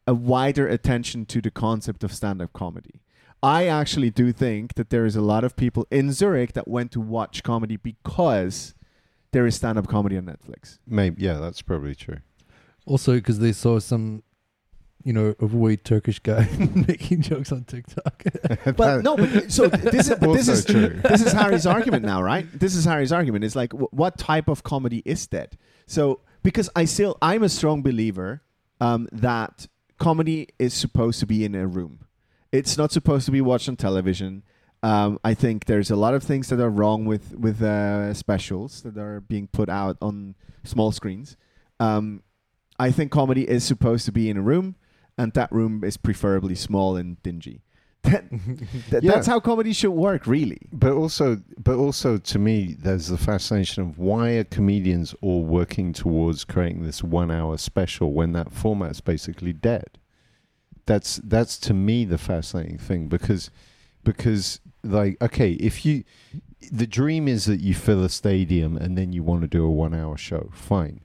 a 0.07 0.13
wider 0.13 0.67
attention 0.67 1.25
to 1.25 1.41
the 1.41 1.51
concept 1.51 2.03
of 2.03 2.13
stand-up 2.13 2.51
comedy. 2.53 3.01
I 3.43 3.67
actually 3.67 4.09
do 4.09 4.31
think 4.31 4.75
that 4.75 4.89
there 4.89 5.05
is 5.05 5.15
a 5.15 5.21
lot 5.21 5.43
of 5.43 5.55
people 5.55 5.85
in 5.91 6.11
Zurich 6.13 6.53
that 6.53 6.67
went 6.67 6.91
to 6.93 7.01
watch 7.01 7.43
comedy 7.43 7.75
because 7.77 8.73
there 9.33 9.45
is 9.45 9.55
stand-up 9.55 9.87
comedy 9.87 10.15
on 10.17 10.23
Netflix. 10.25 10.79
maybe, 10.87 11.21
yeah, 11.21 11.35
that's 11.39 11.61
probably 11.61 11.93
true. 11.95 12.17
also 12.85 13.13
because 13.15 13.39
they 13.39 13.51
saw 13.51 13.79
some, 13.79 14.23
you 15.03 15.11
know, 15.11 15.35
overweight 15.41 15.83
Turkish 15.83 16.19
guy 16.19 16.47
making 16.87 17.21
jokes 17.21 17.51
on 17.51 17.65
TikTok. 17.65 18.23
But 18.77 19.03
no, 19.03 19.17
but 19.17 19.51
so 19.57 19.67
this 19.67 20.09
is 20.09 20.17
this 20.19 20.47
is 20.47 20.63
true. 20.65 21.01
this 21.03 21.21
is 21.21 21.33
Harry's 21.33 21.65
argument 21.65 22.05
now, 22.05 22.21
right? 22.23 22.47
This 22.57 22.75
is 22.75 22.85
Harry's 22.85 23.11
argument. 23.11 23.43
It's 23.43 23.55
like, 23.55 23.71
w- 23.71 23.89
what 23.91 24.17
type 24.17 24.47
of 24.47 24.63
comedy 24.63 25.01
is 25.05 25.27
that? 25.27 25.57
So, 25.85 26.21
because 26.43 26.69
I 26.75 26.85
still, 26.85 27.17
I'm 27.21 27.43
a 27.43 27.49
strong 27.49 27.81
believer 27.81 28.41
um, 28.79 29.09
that 29.11 29.67
comedy 29.97 30.47
is 30.59 30.73
supposed 30.73 31.19
to 31.19 31.25
be 31.25 31.43
in 31.43 31.55
a 31.55 31.67
room. 31.67 31.99
It's 32.53 32.77
not 32.77 32.91
supposed 32.91 33.25
to 33.25 33.31
be 33.31 33.41
watched 33.41 33.67
on 33.67 33.75
television. 33.75 34.43
Um, 34.83 35.19
I 35.23 35.33
think 35.33 35.65
there's 35.65 35.89
a 35.91 35.95
lot 35.95 36.13
of 36.13 36.23
things 36.23 36.47
that 36.49 36.59
are 36.59 36.69
wrong 36.69 37.05
with 37.05 37.33
with 37.35 37.61
uh, 37.61 38.13
specials 38.13 38.81
that 38.83 38.97
are 38.97 39.19
being 39.21 39.47
put 39.47 39.69
out 39.69 39.97
on 40.01 40.35
small 40.63 40.91
screens. 40.91 41.35
Um, 41.79 42.21
I 42.79 42.91
think 42.91 43.11
comedy 43.11 43.47
is 43.49 43.63
supposed 43.63 44.05
to 44.05 44.11
be 44.11 44.29
in 44.29 44.37
a 44.37 44.41
room, 44.41 44.75
and 45.17 45.33
that 45.33 45.51
room 45.51 45.83
is 45.83 45.97
preferably 45.97 46.55
small 46.55 46.95
and 46.95 47.21
dingy. 47.23 47.61
That, 48.03 48.29
Th- 48.29 49.01
Yeah. 49.03 49.13
That's 49.13 49.27
how 49.27 49.39
comedy 49.39 49.71
should 49.71 49.91
work, 49.91 50.27
really. 50.27 50.59
But 50.73 50.91
also, 50.91 51.41
but 51.57 51.75
also, 51.75 52.17
to 52.17 52.37
me, 52.39 52.75
there's 52.77 53.07
the 53.07 53.17
fascination 53.17 53.81
of 53.83 53.97
why 53.97 54.31
are 54.31 54.43
comedians 54.43 55.15
all 55.21 55.45
working 55.45 55.93
towards 55.93 56.43
creating 56.43 56.83
this 56.83 57.01
one-hour 57.01 57.57
special 57.57 58.11
when 58.11 58.33
that 58.33 58.51
format's 58.51 58.99
basically 58.99 59.53
dead. 59.53 59.97
That's 60.85 61.17
that's 61.23 61.57
to 61.59 61.73
me 61.73 62.05
the 62.05 62.17
fascinating 62.17 62.77
thing 62.77 63.07
because 63.07 63.49
because 64.03 64.59
like 64.83 65.21
okay, 65.21 65.51
if 65.53 65.85
you 65.85 66.03
the 66.71 66.87
dream 66.87 67.27
is 67.27 67.45
that 67.45 67.59
you 67.59 67.73
fill 67.73 68.03
a 68.03 68.09
stadium 68.09 68.77
and 68.77 68.97
then 68.97 69.13
you 69.13 69.23
want 69.23 69.41
to 69.41 69.47
do 69.47 69.65
a 69.65 69.71
one-hour 69.71 70.17
show, 70.17 70.49
fine, 70.53 71.01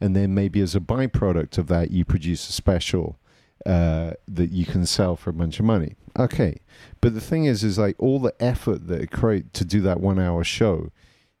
and 0.00 0.16
then 0.16 0.34
maybe 0.34 0.60
as 0.60 0.74
a 0.74 0.80
byproduct 0.80 1.58
of 1.58 1.66
that, 1.68 1.90
you 1.90 2.04
produce 2.04 2.48
a 2.48 2.52
special 2.52 3.18
uh, 3.66 4.12
that 4.26 4.50
you 4.50 4.66
can 4.66 4.86
sell 4.86 5.16
for 5.16 5.30
a 5.30 5.34
bunch 5.34 5.58
of 5.58 5.64
money. 5.64 5.94
Okay, 6.18 6.58
but 7.00 7.14
the 7.14 7.20
thing 7.20 7.44
is, 7.44 7.62
is 7.64 7.78
like 7.78 7.96
all 7.98 8.18
the 8.18 8.34
effort 8.40 8.86
that 8.88 9.00
it 9.00 9.10
create 9.10 9.52
to 9.54 9.64
do 9.64 9.80
that 9.82 10.00
one 10.00 10.18
hour 10.18 10.44
show, 10.44 10.90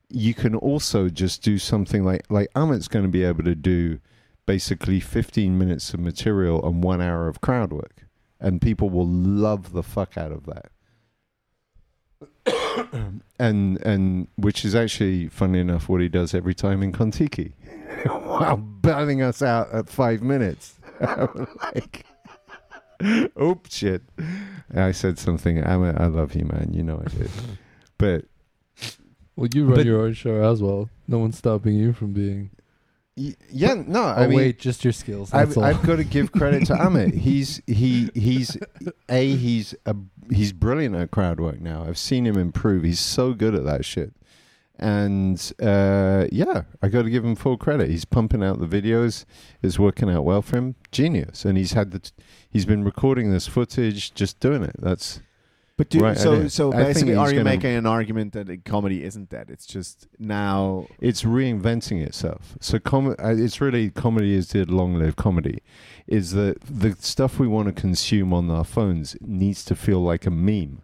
you 0.08 0.34
can 0.34 0.54
also 0.54 1.08
just 1.08 1.42
do 1.42 1.58
something 1.58 2.04
like 2.04 2.24
like 2.30 2.48
Amit's 2.54 2.88
going 2.88 3.04
to 3.04 3.10
be 3.10 3.24
able 3.24 3.44
to 3.44 3.54
do 3.54 3.98
basically 4.46 5.00
15 5.00 5.56
minutes 5.56 5.94
of 5.94 6.00
material 6.00 6.64
and 6.66 6.82
one 6.82 7.00
hour 7.00 7.28
of 7.28 7.40
crowd 7.40 7.72
work, 7.72 8.06
and 8.40 8.60
people 8.60 8.90
will 8.90 9.06
love 9.06 9.72
the 9.72 9.82
fuck 9.82 10.16
out 10.16 10.32
of 10.32 10.46
that. 10.46 10.70
and 13.38 13.80
and 13.84 14.28
which 14.36 14.64
is 14.64 14.74
actually 14.74 15.28
funny 15.28 15.58
enough 15.60 15.88
what 15.88 16.00
he 16.00 16.08
does 16.08 16.34
every 16.34 16.54
time 16.54 16.82
in 16.82 16.92
Kontiki, 16.92 17.52
while 18.06 18.56
bailing 18.56 19.22
us 19.22 19.42
out 19.42 19.70
at 19.72 19.88
five 19.88 20.22
minutes. 20.22 20.74
like, 21.62 22.04
oops, 23.40 23.76
shit. 23.76 24.02
I 24.74 24.92
said 24.92 25.18
something. 25.18 25.64
I'm 25.64 25.82
a, 25.84 25.92
I 25.94 26.06
love 26.06 26.34
you, 26.34 26.44
man. 26.44 26.70
You 26.72 26.82
know 26.82 27.02
I 27.04 27.08
did. 27.10 27.30
But 27.98 28.24
well, 29.36 29.48
you 29.54 29.64
run 29.64 29.76
But- 29.76 29.86
your 29.86 30.00
own 30.00 30.12
show 30.14 30.42
as 30.42 30.60
well. 30.60 30.88
No 31.06 31.18
one's 31.18 31.38
stopping 31.38 31.74
you 31.76 31.92
from 31.92 32.12
being. 32.12 32.50
Yeah, 33.14 33.74
no. 33.74 34.04
oh 34.04 34.06
I 34.06 34.26
mean, 34.26 34.36
wait, 34.38 34.58
just 34.58 34.84
your 34.84 34.92
skills. 34.92 35.30
That's 35.30 35.50
I've, 35.52 35.58
all. 35.58 35.64
I've 35.64 35.82
got 35.82 35.96
to 35.96 36.04
give 36.04 36.32
credit 36.32 36.66
to 36.66 36.72
Amit. 36.74 37.14
He's 37.14 37.60
he 37.66 38.10
he's 38.14 38.56
a 39.08 39.36
he's 39.36 39.74
a 39.84 39.94
he's 40.30 40.52
brilliant 40.52 40.96
at 40.96 41.10
crowd 41.10 41.38
work 41.38 41.60
now. 41.60 41.84
I've 41.84 41.98
seen 41.98 42.26
him 42.26 42.38
improve. 42.38 42.84
He's 42.84 43.00
so 43.00 43.34
good 43.34 43.54
at 43.54 43.64
that 43.64 43.84
shit. 43.84 44.14
And 44.78 45.52
uh, 45.62 46.26
yeah, 46.32 46.62
I 46.82 46.88
got 46.88 47.02
to 47.02 47.10
give 47.10 47.24
him 47.24 47.36
full 47.36 47.56
credit. 47.56 47.90
He's 47.90 48.04
pumping 48.04 48.42
out 48.42 48.58
the 48.58 48.66
videos. 48.66 49.26
It's 49.62 49.78
working 49.78 50.10
out 50.10 50.24
well 50.24 50.42
for 50.42 50.56
him. 50.56 50.74
Genius. 50.90 51.44
And 51.44 51.58
he's 51.58 51.72
had 51.72 51.90
the 51.92 52.00
t- 52.00 52.10
he's 52.50 52.64
been 52.64 52.82
recording 52.82 53.30
this 53.30 53.46
footage, 53.46 54.14
just 54.14 54.40
doing 54.40 54.62
it. 54.62 54.74
That's 54.78 55.20
But 55.82 55.88
do, 55.88 55.98
Right, 55.98 56.16
so 56.16 56.46
so 56.46 56.70
basically, 56.70 57.16
are 57.16 57.34
you 57.34 57.42
making 57.42 57.74
an 57.74 57.86
argument 57.86 58.34
that 58.34 58.64
comedy 58.64 59.02
isn't 59.02 59.30
dead? 59.30 59.50
It's 59.50 59.66
just 59.66 60.06
now. 60.16 60.86
it's 61.00 61.24
reinventing 61.24 62.00
itself. 62.00 62.56
So 62.60 62.78
com- 62.78 63.16
uh, 63.18 63.34
it's 63.34 63.60
really 63.60 63.90
comedy 63.90 64.34
is 64.34 64.50
the 64.50 64.64
long 64.64 64.94
live 64.94 65.16
comedy. 65.16 65.60
Is 66.06 66.34
that 66.34 66.60
the 66.60 66.94
stuff 67.00 67.40
we 67.40 67.48
want 67.48 67.66
to 67.66 67.72
consume 67.72 68.32
on 68.32 68.48
our 68.48 68.62
phones 68.62 69.16
needs 69.20 69.64
to 69.64 69.74
feel 69.74 70.00
like 70.00 70.24
a 70.24 70.30
meme. 70.30 70.82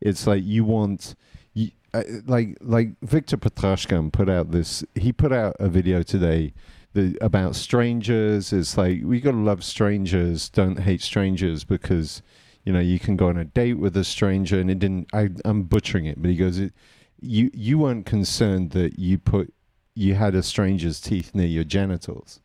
It's 0.00 0.26
like 0.26 0.42
you 0.42 0.64
want, 0.64 1.14
you, 1.52 1.72
uh, 1.92 2.04
like 2.24 2.56
like 2.62 2.98
Victor 3.02 3.36
Petrashkan 3.36 4.10
put 4.14 4.30
out 4.30 4.50
this. 4.50 4.82
He 4.94 5.12
put 5.12 5.30
out 5.30 5.56
a 5.60 5.68
video 5.68 6.02
today. 6.02 6.54
The, 6.94 7.18
about 7.20 7.54
strangers 7.54 8.54
it's 8.54 8.78
like 8.78 9.02
we 9.04 9.20
gotta 9.20 9.36
love 9.36 9.62
strangers 9.62 10.48
don't 10.48 10.78
hate 10.78 11.02
strangers 11.02 11.62
because 11.62 12.22
you 12.66 12.72
know 12.72 12.80
you 12.80 12.98
can 12.98 13.16
go 13.16 13.28
on 13.28 13.38
a 13.38 13.44
date 13.44 13.78
with 13.78 13.96
a 13.96 14.04
stranger 14.04 14.60
and 14.60 14.70
it 14.70 14.78
didn't 14.78 15.08
I, 15.14 15.30
i'm 15.46 15.62
butchering 15.62 16.04
it 16.04 16.20
but 16.20 16.30
he 16.30 16.36
goes 16.36 16.58
it, 16.58 16.74
you 17.20 17.50
you 17.54 17.78
weren't 17.78 18.06
concerned 18.06 18.72
that 18.72 18.98
you 18.98 19.18
put 19.18 19.52
you 19.94 20.14
had 20.14 20.34
a 20.34 20.42
stranger's 20.42 21.00
teeth 21.00 21.34
near 21.34 21.46
your 21.46 21.64
genitals. 21.64 22.40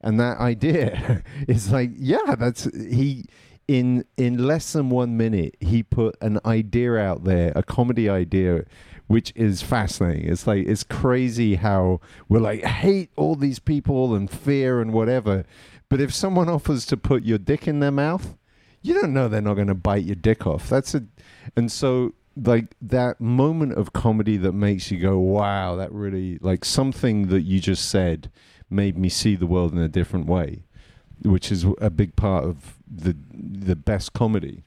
And 0.00 0.20
that 0.20 0.38
idea 0.38 1.22
is 1.48 1.72
like 1.72 1.90
yeah 1.96 2.36
that's 2.38 2.64
he 2.74 3.24
in 3.66 4.04
in 4.18 4.46
less 4.46 4.74
than 4.74 4.90
one 4.90 5.16
minute 5.16 5.56
he 5.60 5.82
put 5.82 6.16
an 6.20 6.38
idea 6.44 6.96
out 6.96 7.24
there 7.24 7.50
a 7.56 7.62
comedy 7.62 8.08
idea 8.08 8.64
which 9.06 9.32
is 9.36 9.60
fascinating. 9.60 10.30
It's 10.30 10.46
like 10.46 10.66
it's 10.66 10.82
crazy 10.82 11.56
how 11.56 12.00
we're 12.28 12.40
like 12.40 12.64
hate 12.64 13.10
all 13.16 13.34
these 13.34 13.58
people 13.58 14.14
and 14.14 14.30
fear 14.30 14.80
and 14.80 14.92
whatever. 14.92 15.44
But 15.90 16.00
if 16.00 16.14
someone 16.14 16.48
offers 16.48 16.86
to 16.86 16.96
put 16.96 17.22
your 17.22 17.38
dick 17.38 17.68
in 17.68 17.80
their 17.80 17.90
mouth 17.90 18.34
you 18.84 18.94
don't 18.94 19.12
know 19.12 19.26
they're 19.28 19.40
not 19.40 19.54
going 19.54 19.66
to 19.66 19.74
bite 19.74 20.04
your 20.04 20.14
dick 20.14 20.46
off 20.46 20.68
that's 20.68 20.94
a 20.94 21.04
and 21.56 21.72
so 21.72 22.12
like 22.36 22.74
that 22.80 23.20
moment 23.20 23.72
of 23.72 23.92
comedy 23.92 24.36
that 24.36 24.52
makes 24.52 24.90
you 24.90 24.98
go 24.98 25.18
wow 25.18 25.74
that 25.74 25.90
really 25.92 26.38
like 26.40 26.64
something 26.64 27.28
that 27.28 27.42
you 27.42 27.60
just 27.60 27.88
said 27.88 28.30
made 28.70 28.96
me 28.96 29.08
see 29.08 29.34
the 29.34 29.46
world 29.46 29.72
in 29.72 29.78
a 29.78 29.88
different 29.88 30.26
way 30.26 30.62
which 31.22 31.50
is 31.50 31.64
a 31.80 31.90
big 31.90 32.14
part 32.16 32.44
of 32.44 32.76
the 32.86 33.16
the 33.32 33.76
best 33.76 34.12
comedy 34.12 34.64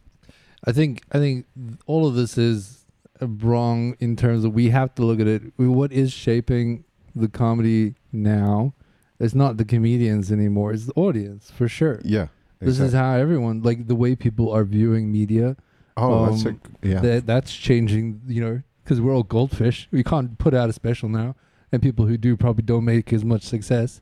I 0.66 0.72
think 0.72 1.04
I 1.12 1.20
think 1.20 1.46
all 1.86 2.08
of 2.08 2.16
this 2.16 2.38
is 2.38 2.86
wrong 3.22 3.96
in 4.00 4.16
terms 4.16 4.44
of 4.44 4.54
we 4.54 4.70
have 4.70 4.94
to 4.96 5.04
look 5.04 5.20
at 5.20 5.28
it. 5.28 5.42
What 5.58 5.92
is 5.92 6.12
shaping 6.12 6.84
the 7.16 7.28
comedy 7.28 7.96
now? 8.12 8.74
It's 9.20 9.34
not 9.34 9.58
the 9.58 9.66
comedians 9.66 10.32
anymore. 10.32 10.74
It's 10.74 10.86
the 10.86 10.94
audience 10.96 11.52
for 11.52 11.68
sure. 11.68 12.02
yeah 12.04 12.28
This 12.60 12.80
is 12.80 12.94
how 12.94 13.14
everyone 13.16 13.62
like 13.64 13.88
the 13.88 13.96
way 13.96 14.16
people 14.16 14.52
are 14.52 14.64
viewing 14.64 15.12
media. 15.12 15.56
oh 15.96 16.30
that's 16.30 16.46
a 16.46 16.50
um, 16.50 16.62
yeah 16.84 17.00
That 17.02 17.26
that's 17.28 17.54
changing. 17.54 18.22
You 18.28 18.42
know, 18.46 18.62
because 18.84 19.00
we're 19.02 19.14
all 19.14 19.24
goldfish. 19.24 19.88
We 19.92 20.04
can't 20.04 20.38
put 20.38 20.54
out 20.54 20.70
a 20.70 20.74
special 20.74 21.10
now, 21.10 21.36
and 21.72 21.82
people 21.82 22.06
who 22.08 22.18
do 22.18 22.36
probably 22.38 22.64
don't 22.64 22.86
make 22.86 23.12
as 23.14 23.24
much 23.24 23.44
success. 23.44 24.02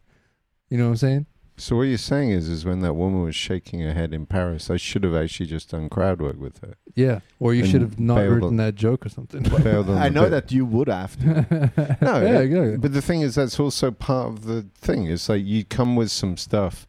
You 0.70 0.78
know 0.78 0.86
what 0.86 0.92
I'm 0.92 0.98
saying? 0.98 1.26
so 1.58 1.78
what 1.78 1.84
you're 1.84 1.98
saying 1.98 2.32
is 2.32 2.50
is 2.50 2.66
when 2.66 2.82
that 2.82 2.94
woman 2.96 3.24
was 3.24 3.34
shaking 3.34 3.80
her 3.80 3.94
head 3.94 4.14
in 4.14 4.26
paris 4.26 4.70
i 4.70 4.76
should 4.76 5.06
have 5.06 5.16
actually 5.16 5.46
just 5.46 5.70
done 5.70 5.88
crowd 5.88 6.22
work 6.22 6.38
with 6.38 6.58
her 6.60 6.74
Yeah. 6.96 7.20
Or 7.40 7.54
you 7.54 7.62
And 7.64 7.72
should 7.72 7.80
have 7.82 7.98
not 7.98 8.18
written 8.18 8.44
on- 8.44 8.56
that 8.58 8.76
joke 8.76 9.06
or 9.06 9.10
something. 9.10 9.46
I 9.98 10.10
know 10.10 10.24
bit. 10.24 10.32
that 10.32 10.52
you 10.52 10.66
would 10.66 10.90
have. 10.90 11.16
To. 11.22 11.98
No, 12.02 12.20
yeah, 12.22 12.40
it- 12.40 12.46
exactly. 12.48 12.78
But 12.78 12.92
the 12.94 13.02
thing 13.02 13.22
is, 13.22 13.36
that's 13.36 13.58
also 13.58 13.90
part 13.92 14.28
of 14.34 14.44
the 14.46 14.64
thing. 14.76 15.08
It's 15.08 15.30
like 15.30 15.46
you 15.46 15.64
come 15.64 15.96
with 15.96 16.12
some 16.12 16.36
stuff. 16.36 16.86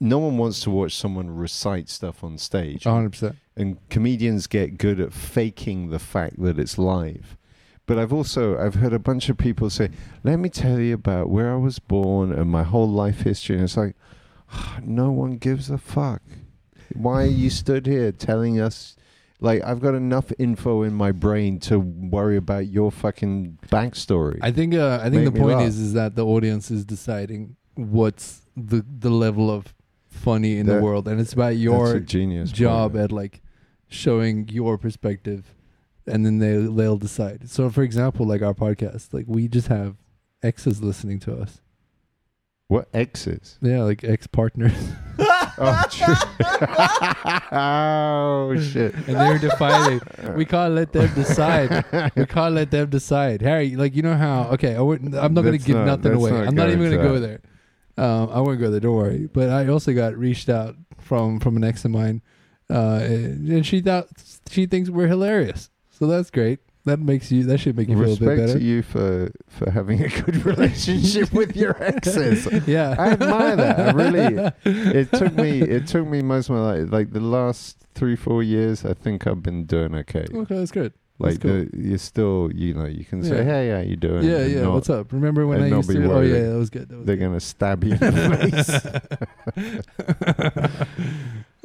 No 0.00 0.18
one 0.18 0.38
wants 0.38 0.60
to 0.60 0.70
watch 0.70 0.94
someone 0.96 1.30
recite 1.30 1.88
stuff 1.88 2.22
on 2.22 2.38
stage. 2.38 2.84
100%. 2.84 3.34
And 3.56 3.76
comedians 3.90 4.46
get 4.46 4.78
good 4.78 5.00
at 5.00 5.12
faking 5.12 5.90
the 5.90 5.98
fact 5.98 6.40
that 6.40 6.58
it's 6.58 6.78
live. 6.78 7.36
But 7.86 7.98
I've 7.98 8.12
also 8.12 8.56
I've 8.58 8.74
heard 8.74 8.92
a 8.92 8.98
bunch 8.98 9.28
of 9.30 9.38
people 9.38 9.70
say, 9.70 9.90
"Let 10.22 10.38
me 10.38 10.50
tell 10.50 10.78
you 10.78 10.94
about 10.94 11.30
where 11.30 11.50
I 11.52 11.56
was 11.56 11.78
born 11.78 12.32
and 12.32 12.50
my 12.50 12.62
whole 12.62 12.88
life 12.88 13.22
history." 13.22 13.56
And 13.56 13.64
it's 13.64 13.78
like, 13.78 13.96
no 14.82 15.10
one 15.10 15.38
gives 15.38 15.70
a 15.70 15.78
fuck. 15.78 16.22
Why 16.94 17.22
are 17.22 17.26
you 17.26 17.50
stood 17.50 17.86
here 17.86 18.12
telling 18.12 18.60
us? 18.60 18.94
Like 19.40 19.62
I've 19.64 19.80
got 19.80 19.94
enough 19.94 20.32
info 20.38 20.82
in 20.82 20.94
my 20.94 21.12
brain 21.12 21.60
to 21.60 21.78
worry 21.78 22.36
about 22.36 22.66
your 22.66 22.90
fucking 22.90 23.58
backstory. 23.68 24.38
I 24.42 24.50
think 24.52 24.74
uh, 24.74 24.98
I 25.00 25.10
think 25.10 25.24
Make 25.24 25.34
the 25.34 25.40
point 25.40 25.58
laugh. 25.58 25.68
is 25.68 25.78
is 25.78 25.92
that 25.94 26.14
the 26.14 26.26
audience 26.26 26.70
is 26.70 26.84
deciding 26.84 27.56
what's 27.74 28.42
the 28.56 28.84
the 28.86 29.10
level 29.10 29.50
of 29.50 29.72
funny 30.18 30.58
in 30.58 30.66
the 30.66 30.80
world, 30.80 31.08
and 31.08 31.20
it's 31.20 31.32
about 31.32 31.56
your 31.56 31.98
genius 32.00 32.50
job 32.52 32.92
point. 32.92 33.04
at 33.04 33.12
like 33.12 33.40
showing 33.88 34.48
your 34.48 34.76
perspective, 34.78 35.54
and 36.06 36.26
then 36.26 36.38
they 36.38 36.56
they'll 36.56 36.98
decide. 36.98 37.48
So, 37.48 37.70
for 37.70 37.82
example, 37.82 38.26
like 38.26 38.42
our 38.42 38.54
podcast, 38.54 39.12
like 39.14 39.24
we 39.28 39.48
just 39.48 39.68
have 39.68 39.96
exes 40.42 40.82
listening 40.82 41.20
to 41.20 41.36
us. 41.36 41.60
What 42.68 42.88
exes? 42.92 43.58
Yeah, 43.62 43.82
like 43.84 44.04
ex 44.04 44.26
partners, 44.26 44.74
Oh, 45.60 45.82
true. 45.90 46.14
oh 47.52 48.56
shit! 48.60 48.94
and 48.94 49.16
they're 49.16 49.38
deciding. 49.38 50.00
We 50.36 50.44
can't 50.44 50.74
let 50.74 50.92
them 50.92 51.12
decide. 51.14 51.84
We 52.14 52.26
can't 52.26 52.54
let 52.54 52.70
them 52.70 52.90
decide. 52.90 53.42
Harry, 53.42 53.74
like 53.76 53.96
you 53.96 54.02
know 54.02 54.16
how? 54.16 54.50
Okay, 54.52 54.74
I 54.76 54.80
I'm 54.80 55.00
not 55.34 55.42
going 55.42 55.44
to 55.44 55.50
Let's 55.52 55.64
give 55.64 55.76
not- 55.76 55.86
nothing 55.86 56.12
away. 56.12 56.30
not 56.30 56.46
I'm 56.48 56.54
not 56.54 56.68
even 56.68 56.78
going 56.80 56.90
to 56.92 56.96
into 56.98 57.08
go 57.08 57.18
there. 57.20 57.40
Um, 57.98 58.30
I 58.30 58.40
won't 58.40 58.60
go 58.60 58.70
there. 58.70 58.80
Don't 58.80 58.94
worry. 58.96 59.28
But 59.32 59.50
I 59.50 59.66
also 59.68 59.92
got 59.92 60.16
reached 60.16 60.48
out 60.48 60.76
from 60.98 61.40
from 61.40 61.56
an 61.56 61.64
ex 61.64 61.84
of 61.84 61.90
mine, 61.90 62.22
uh, 62.70 63.00
and 63.02 63.66
she 63.66 63.80
thought 63.80 64.08
she 64.50 64.66
thinks 64.66 64.88
we're 64.90 65.08
hilarious. 65.08 65.70
So 65.90 66.06
that's 66.06 66.30
great. 66.30 66.60
That 66.84 67.00
makes 67.00 67.30
you. 67.30 67.42
That 67.44 67.58
should 67.58 67.76
make 67.76 67.88
you 67.88 67.96
feel 67.96 68.04
a 68.14 68.16
bit 68.16 68.20
Respect 68.20 68.40
better. 68.46 68.58
to 68.58 68.64
you 68.64 68.82
for 68.82 69.30
for 69.48 69.70
having 69.70 70.02
a 70.02 70.08
good 70.08 70.46
relationship 70.46 71.32
with 71.32 71.54
your 71.56 71.76
exes. 71.82 72.48
yeah, 72.66 72.94
I 72.98 73.10
admire 73.10 73.56
that. 73.56 73.78
I 73.80 73.90
really- 73.92 74.52
It 74.64 75.12
took 75.12 75.34
me 75.34 75.60
it 75.60 75.86
took 75.86 76.06
me 76.06 76.22
most 76.22 76.48
of 76.48 76.56
my 76.56 76.62
life, 76.62 76.92
like 76.92 77.12
the 77.12 77.20
last 77.20 77.78
three 77.94 78.16
four 78.16 78.42
years. 78.42 78.84
I 78.86 78.94
think 78.94 79.26
I've 79.26 79.42
been 79.42 79.64
doing 79.64 79.94
okay. 79.96 80.24
Okay, 80.32 80.56
that's 80.56 80.70
good. 80.70 80.94
Like 81.20 81.40
cool. 81.40 81.50
the, 81.64 81.70
you're 81.76 81.98
still, 81.98 82.48
you 82.54 82.74
know, 82.74 82.84
you 82.86 83.04
can 83.04 83.24
say, 83.24 83.38
Yeah. 83.38 83.42
"Hey, 83.44 83.70
how 83.70 83.80
you 83.80 83.96
doing?" 83.96 84.22
Yeah, 84.24 84.36
and 84.38 84.52
yeah. 84.52 84.62
not- 84.62 84.74
What's 84.74 84.88
up? 84.90 85.12
Remember 85.12 85.46
when 85.48 85.58
and 85.58 85.66
I 85.66 85.70
not 85.70 85.76
used 85.78 85.88
be 85.88 85.94
to? 85.96 86.04
Oh 86.04 86.08
worried. 86.08 86.30
yeah, 86.30 86.48
that 86.50 86.58
was 86.58 86.70
good. 86.70 86.88
That 86.88 86.96
was 86.98 87.06
They're 87.06 87.16
good. 87.16 87.24
gonna 87.24 87.40
stab 87.40 87.82
you 87.84 87.92
in 87.92 87.98
the 87.98 88.92
face. 89.56 90.86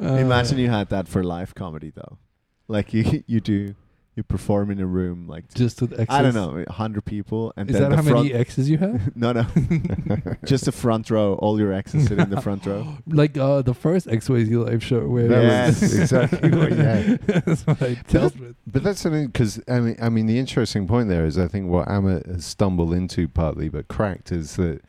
Uh, 0.00 0.14
Imagine 0.16 0.58
you 0.58 0.68
had 0.68 0.88
that 0.88 1.06
for 1.06 1.22
live 1.22 1.54
comedy 1.54 1.92
though, 1.94 2.18
like 2.66 2.92
you 2.92 3.22
you 3.28 3.40
do 3.40 3.74
you 4.16 4.22
perform 4.22 4.70
in 4.70 4.78
a 4.80 4.86
room 4.86 5.26
like 5.26 5.52
just 5.54 5.80
with 5.80 5.92
exes. 5.92 6.06
I 6.08 6.22
don't 6.22 6.34
know 6.34 6.64
hundred 6.70 7.04
people 7.04 7.52
and 7.56 7.68
Is 7.68 7.74
then 7.74 7.82
that 7.82 7.90
the 7.90 7.96
how 7.96 8.02
front 8.02 8.26
many 8.28 8.34
exes 8.34 8.70
you 8.70 8.78
have? 8.78 9.16
no 9.16 9.32
no 9.32 9.44
just 10.44 10.66
the 10.66 10.72
front 10.72 11.10
row 11.10 11.34
all 11.34 11.58
your 11.58 11.72
exes 11.72 12.06
sit 12.06 12.18
in 12.18 12.30
the 12.30 12.40
front 12.40 12.64
row 12.66 12.96
like 13.06 13.36
uh, 13.36 13.62
the 13.62 13.74
first 13.74 14.06
X 14.08 14.28
Ways 14.28 14.48
live 14.50 14.84
show 14.84 15.06
where 15.08 15.28
Yes. 15.30 15.80
was 15.80 15.98
exactly 15.98 16.50
what 16.50 16.70
you 16.70 16.76
had. 16.76 17.20
That's 17.22 17.66
what 17.66 17.82
I 17.82 17.94
dealt 18.08 18.36
with. 18.38 18.54
But 18.66 18.82
that's 18.84 19.00
something 19.00 19.26
because 19.26 19.60
I 19.68 19.80
mean, 19.80 19.96
I 20.00 20.08
mean, 20.08 20.26
the 20.26 20.38
interesting 20.38 20.86
point 20.86 21.08
there 21.08 21.24
is 21.26 21.36
I 21.38 21.48
think 21.48 21.68
what 21.68 21.88
Amma 21.88 22.22
has 22.26 22.44
stumbled 22.44 22.92
into 22.92 23.26
partly, 23.28 23.68
but 23.68 23.88
cracked 23.88 24.30
is 24.30 24.56
that 24.56 24.82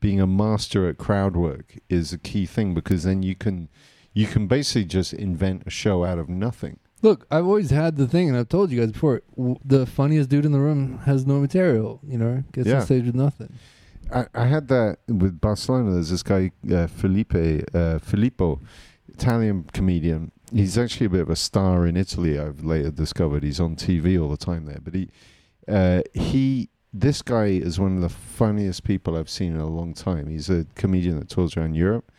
being 0.00 0.20
a 0.20 0.26
master 0.26 0.88
at 0.88 0.96
crowd 0.96 1.36
work 1.36 1.76
is 1.90 2.12
a 2.14 2.18
key 2.18 2.46
thing 2.46 2.72
because 2.72 3.02
then 3.02 3.22
you 3.22 3.34
can 3.34 3.68
you 4.14 4.26
can 4.26 4.46
basically 4.46 4.86
just 4.86 5.12
invent 5.12 5.64
a 5.66 5.70
show 5.70 6.04
out 6.04 6.18
of 6.18 6.28
nothing. 6.30 6.78
Look, 7.02 7.26
I've 7.30 7.46
always 7.46 7.70
had 7.70 7.96
the 7.96 8.06
thing, 8.06 8.28
and 8.28 8.36
I've 8.36 8.48
told 8.48 8.70
you 8.70 8.80
guys 8.80 8.92
before. 8.92 9.22
W- 9.36 9.56
the 9.64 9.86
funniest 9.86 10.28
dude 10.28 10.44
in 10.44 10.52
the 10.52 10.60
room 10.60 10.98
has 11.06 11.26
no 11.26 11.40
material. 11.40 12.00
You 12.06 12.18
know, 12.18 12.44
gets 12.52 12.68
Yeah. 12.68 12.76
on 12.80 12.82
stage 12.82 13.06
with 13.06 13.14
nothing. 13.14 13.52
I, 14.12 14.26
I 14.34 14.46
had 14.46 14.68
that 14.68 14.98
with 15.08 15.40
Barcelona. 15.40 15.92
There's 15.92 16.10
this 16.10 16.22
guy 16.22 16.50
uh, 16.70 16.86
Felipe 16.88 17.34
uh, 17.74 17.98
Filippo, 18.00 18.60
Italian 19.08 19.64
comedian. 19.72 20.32
He's 20.52 20.76
actually 20.76 21.06
a 21.06 21.10
bit 21.10 21.20
of 21.22 21.30
a 21.30 21.36
star 21.36 21.86
in 21.86 21.96
Italy. 21.96 22.38
I've 22.38 22.64
later 22.64 22.90
discovered 22.90 23.44
he's 23.44 23.60
on 23.60 23.76
TV 23.76 24.20
all 24.20 24.28
the 24.28 24.36
time 24.36 24.66
there. 24.66 24.80
But 24.82 24.94
he 24.94 25.08
uh, 25.68 26.02
he 26.12 26.68
this 26.92 27.22
guy 27.22 27.46
is 27.46 27.78
one 27.78 27.94
of 27.96 28.02
the 28.02 28.08
funniest 28.08 28.82
people 28.84 29.16
I've 29.16 29.30
seen 29.30 29.54
in 29.54 29.60
a 29.60 29.68
long 29.68 29.94
time. 29.94 30.28
He's 30.28 30.50
a 30.50 30.66
comedian 30.74 31.18
that 31.20 31.28
tours 31.28 31.56
around 31.56 31.74
Europe. 31.76 32.10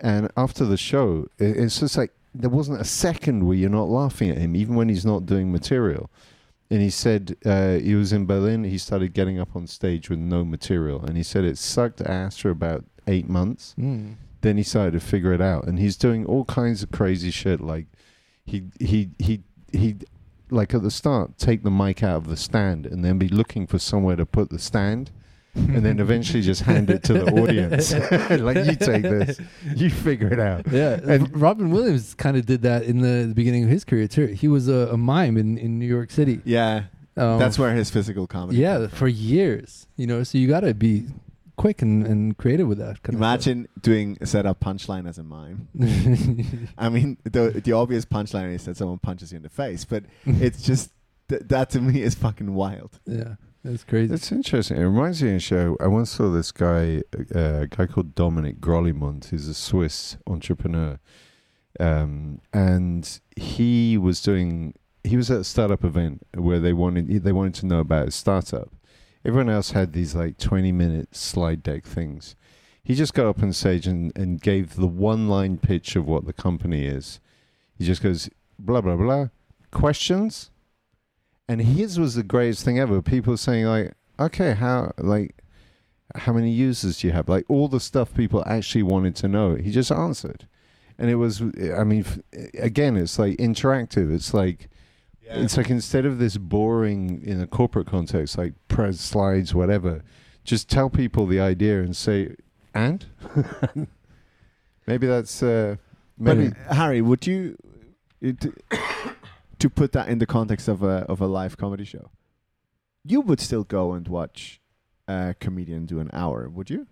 And 0.00 0.30
after 0.36 0.64
the 0.64 0.76
show, 0.76 1.28
it, 1.38 1.56
it's 1.56 1.78
just 1.80 1.96
like 1.96 2.12
there 2.34 2.50
wasn't 2.50 2.80
a 2.80 2.84
second 2.84 3.46
where 3.46 3.56
you're 3.56 3.70
not 3.70 3.88
laughing 3.88 4.30
at 4.30 4.38
him, 4.38 4.54
even 4.54 4.74
when 4.74 4.88
he's 4.88 5.04
not 5.04 5.26
doing 5.26 5.50
material. 5.50 6.10
And 6.70 6.80
he 6.80 6.90
said 6.90 7.36
uh, 7.44 7.78
he 7.78 7.94
was 7.94 8.12
in 8.12 8.26
Berlin. 8.26 8.62
He 8.62 8.78
started 8.78 9.12
getting 9.12 9.40
up 9.40 9.56
on 9.56 9.66
stage 9.66 10.08
with 10.08 10.20
no 10.20 10.44
material, 10.44 11.04
and 11.04 11.16
he 11.16 11.24
said 11.24 11.44
it 11.44 11.58
sucked 11.58 12.00
ass 12.00 12.38
for 12.38 12.50
about 12.50 12.84
eight 13.08 13.28
months. 13.28 13.74
Mm. 13.78 14.14
Then 14.42 14.56
he 14.56 14.62
started 14.62 14.92
to 14.92 15.00
figure 15.00 15.32
it 15.32 15.40
out, 15.40 15.66
and 15.66 15.78
he's 15.78 15.96
doing 15.96 16.24
all 16.24 16.44
kinds 16.44 16.82
of 16.82 16.92
crazy 16.92 17.32
shit. 17.32 17.60
Like 17.60 17.86
he 18.46 18.64
he 18.78 19.10
he 19.18 19.42
he, 19.72 19.96
like 20.50 20.72
at 20.72 20.82
the 20.82 20.90
start, 20.90 21.36
take 21.38 21.64
the 21.64 21.70
mic 21.70 22.04
out 22.04 22.18
of 22.18 22.28
the 22.28 22.36
stand, 22.36 22.86
and 22.86 23.04
then 23.04 23.18
be 23.18 23.28
looking 23.28 23.66
for 23.66 23.80
somewhere 23.80 24.16
to 24.16 24.24
put 24.24 24.50
the 24.50 24.58
stand, 24.60 25.10
and 25.54 25.84
then 25.84 25.98
eventually 26.00 26.42
just 26.42 26.62
hand 26.62 26.90
it 26.90 27.02
to 27.04 27.12
the 27.14 27.24
audience. 27.42 27.92
like 28.42 28.56
you 28.66 28.76
take 28.76 29.02
this, 29.02 29.40
you 29.74 29.90
figure 29.90 30.32
it 30.32 30.38
out. 30.40 30.66
Yeah, 30.70 31.00
And- 31.02 31.36
Robin 31.40 31.70
Williams 31.70 32.14
kind 32.14 32.36
of 32.36 32.46
did 32.46 32.62
that 32.62 32.84
in 32.84 33.00
the, 33.00 33.26
the 33.28 33.34
beginning 33.34 33.64
of 33.64 33.70
his 33.70 33.84
career 33.84 34.06
too. 34.08 34.26
He 34.26 34.48
was 34.48 34.68
a, 34.68 34.88
a 34.92 34.96
mime 34.96 35.36
in, 35.36 35.58
in 35.58 35.78
New 35.78 35.86
York 35.88 36.10
City. 36.10 36.40
Yeah, 36.44 36.84
Um, 37.16 37.38
that's 37.38 37.58
where 37.58 37.74
his 37.74 37.90
physical 37.90 38.26
comedy. 38.26 38.58
yeah 38.58 38.86
for 38.88 39.08
years. 39.08 39.86
You 39.96 40.06
know, 40.06 40.22
so 40.22 40.38
you 40.38 40.46
got 40.48 40.60
to 40.60 40.72
be 40.74 41.06
quick 41.56 41.82
and, 41.82 42.06
and 42.06 42.36
creative 42.38 42.66
with 42.68 42.78
that. 42.78 43.02
Kind 43.02 43.16
Imagine 43.16 43.68
doing 43.82 44.16
a 44.20 44.26
set 44.26 44.46
up 44.46 44.60
punchline 44.60 45.06
as 45.08 45.18
a 45.18 45.22
mime. 45.24 45.68
I 46.78 46.88
mean, 46.88 47.18
the 47.24 47.60
the 47.62 47.72
obvious 47.72 48.04
punchline 48.06 48.54
is 48.54 48.64
that 48.64 48.76
someone 48.76 48.98
punches 48.98 49.32
you 49.32 49.36
in 49.36 49.42
the 49.42 49.48
face, 49.50 49.84
but 49.84 50.04
it's 50.24 50.62
just 50.62 50.90
th- 51.28 51.42
that 51.46 51.70
to 51.70 51.80
me 51.80 52.00
is 52.02 52.14
fucking 52.14 52.54
wild. 52.54 52.98
yeah, 53.04 53.34
that's 53.64 53.84
crazy. 53.84 54.06
That's 54.06 54.32
interesting. 54.32 54.78
It 54.78 54.84
reminds 54.84 55.22
me 55.22 55.30
of 55.30 55.36
a 55.36 55.40
show. 55.40 55.76
I 55.80 55.86
once 55.86 56.10
saw 56.10 56.30
this 56.30 56.50
guy, 56.52 57.02
uh, 57.34 57.60
a 57.62 57.66
guy 57.66 57.86
called 57.86 58.14
Dominic 58.14 58.60
Grolimund, 58.60 59.26
who's 59.26 59.48
a 59.48 59.54
Swiss 59.54 60.16
entrepreneur, 60.26 60.98
um, 61.78 62.40
and 62.52 63.20
he 63.36 63.98
was 63.98 64.22
doing. 64.22 64.74
He 65.02 65.16
was 65.16 65.30
at 65.30 65.40
a 65.40 65.44
startup 65.44 65.84
event 65.84 66.26
where 66.34 66.60
they 66.60 66.72
wanted 66.72 67.22
they 67.22 67.32
wanted 67.32 67.54
to 67.54 67.66
know 67.66 67.80
about 67.80 68.06
his 68.06 68.14
startup. 68.14 68.70
Everyone 69.24 69.50
else 69.50 69.72
had 69.72 69.92
these 69.92 70.14
like 70.14 70.38
twenty 70.38 70.72
minute 70.72 71.14
slide 71.14 71.62
deck 71.62 71.84
things. 71.84 72.36
He 72.82 72.94
just 72.94 73.14
got 73.14 73.26
up 73.26 73.42
on 73.42 73.52
stage 73.52 73.86
and, 73.86 74.10
and 74.16 74.40
gave 74.40 74.74
the 74.74 74.86
one 74.86 75.28
line 75.28 75.58
pitch 75.58 75.96
of 75.96 76.06
what 76.06 76.26
the 76.26 76.32
company 76.32 76.86
is. 76.86 77.20
He 77.78 77.84
just 77.84 78.02
goes 78.02 78.30
blah 78.58 78.80
blah 78.80 78.96
blah. 78.96 79.28
Questions, 79.70 80.50
and 81.50 81.60
his 81.60 81.98
was 81.98 82.14
the 82.14 82.22
greatest 82.22 82.64
thing 82.64 82.78
ever. 82.78 83.02
People 83.02 83.36
saying 83.36 83.64
like, 83.64 83.92
okay, 84.20 84.54
how 84.54 84.92
like 84.98 85.34
how 86.14 86.32
many 86.32 86.52
users 86.52 87.00
do 87.00 87.08
you 87.08 87.12
have? 87.12 87.28
Like 87.28 87.44
all 87.48 87.66
the 87.66 87.80
stuff 87.80 88.14
people 88.14 88.44
actually 88.46 88.84
wanted 88.84 89.16
to 89.16 89.26
know. 89.26 89.56
He 89.56 89.72
just 89.72 89.90
answered, 89.90 90.46
and 90.96 91.10
it 91.10 91.16
was. 91.16 91.42
I 91.76 91.82
mean, 91.82 92.04
again, 92.56 92.96
it's 92.96 93.18
like 93.18 93.36
interactive. 93.38 94.14
It's 94.14 94.32
like 94.32 94.68
it's 95.22 95.56
like 95.56 95.70
instead 95.70 96.06
of 96.06 96.20
this 96.20 96.36
boring 96.36 97.20
in 97.24 97.40
a 97.40 97.48
corporate 97.48 97.88
context, 97.88 98.38
like 98.38 98.54
press 98.68 99.00
slides, 99.00 99.52
whatever, 99.52 100.04
just 100.44 100.70
tell 100.70 100.88
people 100.88 101.26
the 101.26 101.40
idea 101.40 101.80
and 101.80 101.96
say, 101.96 102.36
and 102.74 103.06
maybe 104.86 105.08
that's 105.08 105.42
uh, 105.42 105.74
maybe. 106.16 106.52
uh, 106.68 106.74
Harry, 106.74 107.02
would 107.02 107.26
you 107.26 107.56
uh, 108.24 109.09
to, 109.60 109.70
put 109.70 109.92
that 109.92 110.08
in 110.08 110.18
the 110.18 110.26
context 110.26 110.68
of 110.68 110.82
a 110.82 111.04
of 111.08 111.20
a 111.20 111.26
live 111.26 111.56
comedy 111.56 111.84
show? 111.84 112.10
You 113.04 113.20
would 113.22 113.40
still 113.40 113.64
go 113.64 113.92
and 113.92 114.06
watch 114.08 114.60
a 115.08 115.34
comedian 115.40 115.86
do 115.86 116.00
an 116.00 116.10
hour, 116.12 116.48
would 116.48 116.68
you? 116.70 116.86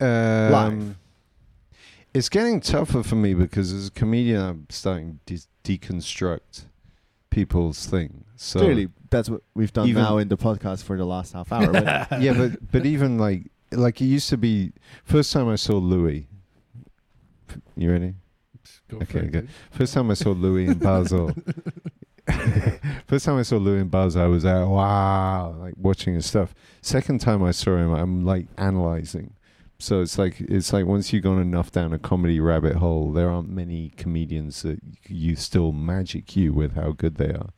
Um, 0.00 0.50
Live. 0.52 0.96
It's 2.12 2.28
getting 2.28 2.60
tougher 2.60 3.02
for 3.02 3.16
me 3.16 3.34
because 3.34 3.72
as 3.72 3.88
a 3.88 3.90
comedian, 3.90 4.40
I'm 4.40 4.66
starting 4.70 5.20
to 5.26 5.36
de- 5.62 5.78
deconstruct 5.78 6.64
people's 7.30 7.86
thing. 7.86 8.24
So 8.36 8.60
Clearly, 8.60 8.88
that's 9.10 9.28
what 9.30 9.42
we've 9.54 9.72
done 9.72 9.88
Even- 9.88 10.02
now 10.02 10.18
in 10.18 10.28
the 10.28 10.36
podcast 10.36 10.82
for 10.82 10.96
the 10.96 11.04
last 11.06 11.32
half 11.32 11.52
hour. 11.52 11.72
but 11.72 11.82
yeah, 12.20 12.32
but 12.32 12.70
but 12.70 12.86
even 12.86 13.18
like 13.18 13.50
like 13.72 14.00
it 14.00 14.06
used 14.06 14.28
to 14.30 14.36
be. 14.36 14.72
First 15.04 15.32
time 15.32 15.48
I 15.48 15.56
saw 15.56 15.76
Louis. 15.76 16.28
You 17.76 17.90
ready? 17.92 18.14
Go 18.88 18.98
Okay, 18.98 19.06
for 19.06 19.18
it, 19.18 19.32
good. 19.32 19.46
dude. 19.46 19.50
First 19.70 19.94
time 19.94 20.10
I 20.10 20.14
saw 20.14 20.30
Louis 20.30 20.66
in 20.66 20.78
Basel. 20.78 21.32
First 23.06 23.24
time 23.26 23.38
I 23.38 23.42
saw 23.42 23.56
Louis 23.56 23.80
in 23.80 23.88
Basel, 23.88 24.22
I 24.22 24.26
was 24.26 24.44
like, 24.44 24.66
wow, 24.66 25.54
like 25.60 25.74
watching 25.76 26.14
his 26.14 26.26
stuff. 26.26 26.54
Second 26.82 27.20
time 27.20 27.42
I 27.42 27.52
saw 27.52 27.76
him, 27.76 27.92
I'm 27.92 28.24
like 28.24 28.46
analyzing. 28.58 29.34
So 29.78 30.00
it's 30.00 30.16
like 30.18 30.40
it's 30.40 30.72
like 30.72 30.86
once 30.86 31.12
you've 31.12 31.22
gone 31.22 31.40
enough 31.40 31.70
down 31.70 31.92
a 31.92 31.98
comedy 31.98 32.40
rabbit 32.40 32.76
hole, 32.76 33.12
there 33.12 33.28
aren't 33.28 33.50
many 33.50 33.92
comedians 33.96 34.62
that 34.62 34.80
you 35.06 35.36
still 35.36 35.70
magic 35.70 36.34
you 36.34 36.52
with 36.54 36.74
how 36.74 36.92
good 36.92 37.16
they 37.16 37.28
are, 37.28 37.50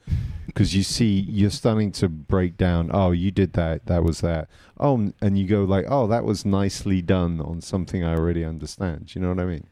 because 0.47 0.75
you 0.75 0.83
see 0.83 1.21
you're 1.29 1.49
starting 1.51 1.93
to 1.93 2.09
break 2.09 2.57
down. 2.57 2.91
Oh, 2.93 3.13
you 3.13 3.31
did 3.31 3.53
that. 3.53 3.87
That 3.87 4.03
was 4.03 4.21
that. 4.23 4.49
Oh, 4.81 5.13
and 5.23 5.39
you 5.39 5.47
go 5.47 5.63
like, 5.63 5.87
oh, 5.89 6.09
that 6.09 6.25
was 6.25 6.45
nicely 6.45 7.01
done 7.03 7.41
on 7.41 7.61
something 7.61 8.03
I 8.03 8.17
already 8.17 8.45
understand. 8.45 9.15
You 9.15 9.23
know 9.23 9.29
what 9.29 9.41
I 9.41 9.45
mean? 9.47 9.67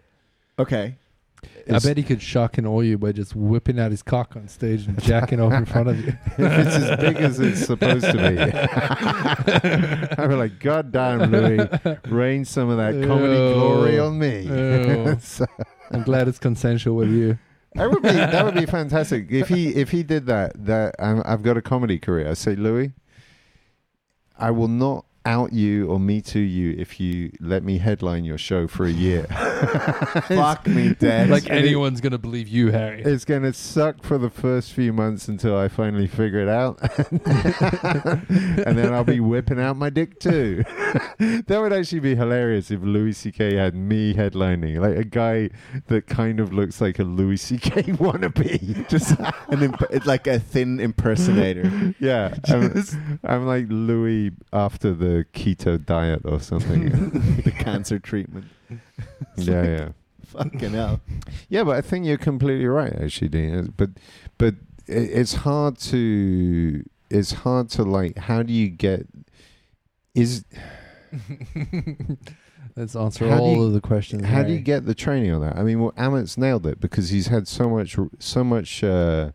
okay, 0.59 0.97
I 1.69 1.79
bet 1.81 1.97
he 1.97 2.03
could 2.03 2.23
shock 2.23 2.59
and 2.59 2.67
awe 2.67 2.81
you 2.81 2.97
by 2.97 3.13
just 3.13 3.35
whipping 3.35 3.81
out 3.81 3.91
his 3.91 4.03
cock 4.03 4.37
on 4.37 4.47
stage 4.47 4.87
and 4.87 5.03
jacking 5.03 5.41
off 5.41 5.53
in 5.53 5.65
front 5.65 5.89
of 5.89 5.99
you. 6.01 6.09
if 6.27 6.39
it's 6.39 6.77
as 6.77 7.01
big 7.01 7.17
as 7.17 7.41
it's 7.41 7.67
supposed 7.67 8.05
to 8.05 8.13
be. 8.13 8.39
I'd 10.23 10.29
be 10.29 10.35
like, 10.35 10.61
God 10.61 10.93
damn, 10.93 11.31
Louis, 11.31 11.69
rain 12.09 12.45
some 12.45 12.69
of 12.69 12.77
that 12.77 12.93
comedy 13.07 13.35
Ew. 13.35 13.55
glory 13.55 13.99
on 13.99 14.19
me. 14.19 15.17
So, 15.21 15.47
I'm 15.91 16.03
glad 16.03 16.29
it's 16.29 16.39
consensual 16.39 16.97
with 16.97 17.11
you. 17.11 17.39
that 17.75 17.91
would 17.91 18.03
be 18.03 18.09
that 18.09 18.45
would 18.45 18.55
be 18.55 18.67
fantastic 18.67 19.31
if 19.31 19.49
he 19.49 19.69
if 19.69 19.91
he 19.91 20.03
did 20.03 20.27
that. 20.27 20.53
That 20.67 20.95
I'm, 20.99 21.23
I've 21.25 21.43
got 21.43 21.57
a 21.57 21.63
comedy 21.63 21.99
career. 21.99 22.29
I 22.29 22.35
say, 22.35 22.55
Louis, 22.55 22.93
I 24.39 24.51
will 24.51 24.69
not 24.69 25.06
out 25.27 25.53
you 25.53 25.89
or 25.89 25.99
me 25.99 26.21
to 26.23 26.39
you 26.39 26.75
if 26.79 27.01
you 27.01 27.33
let 27.41 27.63
me 27.63 27.79
headline 27.79 28.25
your 28.25 28.39
show 28.39 28.67
for 28.67 28.87
a 28.87 28.91
year. 28.91 29.25
fuck 30.29 30.67
me 30.67 30.95
dead. 30.95 31.29
Like 31.29 31.51
anyone's 31.51 32.01
gonna 32.01 32.19
believe 32.19 32.49
you, 32.49 32.71
Harry. 32.71 33.03
It's 33.03 33.25
going 33.25 33.43
to 33.43 33.53
suck 33.53 34.03
for 34.03 34.19
the 34.19 34.31
first 34.31 34.73
few 34.73 34.93
months 34.93 35.29
until 35.29 35.57
I 35.57 35.69
finally 35.69 36.07
figure 36.07 36.41
it 36.41 36.49
out. 36.49 36.81
and 37.09 38.79
then 38.79 38.93
I'll 38.93 39.05
be 39.05 39.21
whipping 39.21 39.61
out 39.61 39.77
my 39.77 39.91
dick 39.91 40.21
too. 40.21 40.65
that 41.19 41.59
would 41.61 41.73
actually 41.73 42.01
be 42.01 42.15
hilarious 42.15 42.71
if 42.71 42.81
Louis 42.81 43.13
C.K. 43.13 43.55
had 43.55 43.75
me 43.75 44.15
headlining, 44.15 44.81
like 44.81 44.97
a 44.97 45.05
guy 45.05 45.51
that 45.89 46.07
kind 46.07 46.41
of 46.41 46.53
looks 46.53 46.81
like 46.81 46.99
a 46.99 47.05
Louis 47.05 47.37
C.K. 47.37 47.83
wannabe. 47.95 48.89
just 48.89 49.19
an 49.49 49.63
imp- 49.63 50.07
like 50.07 50.27
a 50.27 50.39
thin 50.39 50.79
impersonator. 50.81 51.95
yeah. 51.99 52.35
I'm, 52.49 52.85
I'm 53.25 53.47
like 53.47 53.67
Louis 53.69 54.33
after 54.53 54.95
the 54.95 55.16
keto 55.25 55.85
diet 55.85 56.23
or 56.25 56.41
something. 56.41 56.89
the 57.45 57.51
cancer 57.53 57.99
treatment. 57.99 58.47
yeah, 59.37 59.63
yeah. 59.65 59.89
Fucking 60.27 60.73
hell. 60.73 61.01
Yeah, 61.49 61.63
but 61.65 61.77
I 61.77 61.81
think 61.81 62.05
you're 62.07 62.19
completely 62.19 62.67
right, 62.67 62.93
actually, 62.93 63.29
Dean. 63.29 63.73
But 63.77 63.91
but 64.39 64.55
it's 64.87 65.35
hard 65.35 65.79
to 65.79 66.85
it's 67.11 67.33
hard 67.33 67.71
to 67.71 67.83
like. 67.85 68.19
How 68.19 68.43
do 68.43 68.53
you 68.53 68.69
get? 68.69 69.07
Is 70.15 70.45
Let's 72.77 72.95
answer 72.95 73.27
How 73.29 73.39
all 73.39 73.57
you- 73.57 73.63
of 73.65 73.73
the 73.73 73.81
questions. 73.81 74.25
how 74.27 74.43
do 74.43 74.53
you 74.53 74.61
get 74.61 74.85
the 74.85 74.95
training 74.95 75.33
on 75.33 75.41
that? 75.41 75.57
I 75.57 75.63
mean, 75.63 75.81
well, 75.81 75.93
Amit's 75.97 76.37
nailed 76.37 76.67
it 76.67 76.79
because 76.81 77.09
he's 77.09 77.29
had 77.29 77.49
so 77.49 77.71
much 77.71 77.97
so 78.19 78.45
much 78.45 78.85
uh, 78.85 79.31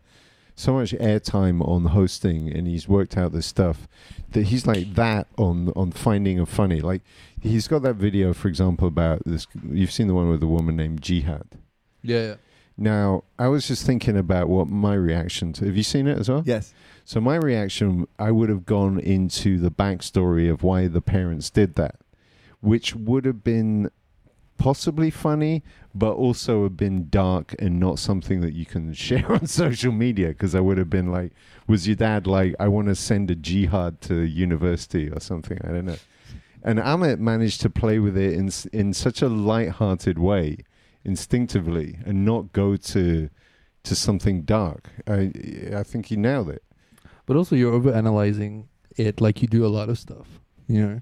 so 0.54 0.74
much 0.74 0.92
airtime 0.92 1.66
on 1.66 1.86
hosting, 1.86 2.52
and 2.52 2.66
he's 2.66 2.88
worked 2.88 3.16
out 3.16 3.32
this 3.32 3.46
stuff 3.46 3.88
that 4.32 4.46
he's 4.46 4.66
like 4.66 4.94
that 4.94 5.26
on 5.36 5.72
on 5.76 5.92
finding 5.92 6.38
a 6.38 6.46
funny. 6.46 6.80
Like 6.80 7.02
he's 7.40 7.68
got 7.68 7.82
that 7.82 7.94
video, 7.94 8.32
for 8.32 8.48
example, 8.48 8.88
about 8.88 9.22
this. 9.24 9.46
You've 9.70 9.92
seen 9.92 10.08
the 10.08 10.14
one 10.14 10.28
with 10.28 10.42
a 10.42 10.46
woman 10.46 10.76
named 10.76 11.02
Jihad. 11.02 11.58
Yeah, 12.02 12.22
yeah. 12.22 12.34
Now, 12.76 13.24
I 13.38 13.48
was 13.48 13.68
just 13.68 13.84
thinking 13.86 14.16
about 14.16 14.48
what 14.48 14.66
my 14.68 14.94
reaction 14.94 15.52
to. 15.54 15.66
Have 15.66 15.76
you 15.76 15.82
seen 15.82 16.06
it 16.06 16.18
as 16.18 16.28
well? 16.28 16.42
Yes. 16.44 16.72
So 17.04 17.20
my 17.20 17.36
reaction, 17.36 18.06
I 18.18 18.30
would 18.30 18.48
have 18.48 18.64
gone 18.64 18.98
into 18.98 19.58
the 19.58 19.70
backstory 19.70 20.50
of 20.50 20.62
why 20.62 20.86
the 20.88 21.02
parents 21.02 21.50
did 21.50 21.74
that, 21.74 21.96
which 22.60 22.94
would 22.94 23.24
have 23.24 23.44
been 23.44 23.90
possibly 24.62 25.10
funny, 25.10 25.64
but 25.92 26.12
also 26.12 26.62
have 26.62 26.76
been 26.76 27.08
dark 27.08 27.52
and 27.58 27.80
not 27.80 27.98
something 27.98 28.40
that 28.42 28.52
you 28.52 28.64
can 28.64 28.92
share 29.08 29.30
on 29.32 29.46
social 29.46 29.90
media. 29.90 30.28
Because 30.28 30.54
I 30.54 30.60
would 30.60 30.78
have 30.78 30.88
been 30.88 31.10
like, 31.10 31.32
"Was 31.66 31.88
your 31.88 31.96
dad 31.96 32.26
like, 32.26 32.54
I 32.60 32.68
want 32.68 32.86
to 32.86 32.94
send 32.94 33.30
a 33.30 33.34
jihad 33.34 34.00
to 34.02 34.20
university 34.22 35.10
or 35.10 35.18
something?" 35.20 35.58
I 35.64 35.68
don't 35.68 35.86
know. 35.86 36.02
And 36.62 36.78
Amit 36.78 37.18
managed 37.18 37.60
to 37.62 37.70
play 37.70 37.98
with 37.98 38.16
it 38.16 38.34
in 38.34 38.50
in 38.72 38.92
such 38.92 39.20
a 39.20 39.28
light-hearted 39.28 40.18
way, 40.18 40.58
instinctively, 41.04 41.98
and 42.06 42.24
not 42.24 42.52
go 42.52 42.76
to 42.76 43.28
to 43.82 43.94
something 43.96 44.42
dark. 44.42 44.90
I 45.08 45.32
I 45.74 45.82
think 45.82 46.06
he 46.06 46.16
nailed 46.16 46.50
it. 46.50 46.62
But 47.26 47.36
also, 47.36 47.56
you're 47.56 47.78
overanalyzing 47.78 48.66
it 48.96 49.20
like 49.20 49.42
you 49.42 49.48
do 49.48 49.66
a 49.66 49.72
lot 49.78 49.88
of 49.88 49.98
stuff. 49.98 50.28
You 50.68 50.80
know, 50.86 51.00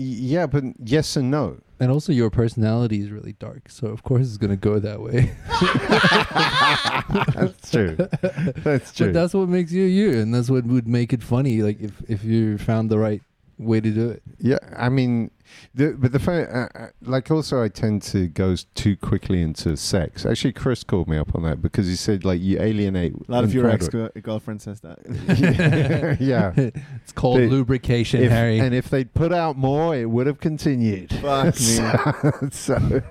Yeah, 0.00 0.46
but 0.46 0.62
yes 0.84 1.16
and 1.16 1.28
no. 1.28 1.58
and 1.80 1.90
also 1.90 2.12
your 2.12 2.30
personality 2.30 3.00
is 3.00 3.10
really 3.10 3.32
dark, 3.32 3.68
so 3.68 3.88
of 3.88 4.04
course 4.04 4.28
it's 4.28 4.36
gonna 4.36 4.56
go 4.56 4.78
that 4.78 5.00
way. 5.00 5.34
That's 7.34 7.68
true. 7.68 7.96
That's 8.62 8.92
true. 8.92 9.08
But 9.08 9.14
that's 9.14 9.34
what 9.34 9.48
makes 9.48 9.72
you 9.72 9.82
you, 9.82 10.20
and 10.20 10.32
that's 10.32 10.50
what 10.50 10.64
would 10.66 10.86
make 10.86 11.12
it 11.12 11.20
funny. 11.20 11.62
Like 11.62 11.80
if 11.80 12.00
if 12.08 12.22
you 12.22 12.58
found 12.58 12.90
the 12.90 12.98
right 12.98 13.22
way 13.58 13.80
to 13.80 13.90
do 13.90 14.10
it. 14.10 14.22
yeah, 14.38 14.58
I 14.76 14.88
mean, 14.88 15.32
The, 15.74 15.92
but 15.98 16.12
the 16.12 16.18
fact, 16.18 16.52
uh, 16.52 16.68
uh, 16.78 16.88
like, 17.02 17.30
also, 17.30 17.62
I 17.62 17.68
tend 17.68 18.02
to 18.02 18.26
go 18.28 18.56
too 18.74 18.96
quickly 18.96 19.42
into 19.42 19.76
sex. 19.76 20.24
Actually, 20.26 20.52
Chris 20.52 20.82
called 20.84 21.08
me 21.08 21.16
up 21.16 21.34
on 21.34 21.42
that 21.44 21.60
because 21.62 21.86
he 21.86 21.96
said, 21.96 22.24
like, 22.24 22.40
you 22.40 22.60
alienate. 22.60 23.14
A 23.28 23.32
lot 23.32 23.44
of 23.44 23.54
your 23.54 23.68
ex 23.68 23.88
girlfriend 23.88 24.62
says 24.62 24.80
that. 24.80 24.98
yeah. 26.20 26.52
it's 27.02 27.12
called 27.12 27.38
They- 27.38 27.48
lubrication, 27.48 28.22
If- 28.22 28.30
Harry. 28.30 28.58
And 28.58 28.74
if 28.74 28.90
they'd 28.90 29.12
put 29.14 29.32
out 29.32 29.56
more, 29.56 29.94
it 29.94 30.06
would 30.06 30.26
have 30.26 30.40
continued. 30.40 31.12
Fuck 31.12 31.46
me. 31.46 31.60
so, 32.50 32.50
so- 32.50 33.02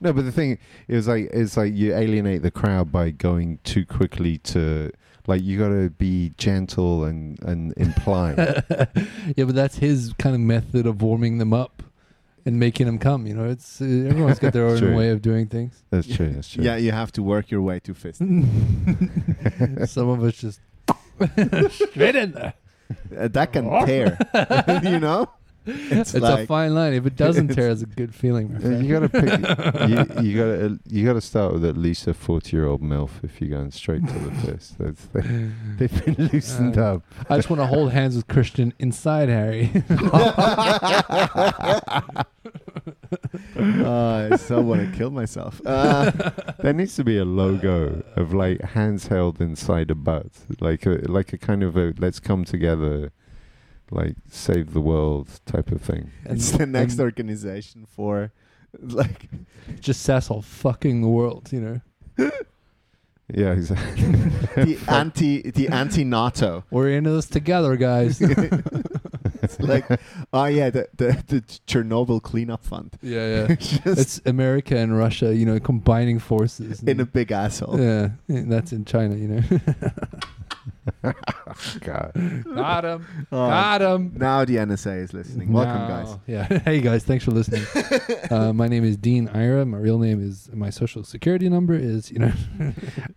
no, 0.00 0.12
but 0.12 0.24
the 0.24 0.32
thing 0.32 0.58
is, 0.88 1.06
like, 1.06 1.28
it's 1.32 1.56
like 1.56 1.74
you 1.74 1.94
alienate 1.94 2.42
the 2.42 2.50
crowd 2.50 2.90
by 2.90 3.10
going 3.10 3.58
too 3.64 3.84
quickly 3.84 4.38
to, 4.38 4.90
like, 5.26 5.42
you 5.42 5.58
got 5.58 5.68
to 5.68 5.90
be 5.90 6.32
gentle 6.38 7.04
and 7.04 7.40
and 7.42 7.72
imply. 7.76 8.34
yeah, 9.36 9.44
but 9.44 9.54
that's 9.54 9.76
his 9.78 10.12
kind 10.18 10.34
of 10.34 10.40
method 10.40 10.86
of 10.86 11.02
warming 11.02 11.38
them 11.38 11.52
up 11.52 11.82
and 12.46 12.58
making 12.58 12.86
them 12.86 12.98
come. 12.98 13.26
You 13.26 13.34
know, 13.34 13.44
it's 13.48 13.80
uh, 13.80 13.84
everyone's 13.84 14.38
got 14.38 14.52
their 14.52 14.66
own 14.66 14.78
True. 14.78 14.96
way 14.96 15.10
of 15.10 15.20
doing 15.22 15.46
things. 15.46 15.82
That's 15.90 16.06
true. 16.06 16.30
That's 16.32 16.48
true. 16.48 16.64
Yeah, 16.64 16.76
you 16.76 16.92
have 16.92 17.12
to 17.12 17.22
work 17.22 17.50
your 17.50 17.62
way 17.62 17.80
to 17.80 17.94
fist. 17.94 18.18
Some 19.86 20.08
of 20.08 20.22
us 20.24 20.34
just 20.36 20.60
straight 21.70 22.16
in 22.16 22.32
there. 22.32 22.54
Uh, 23.16 23.28
that 23.28 23.52
can 23.52 23.64
tear. 23.86 24.18
you 24.82 24.98
know? 24.98 25.28
It's, 25.90 26.14
It's 26.14 26.22
like 26.22 26.40
a 26.40 26.46
fine 26.46 26.74
line. 26.74 26.94
If 26.94 27.06
it 27.06 27.16
doesn't 27.16 27.48
tear, 27.54 27.70
it's 27.70 27.82
a 27.82 27.86
good 27.86 28.14
feeling. 28.14 28.56
Uh. 28.64 28.68
You 28.80 28.92
gotta 28.92 29.08
pick. 29.08 29.24
you, 29.88 30.22
you 30.30 30.36
gotta. 30.36 30.78
You 30.88 31.04
gotta 31.06 31.20
start 31.20 31.52
with 31.54 31.64
at 31.64 31.76
least 31.76 32.06
a 32.06 32.14
forty-year-old 32.14 32.82
milf 32.82 33.10
if 33.22 33.40
you're 33.40 33.50
going 33.50 33.70
straight 33.70 34.06
to 34.06 34.18
the 34.18 34.30
fist. 34.42 34.76
That's, 34.78 35.04
they, 35.06 35.50
they've 35.78 36.04
been 36.04 36.28
loosened 36.32 36.78
Uh, 36.78 36.94
up. 36.94 37.02
I 37.28 37.36
just 37.36 37.50
want 37.50 37.60
to 37.60 37.66
hold 37.66 37.92
hands 37.92 38.16
with 38.16 38.26
Christian 38.28 38.72
inside 38.78 39.28
Harry. 39.28 39.70
oh, 43.58 44.28
I 44.32 44.36
so 44.36 44.60
want 44.60 44.90
to 44.90 44.96
kill 44.98 45.10
myself. 45.10 45.60
Uh, 45.64 46.10
There 46.58 46.72
needs 46.72 46.96
to 46.96 47.04
be 47.04 47.18
a 47.18 47.24
logo 47.24 48.02
of 48.16 48.32
like 48.32 48.60
hands 48.60 49.06
held 49.08 49.40
inside 49.40 49.90
a 49.90 49.94
butt, 49.94 50.26
like 50.60 50.86
a 50.86 51.00
like 51.08 51.32
a 51.32 51.38
kind 51.38 51.62
of 51.62 51.76
a 51.76 51.94
let's 51.98 52.20
come 52.20 52.44
together, 52.44 53.12
like 53.90 54.14
save 54.28 54.72
the 54.72 54.80
world 54.80 55.28
type 55.46 55.70
of 55.72 55.80
thing. 55.82 56.10
it's 56.24 56.52
the 56.52 56.66
next 56.66 56.92
and 56.94 57.00
organization 57.02 57.86
for 57.86 58.32
like 58.78 59.28
just 59.80 60.02
Cecil 60.02 60.42
fucking 60.42 61.02
the 61.02 61.08
world. 61.08 61.48
You 61.52 61.60
know, 62.16 62.30
Yeah, 63.32 63.52
exactly. 63.52 64.02
the 64.64 64.78
anti 64.88 65.42
the 65.50 65.68
anti 65.68 66.04
NATO. 66.04 66.64
we're 66.70 66.90
into 66.90 67.10
this 67.10 67.26
together, 67.26 67.76
guys. 67.76 68.20
It's 69.42 69.58
like 69.58 69.86
oh 70.34 70.44
yeah, 70.44 70.68
the 70.70 70.86
the, 70.96 71.22
the 71.26 71.40
Chernobyl 71.66 72.22
cleanup 72.22 72.62
fund. 72.62 72.96
yeah, 73.02 73.46
yeah. 73.48 73.56
It's 73.86 74.20
America 74.26 74.76
and 74.76 74.96
Russia, 74.96 75.34
you 75.34 75.46
know, 75.46 75.58
combining 75.58 76.18
forces. 76.18 76.82
in 76.82 77.00
a 77.00 77.06
big 77.06 77.32
asshole. 77.32 77.80
yeah, 77.80 78.10
yeah, 78.28 78.42
that's 78.46 78.72
in 78.72 78.84
China, 78.84 79.16
you 79.16 79.28
know. 79.28 79.42
God. 81.80 82.12
Got 82.54 82.84
him. 82.84 83.06
Oh, 83.32 83.48
Got 83.48 83.82
him. 83.82 84.12
now 84.16 84.44
the 84.44 84.56
NSA 84.56 85.02
is 85.02 85.12
listening. 85.12 85.52
Welcome, 85.52 85.88
guys. 85.88 86.16
Yeah. 86.26 86.58
hey 86.64 86.80
guys, 86.80 87.04
thanks 87.04 87.24
for 87.24 87.30
listening. 87.30 87.64
uh, 88.30 88.52
my 88.52 88.68
name 88.68 88.84
is 88.84 88.96
Dean 88.96 89.28
Ira. 89.28 89.64
My 89.64 89.78
real 89.78 89.98
name 89.98 90.22
is 90.22 90.50
my 90.52 90.70
social 90.70 91.04
security 91.04 91.48
number 91.48 91.74
is 91.74 92.10
you 92.10 92.18
know 92.18 92.32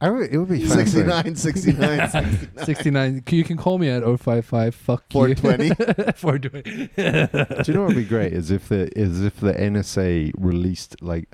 I 0.01 0.09
would, 0.09 0.31
it 0.31 0.37
would 0.37 0.49
be 0.49 0.65
fascinating. 0.65 1.35
69, 1.35 1.35
69, 1.35 2.09
69. 2.09 2.65
sixty 2.65 2.91
nine. 2.91 3.23
You 3.29 3.43
can 3.43 3.57
call 3.57 3.77
me 3.77 3.89
at 3.89 4.03
055 4.03 4.75
Fuck 4.75 5.03
you. 5.13 5.35
420. 5.35 6.13
420. 6.13 7.63
Do 7.63 7.71
you 7.71 7.73
know 7.73 7.81
what 7.81 7.87
would 7.89 7.95
be 7.95 8.05
great? 8.05 8.33
Is 8.33 8.51
if 8.51 8.69
the 8.69 8.97
is 8.97 9.21
if 9.23 9.39
the 9.39 9.53
NSA 9.53 10.33
released 10.37 11.01
like 11.01 11.29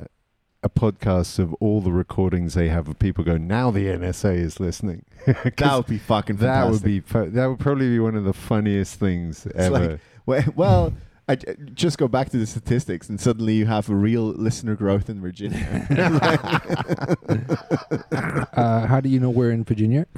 a- 0.61 0.65
a 0.65 0.69
podcast 0.69 1.39
of 1.39 1.53
all 1.55 1.81
the 1.81 1.91
recordings 1.91 2.53
they 2.53 2.67
have 2.69 2.87
of 2.87 2.99
people 2.99 3.23
going. 3.23 3.47
Now 3.47 3.71
the 3.71 3.85
NSA 3.85 4.35
is 4.37 4.59
listening. 4.59 5.05
That 5.57 5.75
would 5.75 5.87
be 5.87 5.97
fucking 5.97 6.37
that 6.37 6.69
would 6.69 6.81
be 6.83 6.99
that 7.01 7.45
would 7.47 7.59
probably 7.59 7.89
be 7.89 7.99
one 7.99 8.15
of 8.15 8.23
the 8.23 8.33
funniest 8.33 8.99
things 8.99 9.45
ever. 9.55 9.99
like- 10.25 10.55
Well, 10.57 10.93
I 11.27 11.35
just 11.75 11.97
go 11.99 12.07
back 12.07 12.29
to 12.31 12.37
the 12.37 12.47
statistics, 12.47 13.07
and 13.09 13.19
suddenly 13.21 13.53
you 13.53 13.65
have 13.67 13.87
a 13.89 13.93
real 13.95 14.23
listener 14.23 14.75
growth 14.75 15.09
in 15.09 15.21
Virginia. 15.21 15.85
Uh, 18.53 18.85
how 18.87 18.99
do 18.99 19.07
you 19.09 19.19
know 19.19 19.29
we're 19.29 19.51
in 19.51 19.63
Virginia? 19.63 20.05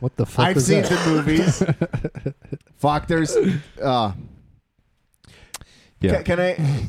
what 0.00 0.16
the 0.16 0.26
fuck 0.26 0.46
I've 0.46 0.54
was 0.56 0.66
seen 0.66 0.82
that? 0.82 0.90
the 0.90 1.10
movies. 1.10 1.62
Fuck, 2.76 3.06
there's. 3.06 3.36
Uh, 3.80 4.12
yeah, 6.00 6.16
ca- 6.18 6.22
can 6.22 6.40
I? 6.40 6.88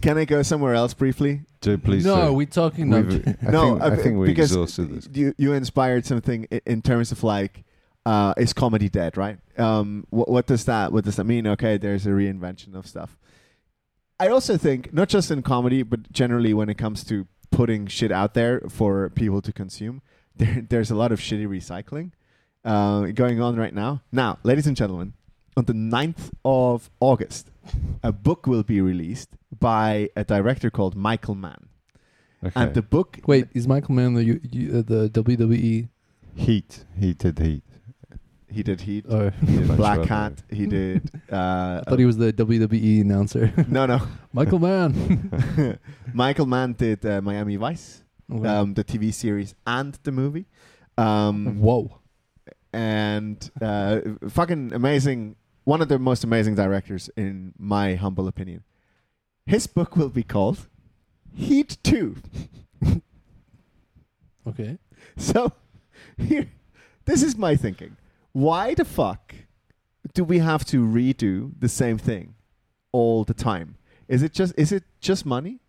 Can 0.00 0.18
I 0.18 0.24
go 0.24 0.42
somewhere 0.42 0.74
else 0.74 0.94
briefly? 0.94 1.42
do 1.60 1.78
please. 1.78 2.04
no, 2.04 2.26
do. 2.28 2.32
we 2.32 2.44
talking 2.44 2.90
no, 2.90 3.02
We've- 3.02 3.22
I 3.46 3.50
no, 3.52 3.62
think, 3.78 3.82
I 3.82 3.86
uh, 3.86 3.96
think 3.96 4.18
we 4.18 4.26
because 4.26 4.50
exhausted 4.50 4.90
this. 4.90 5.08
you 5.12 5.32
you 5.38 5.52
inspired 5.52 6.04
something 6.04 6.48
i- 6.50 6.60
in 6.66 6.82
terms 6.82 7.12
of 7.12 7.22
like, 7.22 7.62
uh, 8.04 8.34
is 8.36 8.52
comedy 8.52 8.88
dead? 8.88 9.16
Right? 9.16 9.38
Um, 9.58 10.06
what 10.10 10.28
what 10.28 10.46
does 10.48 10.64
that 10.64 10.92
what 10.92 11.04
does 11.04 11.16
that 11.16 11.24
mean? 11.24 11.46
Okay, 11.46 11.78
there's 11.78 12.04
a 12.04 12.10
reinvention 12.10 12.74
of 12.74 12.84
stuff. 12.88 13.16
I 14.18 14.26
also 14.28 14.56
think 14.56 14.92
not 14.92 15.08
just 15.08 15.30
in 15.30 15.42
comedy, 15.42 15.84
but 15.84 16.10
generally 16.12 16.52
when 16.52 16.68
it 16.68 16.78
comes 16.78 17.04
to 17.04 17.28
putting 17.52 17.86
shit 17.86 18.10
out 18.10 18.34
there 18.34 18.60
for 18.68 19.08
people 19.10 19.40
to 19.42 19.52
consume, 19.52 20.02
there 20.36 20.66
there's 20.68 20.90
a 20.90 20.96
lot 20.96 21.12
of 21.12 21.20
shitty 21.20 21.46
recycling 21.46 22.10
uh, 22.64 23.02
going 23.14 23.40
on 23.40 23.54
right 23.54 23.72
now. 23.74 24.02
Now, 24.10 24.38
ladies 24.42 24.66
and 24.66 24.76
gentlemen, 24.76 25.12
on 25.56 25.66
the 25.66 25.74
9th 25.74 26.30
of 26.44 26.90
August, 26.98 27.50
a 28.02 28.12
book 28.12 28.46
will 28.46 28.62
be 28.62 28.80
released 28.80 29.36
by 29.58 30.10
a 30.16 30.24
director 30.24 30.70
called 30.70 30.94
Michael 30.96 31.34
Mann. 31.34 31.68
Okay. 32.44 32.52
And 32.60 32.74
the 32.74 32.82
book 32.82 33.20
Wait, 33.26 33.46
is 33.54 33.68
Michael 33.68 33.94
Mann 33.94 34.14
the 34.14 34.24
U, 34.24 34.40
U, 34.50 34.78
uh, 34.78 34.82
the 34.82 35.08
WWE? 35.10 35.88
Heat. 36.34 36.84
He 36.98 37.12
did 37.14 37.38
Heat. 37.38 37.62
he 38.50 38.62
did 38.62 38.80
Heat, 38.82 39.04
Oh, 39.08 39.30
he 39.46 39.58
did 39.58 39.68
Blackhat. 39.68 40.06
Cat, 40.06 40.42
he 40.50 40.66
did 40.66 41.10
uh, 41.30 41.82
I 41.86 41.88
thought 41.88 41.98
he 41.98 42.04
was 42.04 42.16
the 42.16 42.32
WWE 42.32 43.02
announcer. 43.02 43.52
No, 43.68 43.86
no. 43.86 44.00
Michael 44.32 44.58
Mann. 44.58 45.78
Michael 46.12 46.46
Mann 46.46 46.72
did 46.72 47.04
uh, 47.06 47.20
Miami 47.22 47.56
Vice, 47.56 48.02
um, 48.30 48.74
the 48.74 48.82
TV 48.84 49.12
series 49.14 49.54
and 49.66 49.98
the 50.02 50.10
movie. 50.12 50.46
Um, 50.98 51.60
Whoa. 51.60 51.98
and 52.72 53.50
uh, 53.60 54.00
fucking 54.28 54.72
amazing. 54.74 55.36
One 55.64 55.80
of 55.80 55.88
the 55.88 55.98
most 55.98 56.24
amazing 56.24 56.54
directors, 56.54 57.08
in 57.16 57.54
my 57.58 57.94
humble 57.94 58.26
opinion. 58.26 58.64
His 59.46 59.66
book 59.66 59.96
will 59.96 60.08
be 60.08 60.22
called 60.22 60.68
Heat 61.34 61.78
2. 61.82 62.16
Okay. 64.46 64.78
So, 65.16 65.52
here, 66.18 66.50
this 67.04 67.22
is 67.22 67.36
my 67.36 67.56
thinking. 67.56 67.96
Why 68.32 68.74
the 68.74 68.84
fuck 68.84 69.34
do 70.14 70.24
we 70.24 70.38
have 70.38 70.64
to 70.66 70.84
redo 70.84 71.52
the 71.58 71.68
same 71.68 71.98
thing 71.98 72.34
all 72.90 73.24
the 73.24 73.34
time? 73.34 73.76
Is 74.08 74.22
it 74.22 74.32
just 74.32 74.54
is 74.56 74.72
it 74.72 74.84
just 75.00 75.24
money? 75.24 75.60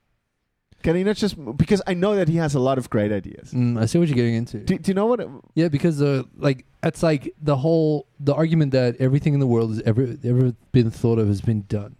Can 0.84 0.96
he 0.98 1.04
not 1.04 1.16
just 1.16 1.36
because 1.58 1.82
I 1.88 1.94
know 1.94 2.16
that 2.16 2.28
he 2.28 2.36
has 2.38 2.54
a 2.56 2.60
lot 2.60 2.78
of 2.78 2.90
great 2.90 3.12
ideas. 3.12 3.52
Mm, 3.54 3.82
I 3.82 3.86
see 3.88 3.98
what 3.98 4.08
you're 4.10 4.16
getting 4.16 4.36
into. 4.36 4.60
Do, 4.60 4.78
do 4.78 4.92
you 4.92 4.94
know 4.94 5.06
what? 5.08 5.20
it- 5.22 5.30
Yeah, 5.56 5.70
because 5.70 6.02
uh, 6.02 6.24
like 6.38 6.66
it's 6.84 7.02
like 7.02 7.34
the 7.42 7.56
whole 7.56 8.08
the 8.20 8.34
argument 8.36 8.72
that 8.74 8.98
everything 9.00 9.34
in 9.34 9.40
the 9.40 9.48
world 9.48 9.70
has 9.72 9.82
ever 9.86 10.16
ever 10.24 10.54
been 10.74 10.92
thought 10.92 11.20
of 11.20 11.28
has 11.30 11.42
been 11.42 11.64
done, 11.70 11.96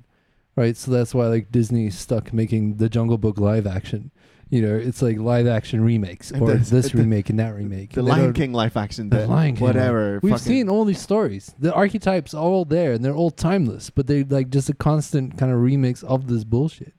right? 0.58 0.76
So 0.78 0.92
that's 0.92 1.16
why 1.16 1.28
like 1.28 1.52
Disney's 1.52 1.98
stuck 1.98 2.34
making 2.34 2.76
the 2.78 2.90
Jungle 2.90 3.18
Book 3.18 3.40
live 3.40 3.66
action. 3.66 4.12
You 4.50 4.62
know, 4.62 4.76
it's 4.76 5.02
like 5.02 5.18
live 5.18 5.48
action 5.48 5.84
remakes 5.84 6.32
or 6.32 6.46
the- 6.52 6.58
this 6.58 6.92
the- 6.92 6.98
remake 7.00 7.30
and 7.32 7.40
that 7.40 7.56
remake. 7.56 7.94
The 7.94 8.02
And 8.02 8.10
Lion 8.10 8.34
King 8.34 8.52
live 8.54 8.76
action, 8.78 9.10
The 9.10 9.20
the, 9.20 9.28
Lion 9.28 9.56
King, 9.56 9.64
whatever. 9.66 10.20
We've 10.22 10.40
seen 10.40 10.68
all 10.70 10.86
these 10.86 11.02
stories. 11.02 11.56
The 11.58 11.74
archetypes 11.74 12.34
are 12.36 12.44
all 12.44 12.66
there 12.66 12.92
and 12.94 13.04
they're 13.04 13.16
all 13.16 13.32
timeless, 13.32 13.90
but 13.90 14.08
they 14.08 14.24
like 14.26 14.50
just 14.50 14.70
a 14.70 14.74
constant 14.76 15.38
kind 15.40 15.52
of 15.52 15.58
remix 15.60 16.04
of 16.04 16.28
this 16.28 16.44
bullshit. 16.44 16.94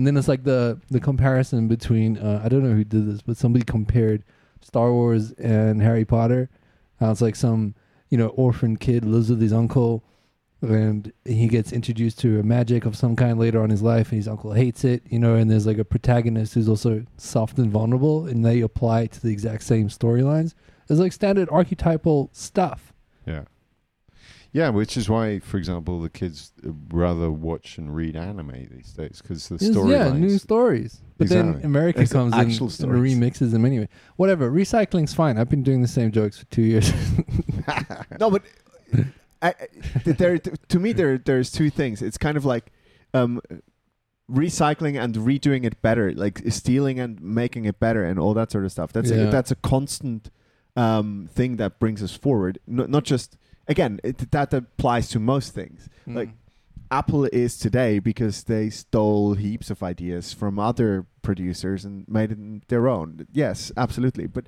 And 0.00 0.06
then 0.06 0.16
it's 0.16 0.28
like 0.28 0.44
the 0.44 0.80
the 0.90 0.98
comparison 0.98 1.68
between 1.68 2.16
uh, 2.16 2.40
I 2.42 2.48
don't 2.48 2.62
know 2.62 2.72
who 2.74 2.84
did 2.84 3.06
this, 3.06 3.20
but 3.20 3.36
somebody 3.36 3.66
compared 3.66 4.24
Star 4.62 4.90
Wars 4.90 5.32
and 5.32 5.82
Harry 5.82 6.06
Potter. 6.06 6.48
How 7.00 7.10
it's 7.10 7.20
like 7.20 7.36
some 7.36 7.74
you 8.08 8.16
know 8.16 8.28
orphan 8.28 8.78
kid 8.78 9.04
lives 9.04 9.28
with 9.28 9.42
his 9.42 9.52
uncle, 9.52 10.02
and 10.62 11.12
he 11.26 11.48
gets 11.48 11.70
introduced 11.70 12.18
to 12.20 12.40
a 12.40 12.42
magic 12.42 12.86
of 12.86 12.96
some 12.96 13.14
kind 13.14 13.38
later 13.38 13.58
on 13.58 13.66
in 13.66 13.72
his 13.72 13.82
life, 13.82 14.08
and 14.10 14.16
his 14.16 14.26
uncle 14.26 14.54
hates 14.54 14.84
it. 14.84 15.02
You 15.06 15.18
know, 15.18 15.34
and 15.34 15.50
there's 15.50 15.66
like 15.66 15.76
a 15.76 15.84
protagonist 15.84 16.54
who's 16.54 16.70
also 16.70 17.04
soft 17.18 17.58
and 17.58 17.70
vulnerable, 17.70 18.26
and 18.26 18.42
they 18.42 18.62
apply 18.62 19.02
it 19.02 19.12
to 19.12 19.20
the 19.20 19.30
exact 19.30 19.64
same 19.64 19.90
storylines. 19.90 20.54
It's 20.88 20.98
like 20.98 21.12
standard 21.12 21.50
archetypal 21.52 22.30
stuff. 22.32 22.94
Yeah. 23.26 23.42
Yeah, 24.52 24.70
which 24.70 24.96
is 24.96 25.08
why, 25.08 25.38
for 25.38 25.58
example, 25.58 26.00
the 26.00 26.10
kids 26.10 26.52
rather 26.92 27.30
watch 27.30 27.78
and 27.78 27.94
read 27.94 28.16
anime 28.16 28.68
these 28.70 28.92
days 28.92 29.20
because 29.22 29.48
the 29.48 29.58
story. 29.58 29.92
yeah, 29.92 30.12
new 30.12 30.38
stories. 30.38 31.00
But 31.18 31.28
then 31.28 31.60
America 31.62 32.00
It's 32.00 32.12
comes 32.12 32.34
in 32.34 32.40
actual 32.40 32.66
and 32.66 32.72
stories. 32.72 33.14
remixes 33.14 33.52
them 33.52 33.64
anyway. 33.64 33.88
Whatever. 34.16 34.50
Recycling's 34.50 35.14
fine. 35.14 35.38
I've 35.38 35.48
been 35.48 35.62
doing 35.62 35.82
the 35.82 35.88
same 35.88 36.10
jokes 36.10 36.38
for 36.38 36.46
two 36.46 36.62
years. 36.62 36.92
no, 38.18 38.30
but 38.30 38.42
I, 39.40 39.54
there 40.04 40.38
to 40.38 40.78
me 40.78 40.92
there 40.92 41.16
there's 41.18 41.52
two 41.52 41.70
things. 41.70 42.02
It's 42.02 42.18
kind 42.18 42.36
of 42.36 42.44
like 42.44 42.72
um, 43.14 43.40
recycling 44.30 45.00
and 45.00 45.14
redoing 45.14 45.64
it 45.64 45.80
better, 45.82 46.12
like 46.12 46.42
stealing 46.48 46.98
and 46.98 47.20
making 47.20 47.66
it 47.66 47.78
better, 47.78 48.04
and 48.04 48.18
all 48.18 48.34
that 48.34 48.50
sort 48.50 48.64
of 48.64 48.72
stuff. 48.72 48.92
That's 48.92 49.10
a, 49.10 49.30
that's 49.30 49.50
a 49.50 49.56
constant 49.56 50.30
um, 50.76 51.28
thing 51.32 51.56
that 51.56 51.78
brings 51.78 52.02
us 52.02 52.14
forward. 52.16 52.58
No, 52.66 52.86
not 52.86 53.04
just 53.04 53.36
again 53.70 54.00
it, 54.04 54.30
that 54.32 54.52
applies 54.52 55.08
to 55.12 55.18
most 55.18 55.54
things. 55.54 55.88
Like 56.06 56.28
Mm. 56.28 56.34
Apple 56.92 57.24
is 57.26 57.56
today 57.56 58.00
because 58.00 58.44
they 58.44 58.68
stole 58.68 59.34
heaps 59.34 59.70
of 59.70 59.80
ideas 59.80 60.32
from 60.32 60.58
other 60.58 61.06
producers 61.22 61.84
and 61.84 62.04
made 62.08 62.32
it 62.32 62.68
their 62.68 62.88
own. 62.88 63.26
Yes, 63.32 63.70
absolutely. 63.76 64.26
But 64.26 64.46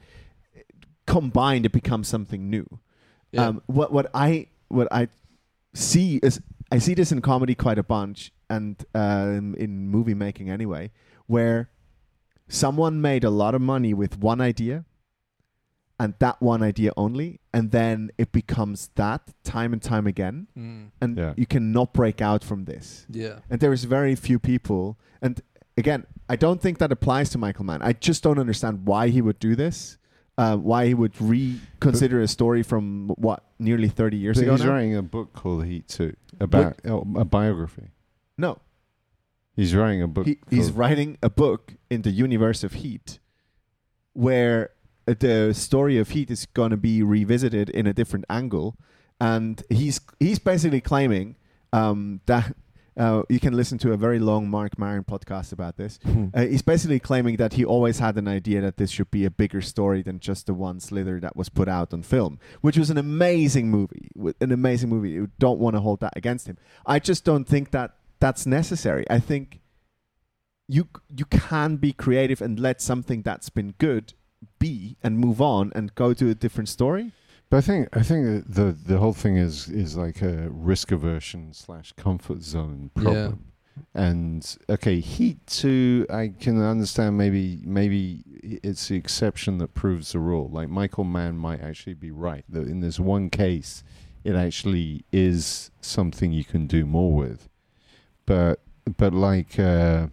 combined, 1.06 1.66
it 1.66 1.72
becomes 1.72 2.08
something 2.08 2.50
new. 2.50 2.66
Yeah. 3.30 3.46
Um, 3.46 3.62
what 3.66 3.92
what 3.92 4.10
I 4.12 4.48
what 4.68 4.88
I 4.90 5.08
see 5.72 6.18
is 6.22 6.40
I 6.70 6.78
see 6.78 6.94
this 6.94 7.12
in 7.12 7.20
comedy 7.20 7.54
quite 7.54 7.78
a 7.78 7.82
bunch, 7.84 8.32
and 8.50 8.74
um, 8.94 9.54
in 9.56 9.88
movie 9.88 10.14
making 10.14 10.50
anyway, 10.50 10.90
where 11.26 11.70
someone 12.48 13.00
made 13.00 13.24
a 13.24 13.30
lot 13.30 13.54
of 13.54 13.60
money 13.60 13.94
with 13.94 14.18
one 14.18 14.40
idea, 14.40 14.84
and 16.02 16.14
that 16.24 16.36
one 16.42 16.62
idea 16.72 16.90
only, 16.96 17.28
and 17.56 17.64
then 17.78 18.10
it 18.22 18.30
becomes 18.32 18.78
that 19.02 19.22
time 19.44 19.70
and 19.74 19.80
time 19.92 20.06
again, 20.14 20.36
Mm. 20.58 20.90
and 21.02 21.10
Yeah. 21.16 21.32
you 21.40 21.46
cannot 21.54 21.88
break 22.00 22.18
out 22.30 22.42
from 22.50 22.60
this. 22.70 23.06
Yeah. 23.22 23.36
And 23.50 23.60
there 23.62 23.72
is 23.78 23.84
very 23.84 24.14
few 24.28 24.38
people, 24.52 24.82
and 25.24 25.34
again, 25.82 26.00
I 26.28 26.36
don't 26.44 26.60
think 26.64 26.78
that 26.78 26.90
applies 26.92 27.28
to 27.30 27.38
Michael 27.38 27.64
Mann. 27.64 27.80
I 27.90 27.92
just 28.08 28.20
don't 28.26 28.38
understand 28.46 28.74
why 28.90 29.08
he 29.14 29.20
would 29.26 29.38
do 29.38 29.54
this. 29.64 29.98
Uh, 30.38 30.56
why 30.56 30.86
he 30.90 30.94
would 30.94 31.14
reconsider 31.20 32.18
a 32.22 32.26
story 32.38 32.62
from 32.62 32.84
what 33.26 33.40
nearly 33.58 33.88
thirty 34.00 34.16
years 34.16 34.38
But 34.38 34.44
ago 34.44 34.52
he's 34.56 34.64
now? 34.64 34.72
writing 34.72 34.96
a 34.96 35.02
book 35.16 35.28
called 35.34 35.66
Heat 35.66 35.86
Two 35.96 36.14
about 36.40 36.80
oh, 36.92 37.06
a 37.16 37.24
biography. 37.38 37.88
No, 38.38 38.52
He's 39.54 39.72
writing 39.74 40.00
a 40.02 40.08
book. 40.08 40.26
he, 40.26 40.38
he's 40.48 40.70
writing 40.72 41.18
a 41.22 41.28
book 41.44 41.74
in 41.90 42.00
the 42.02 42.10
universe 42.26 42.64
of 42.64 42.72
Heat, 42.82 43.18
where 44.14 44.70
the 45.06 45.52
story 45.54 45.98
of 45.98 46.10
Heat 46.10 46.30
is 46.30 46.46
going 46.46 46.70
to 46.70 46.76
be 46.76 47.02
revisited 47.02 47.70
in 47.70 47.86
a 47.86 47.92
different 47.92 48.24
angle, 48.30 48.76
and 49.20 49.62
he's 49.68 50.00
he's 50.18 50.38
basically 50.38 50.80
claiming 50.80 51.36
um, 51.72 52.20
that 52.26 52.54
uh, 52.96 53.22
you 53.28 53.40
can 53.40 53.54
listen 53.54 53.78
to 53.78 53.92
a 53.92 53.96
very 53.96 54.18
long 54.18 54.48
Marc 54.48 54.78
Maron 54.78 55.04
podcast 55.04 55.52
about 55.52 55.76
this. 55.76 55.98
Uh, 56.34 56.46
he's 56.46 56.62
basically 56.62 56.98
claiming 56.98 57.36
that 57.36 57.54
he 57.54 57.64
always 57.64 57.98
had 57.98 58.16
an 58.16 58.28
idea 58.28 58.60
that 58.60 58.76
this 58.76 58.90
should 58.90 59.10
be 59.10 59.24
a 59.24 59.30
bigger 59.30 59.60
story 59.60 60.02
than 60.02 60.20
just 60.20 60.46
the 60.46 60.54
one 60.54 60.80
Slither 60.80 61.20
that 61.20 61.36
was 61.36 61.48
put 61.48 61.68
out 61.68 61.92
on 61.92 62.02
film, 62.02 62.38
which 62.60 62.78
was 62.78 62.90
an 62.90 62.98
amazing 62.98 63.70
movie. 63.70 64.08
An 64.40 64.52
amazing 64.52 64.88
movie. 64.88 65.10
You 65.10 65.30
don't 65.38 65.58
want 65.58 65.74
to 65.76 65.80
hold 65.80 66.00
that 66.00 66.12
against 66.16 66.46
him. 66.46 66.58
I 66.86 66.98
just 66.98 67.24
don't 67.24 67.44
think 67.44 67.70
that 67.72 67.96
that's 68.20 68.46
necessary. 68.46 69.04
I 69.10 69.18
think 69.18 69.60
you 70.68 70.88
you 71.14 71.24
can 71.26 71.76
be 71.76 71.92
creative 71.92 72.40
and 72.40 72.58
let 72.58 72.80
something 72.80 73.22
that's 73.22 73.50
been 73.50 73.74
good 73.78 74.14
be 74.62 74.96
and 75.02 75.18
move 75.18 75.40
on 75.40 75.72
and 75.74 75.94
go 75.94 76.14
to 76.14 76.30
a 76.30 76.34
different 76.34 76.68
story. 76.68 77.12
But 77.50 77.58
I 77.58 77.60
think 77.60 77.88
I 77.92 78.02
think 78.02 78.46
the 78.48 78.72
the 78.72 78.98
whole 78.98 79.12
thing 79.12 79.36
is 79.36 79.68
is 79.68 79.96
like 79.96 80.22
a 80.22 80.48
risk 80.50 80.90
aversion 80.90 81.52
slash 81.52 81.92
comfort 81.92 82.42
zone 82.42 82.90
problem. 82.94 83.52
And 83.94 84.56
okay, 84.70 85.00
Heat 85.00 85.38
Two, 85.46 86.06
I 86.10 86.32
can 86.38 86.62
understand. 86.62 87.18
Maybe 87.18 87.60
maybe 87.62 88.22
it's 88.62 88.88
the 88.88 88.96
exception 88.96 89.58
that 89.58 89.74
proves 89.74 90.12
the 90.12 90.18
rule. 90.18 90.48
Like 90.48 90.68
Michael 90.68 91.04
Mann 91.04 91.36
might 91.36 91.60
actually 91.60 91.94
be 91.94 92.10
right 92.10 92.44
that 92.48 92.66
in 92.66 92.80
this 92.80 92.98
one 92.98 93.28
case, 93.28 93.82
it 94.24 94.34
actually 94.34 95.04
is 95.12 95.70
something 95.80 96.32
you 96.32 96.44
can 96.44 96.66
do 96.66 96.86
more 96.86 97.12
with. 97.12 97.48
But 98.24 98.60
but 98.96 99.12
like 99.12 99.58
uh, 99.58 100.06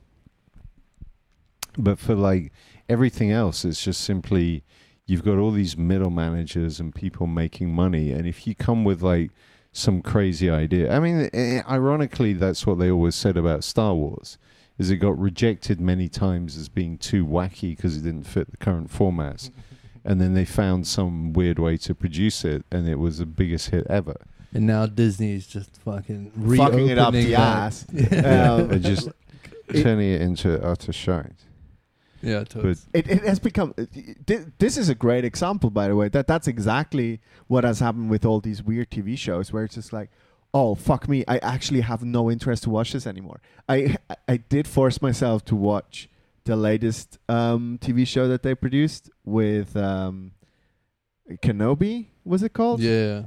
but 1.77 1.99
for 1.99 2.15
like 2.15 2.51
everything 2.89 3.31
else, 3.31 3.63
is 3.63 3.81
just 3.81 4.01
simply 4.01 4.63
you've 5.05 5.23
got 5.23 5.37
all 5.37 5.51
these 5.51 5.77
middle 5.77 6.09
managers 6.09 6.79
and 6.79 6.93
people 6.93 7.27
making 7.27 7.73
money, 7.73 8.11
and 8.11 8.27
if 8.27 8.45
you 8.47 8.55
come 8.55 8.83
with 8.83 9.01
like 9.01 9.31
some 9.71 10.01
crazy 10.01 10.49
idea, 10.49 10.91
I 10.93 10.99
mean, 10.99 11.29
eh, 11.33 11.61
ironically, 11.69 12.33
that's 12.33 12.65
what 12.67 12.79
they 12.79 12.89
always 12.91 13.15
said 13.15 13.37
about 13.37 13.63
Star 13.63 13.93
Wars. 13.93 14.37
Is 14.77 14.89
it 14.89 14.97
got 14.97 15.17
rejected 15.19 15.79
many 15.81 16.07
times 16.07 16.55
as 16.57 16.69
being 16.69 16.97
too 16.97 17.25
wacky 17.25 17.75
because 17.75 17.97
it 17.97 18.01
didn't 18.01 18.23
fit 18.23 18.49
the 18.51 18.57
current 18.57 18.89
formats, 18.91 19.51
and 20.05 20.19
then 20.21 20.33
they 20.33 20.45
found 20.45 20.87
some 20.87 21.33
weird 21.33 21.59
way 21.59 21.77
to 21.77 21.93
produce 21.93 22.43
it, 22.45 22.63
and 22.71 22.87
it 22.87 22.95
was 22.97 23.17
the 23.19 23.25
biggest 23.25 23.69
hit 23.71 23.85
ever. 23.89 24.15
And 24.53 24.65
now 24.65 24.87
Disney's 24.87 25.45
just 25.45 25.77
fucking 25.83 26.31
Fucking 26.57 26.87
it 26.89 26.97
up 26.97 27.13
the 27.13 27.19
reopening 27.25 27.31
that. 27.31 27.39
ass. 27.39 27.85
Yeah, 27.93 28.61
They're 28.63 28.79
just 28.79 29.09
It- 29.67 29.83
turning 29.83 30.11
it 30.11 30.21
into 30.21 30.59
utter 30.65 30.91
shite. 30.91 31.45
Yeah 32.21 32.43
totally. 32.43 32.75
It, 32.93 33.07
it 33.09 33.23
has 33.23 33.39
become. 33.39 33.73
This 34.57 34.77
is 34.77 34.89
a 34.89 34.95
great 34.95 35.25
example, 35.25 35.69
by 35.69 35.87
the 35.87 35.95
way. 35.95 36.09
That 36.09 36.27
that's 36.27 36.47
exactly 36.47 37.19
what 37.47 37.63
has 37.63 37.79
happened 37.79 38.09
with 38.09 38.25
all 38.25 38.39
these 38.39 38.61
weird 38.63 38.89
TV 38.91 39.17
shows, 39.17 39.51
where 39.53 39.63
it's 39.63 39.75
just 39.75 39.91
like, 39.93 40.09
oh 40.53 40.75
fuck 40.75 41.07
me, 41.07 41.23
I 41.27 41.37
actually 41.39 41.81
have 41.81 42.03
no 42.03 42.29
interest 42.31 42.63
to 42.63 42.69
watch 42.69 42.93
this 42.93 43.05
anymore. 43.07 43.39
I 43.67 43.95
I 44.27 44.37
did 44.37 44.67
force 44.67 45.01
myself 45.01 45.45
to 45.45 45.55
watch 45.55 46.09
the 46.45 46.55
latest 46.55 47.19
um, 47.29 47.77
TV 47.81 48.07
show 48.07 48.27
that 48.27 48.41
they 48.43 48.55
produced 48.55 49.09
with 49.25 49.75
um, 49.77 50.31
Kenobi. 51.43 52.07
Was 52.25 52.43
it 52.43 52.53
called? 52.53 52.79
yeah, 52.81 53.23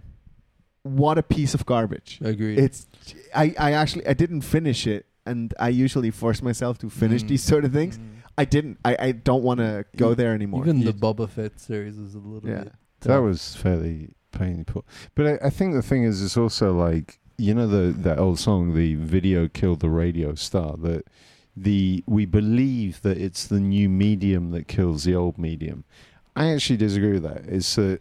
What 0.83 1.19
a 1.19 1.23
piece 1.23 1.55
of 1.55 1.65
garbage. 1.67 2.19
agreed. 2.23 2.59
It's 2.59 2.87
I 3.35 3.55
I 3.59 3.73
actually 3.73 4.07
I 4.07 4.13
didn't 4.15 4.43
finish 4.43 4.87
it, 4.87 5.07
and 5.27 5.55
I 5.59 5.69
usually 5.69 6.11
force 6.11 6.43
myself 6.43 6.79
to 6.79 6.91
finish 6.91 7.23
Mm. 7.23 7.29
these 7.29 7.43
sort 7.43 7.65
of 7.65 7.73
things. 7.73 7.99
Mm. 7.99 8.09
I 8.39 8.45
didn't. 8.45 8.79
I, 8.85 8.97
I 8.99 9.13
don't 9.13 9.43
want 9.43 9.61
to 9.61 9.85
go 9.97 10.15
there 10.15 10.35
anymore. 10.35 10.63
Even 10.65 10.79
You- 10.79 10.93
the 10.93 10.93
Boba 10.95 11.29
Fett 11.29 11.61
series 11.61 11.97
was 11.99 12.15
a 12.15 12.19
little 12.19 12.49
Yeah. 12.49 12.65
bit. 12.65 12.73
That 13.01 13.09
tough. 13.17 13.25
was 13.25 13.57
fairly 13.57 14.15
painful. 14.31 14.85
But 15.15 15.27
I, 15.43 15.47
I 15.47 15.51
think 15.51 15.75
the 15.75 15.83
thing 15.83 16.05
is, 16.05 16.23
it's 16.23 16.37
also 16.37 16.73
like 16.73 17.19
you 17.39 17.53
know 17.55 17.67
the 17.67 17.93
that 17.93 18.19
old 18.19 18.39
song, 18.39 18.75
"The 18.75 18.95
video 18.95 19.49
killed 19.49 19.81
the 19.81 19.91
radio 19.91 20.35
star." 20.35 20.77
That 20.79 21.07
the 21.57 22.03
we 22.07 22.25
believe 22.25 23.03
that 23.03 23.19
it's 23.19 23.47
the 23.47 23.61
new 23.61 23.89
medium 23.89 24.51
that 24.53 24.69
kills 24.69 25.05
the 25.05 25.15
old 25.15 25.37
medium. 25.39 25.85
I 26.35 26.51
actually 26.55 26.79
disagree 26.79 27.13
with 27.13 27.25
that. 27.25 27.45
It's 27.47 27.77
uh, 27.77 27.97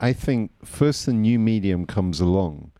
I 0.00 0.12
think 0.14 0.52
first 0.64 1.04
the 1.06 1.12
new 1.12 1.38
medium 1.38 1.84
comes 1.84 2.20
along, 2.20 2.70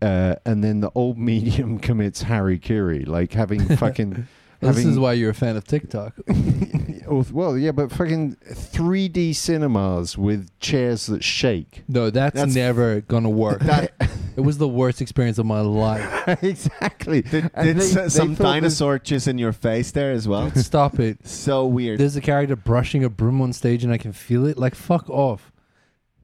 uh, 0.00 0.36
and 0.46 0.62
then 0.62 0.80
the 0.80 0.92
old 0.94 1.18
medium 1.32 1.78
commits 1.78 2.22
Harry 2.22 2.58
harikiri, 2.58 3.06
like 3.08 3.32
having 3.32 3.66
fucking. 3.76 4.28
This 4.60 4.84
is 4.84 4.98
why 4.98 5.12
you're 5.14 5.30
a 5.30 5.34
fan 5.34 5.56
of 5.56 5.64
TikTok. 5.64 6.14
Well, 7.08 7.56
yeah, 7.56 7.70
but 7.72 7.90
fucking 7.90 8.36
3D 8.50 9.34
cinemas 9.34 10.18
with 10.18 10.50
chairs 10.60 11.06
that 11.06 11.24
shake. 11.24 11.82
No, 11.88 12.10
that's, 12.10 12.34
That's- 12.34 12.54
never 12.54 13.00
gonna 13.00 13.30
work. 13.30 13.60
that 13.62 13.92
it 14.36 14.40
was 14.42 14.58
the 14.58 14.68
worst 14.68 15.00
experience 15.00 15.38
of 15.38 15.46
my 15.46 15.62
life. 15.62 16.28
exactly. 16.42 17.22
did, 17.22 17.50
And 17.54 17.66
did 17.66 17.76
they- 17.78 17.84
s- 17.84 17.94
they 17.94 18.08
some 18.10 18.36
thought 18.36 18.60
this- 18.60 18.78
dinosaur 18.78 18.98
just 18.98 19.26
in 19.26 19.38
your 19.38 19.54
face 19.54 19.90
there 19.92 20.12
as 20.12 20.28
well. 20.28 20.50
Stop 20.50 21.00
it. 21.00 21.26
so 21.26 21.64
weird. 21.64 21.98
There's 21.98 22.16
a 22.16 22.20
character 22.20 22.56
brushing 22.56 23.02
a 23.04 23.08
broom 23.08 23.40
on 23.40 23.54
stage 23.54 23.84
and 23.84 23.92
I 23.92 23.96
can 23.96 24.12
feel 24.12 24.44
it. 24.44 24.58
Like 24.58 24.74
fuck 24.74 25.08
off. 25.08 25.50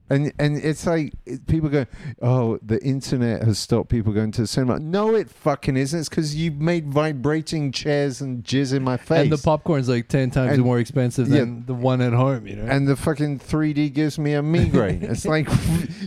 And 0.07 0.31
and 0.37 0.55
it's 0.57 0.85
like 0.85 1.13
people 1.47 1.67
go, 1.69 1.87
oh, 2.21 2.59
the 2.61 2.79
internet 2.85 3.41
has 3.41 3.57
stopped 3.57 3.89
people 3.89 4.13
going 4.13 4.31
to 4.33 4.41
the 4.41 4.47
cinema. 4.47 4.77
No, 4.77 5.15
it 5.15 5.29
fucking 5.31 5.75
isn't. 5.77 5.99
It's 6.01 6.09
because 6.09 6.35
you've 6.35 6.61
made 6.61 6.87
vibrating 6.93 7.71
chairs 7.71 8.21
and 8.21 8.43
jizz 8.43 8.73
in 8.75 8.83
my 8.83 8.97
face. 8.97 9.23
And 9.23 9.31
the 9.31 9.39
popcorn's 9.39 9.89
like 9.89 10.07
ten 10.07 10.29
times 10.29 10.53
And- 10.53 10.63
more 10.63 10.77
expensive 10.79 11.27
yeah. 11.29 11.39
than 11.39 11.65
the 11.65 11.73
one 11.73 12.01
at 12.01 12.13
home. 12.13 12.45
You 12.45 12.57
know. 12.57 12.65
and 12.65 12.87
the 12.87 12.95
fucking 12.95 13.39
3D 13.39 13.93
gives 13.93 14.19
me 14.19 14.33
a 14.33 14.43
migraine. 14.43 15.01
it's 15.01 15.25
like 15.35 15.47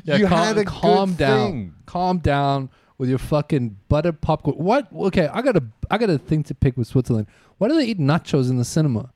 Yeah, 0.04 0.16
you 0.16 0.26
calm- 0.28 0.46
had 0.46 0.58
a 0.58 0.64
calm 0.64 1.10
good 1.10 1.18
down. 1.18 1.50
thing. 1.50 1.74
Calm 1.86 2.18
down 2.18 2.70
with 2.98 3.08
your 3.08 3.18
fucking 3.18 3.78
buttered 3.88 4.20
popcorn. 4.20 4.56
What? 4.58 4.92
Okay, 4.92 5.26
I 5.26 5.42
got 5.42 5.56
a 5.56 5.62
I 5.90 5.98
got 5.98 6.10
a 6.10 6.18
thing 6.18 6.44
to 6.44 6.54
pick 6.54 6.76
with 6.76 6.86
Switzerland. 6.86 7.26
Why 7.58 7.66
do 7.66 7.74
they 7.74 7.86
eat 7.86 7.98
nachos 7.98 8.48
in 8.48 8.58
the 8.58 8.64
cinema? 8.64 9.10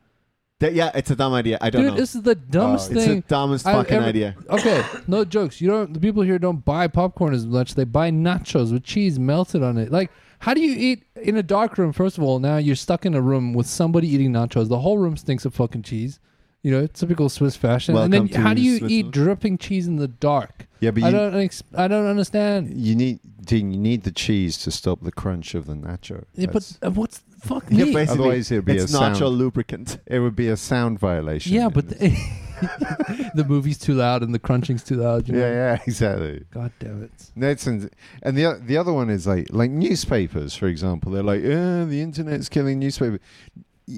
That- 0.63 0.75
yeah, 0.75 0.91
it's 0.95 1.11
a 1.11 1.17
dumb 1.17 1.33
idea. 1.35 1.59
I 1.61 1.71
don't 1.71 1.83
Dude, 1.83 1.91
know. 1.93 1.97
this 2.01 2.15
is 2.15 2.23
the 2.23 2.35
dumbest 2.35 2.91
Oh, 2.91 2.95
it's 2.97 3.05
thing. 3.05 3.17
the 3.21 3.25
dumbest 3.29 3.67
I've 3.67 3.77
fucking 3.77 3.95
ever- 3.99 4.07
idea. 4.07 4.35
okay, 4.49 4.83
no 5.07 5.25
jokes. 5.25 5.61
You 5.61 5.69
don't. 5.69 5.93
The 5.95 6.01
people 6.01 6.23
here 6.23 6.39
don't 6.39 6.65
buy 6.65 6.89
popcorn 6.89 7.35
as 7.35 7.47
much. 7.47 7.75
They 7.75 7.85
buy 7.85 8.11
nachos 8.11 8.73
with 8.73 8.85
cheese 8.85 9.19
melted 9.19 9.63
on 9.63 9.77
it. 9.77 9.93
Like, 9.93 10.11
how 10.41 10.55
do 10.55 10.61
you 10.61 10.75
eat 10.77 11.05
in 11.23 11.37
a 11.37 11.43
dark 11.43 11.79
room? 11.79 11.93
First 11.93 12.17
of 12.19 12.25
all, 12.25 12.39
now 12.39 12.57
you're 12.57 12.77
stuck 12.77 13.05
in 13.07 13.15
a 13.15 13.21
room 13.21 13.53
with 13.55 13.67
somebody 13.67 14.09
eating 14.09 14.33
nachos. 14.33 14.69
The 14.69 14.79
whole 14.81 14.99
room 14.99 15.17
stinks 15.17 15.45
of 15.45 15.55
fucking 15.55 15.83
cheese. 15.83 16.19
You 16.65 16.71
know, 16.71 16.87
typical 16.87 17.29
Swiss 17.29 17.57
fashion. 17.57 17.97
and 17.97 18.13
then 18.13 18.29
to 18.29 18.41
how 18.41 18.55
do 18.55 18.63
you 18.63 18.75
eat 18.75 18.79
Switzerland. 18.79 19.13
dripping 19.13 19.59
cheese 19.59 19.89
in 19.89 19.97
the 19.97 20.07
dark? 20.07 20.69
Yeah, 20.79 20.93
but 20.93 21.03
I 21.03 21.09
you, 21.09 21.17
don't. 21.17 21.35
Ex- 21.35 21.63
I 21.75 21.89
don't 21.89 22.07
understand. 22.07 22.73
you 22.77 22.95
need 22.95 23.19
Dean, 23.45 23.73
you 23.73 23.81
need 23.81 24.05
the 24.05 24.13
cheese 24.13 24.57
to 24.59 24.71
stop 24.71 25.01
the 25.03 25.11
crunch 25.11 25.57
of 25.57 25.67
the 25.67 25.75
nacho. 25.75 26.23
Yeah, 26.37 26.47
but 26.47 26.63
That's- 26.63 26.79
uh, 26.81 26.91
what's 26.93 27.23
fuck 27.43 27.65
Yeah, 27.71 27.85
me? 27.85 27.93
basically, 27.95 28.21
Otherwise, 28.25 28.51
it'd 28.53 28.65
be 28.65 28.77
it's 28.77 28.93
a 28.95 28.97
nacho 28.97 29.19
sound. 29.19 29.37
lubricant. 29.39 29.99
it 30.07 30.19
would 30.21 30.37
be 30.37 30.49
a 30.49 30.57
sound 30.57 30.99
violation. 30.99 31.53
Yeah, 31.55 31.69
but 31.69 31.85
And 32.01 32.17
the 33.35 33.45
movie's 33.47 33.79
too 33.79 33.95
loud 33.95 34.23
and 34.23 34.33
the 34.35 34.39
crunching's 34.39 34.85
too 34.85 34.97
loud. 34.97 35.27
You 35.29 35.35
know? 35.35 35.41
Yeah, 35.41 35.53
yeah, 35.75 35.79
exactly. 35.87 36.45
God 36.53 36.73
damn 36.79 37.03
it. 37.03 37.11
No, 37.35 37.49
it's 37.49 37.67
and 37.67 37.91
the 38.25 38.45
o- 38.47 38.59
the 38.59 38.77
other 38.77 38.93
one 38.93 39.11
is 39.11 39.27
like 39.27 39.49
like 39.51 39.71
newspapers, 39.71 40.55
for 40.55 40.67
example. 40.69 41.11
They're 41.13 41.23
like, 41.23 41.43
"Uh, 41.45 41.85
the 41.87 42.01
internet's 42.01 42.49
killing 42.49 42.79
newspaper." 42.79 43.19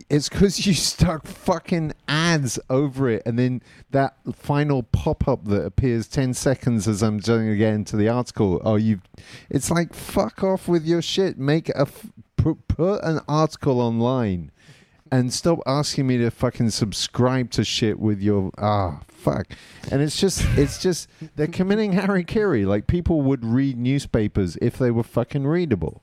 It's 0.08 0.30
because 0.30 0.66
you 0.66 0.72
stuck 0.72 1.26
fucking 1.26 1.92
ads 2.08 2.58
over 2.70 3.10
it, 3.10 3.22
and 3.26 3.38
then 3.38 3.60
that 3.90 4.16
final 4.32 4.82
pop 4.82 5.28
up 5.28 5.44
that 5.44 5.62
appears 5.66 6.08
ten 6.08 6.32
seconds 6.32 6.88
as 6.88 7.02
I'm 7.02 7.18
going 7.18 7.48
again 7.50 7.84
to 7.86 7.96
the 7.96 8.08
article. 8.08 8.62
Oh, 8.64 8.76
you! 8.76 9.00
It's 9.50 9.70
like 9.70 9.92
fuck 9.92 10.42
off 10.42 10.66
with 10.68 10.86
your 10.86 11.02
shit. 11.02 11.38
Make 11.38 11.68
a 11.68 11.82
f- 11.82 12.06
put, 12.44 12.68
put 12.68 13.02
an 13.02 13.20
article 13.26 13.80
online, 13.80 14.50
and 15.10 15.32
stop 15.32 15.60
asking 15.66 16.06
me 16.06 16.18
to 16.18 16.30
fucking 16.30 16.70
subscribe 16.70 17.50
to 17.52 17.64
shit 17.64 17.98
with 17.98 18.20
your 18.20 18.50
ah 18.58 19.00
fuck. 19.08 19.46
And 19.90 20.02
it's 20.02 20.18
just 20.18 20.44
it's 20.58 20.82
just 20.82 21.08
they're 21.36 21.46
committing 21.46 21.92
harikiri. 21.92 22.66
Like 22.66 22.86
people 22.86 23.22
would 23.22 23.44
read 23.44 23.78
newspapers 23.78 24.56
if 24.60 24.76
they 24.76 24.90
were 24.90 25.02
fucking 25.02 25.46
readable. 25.46 26.02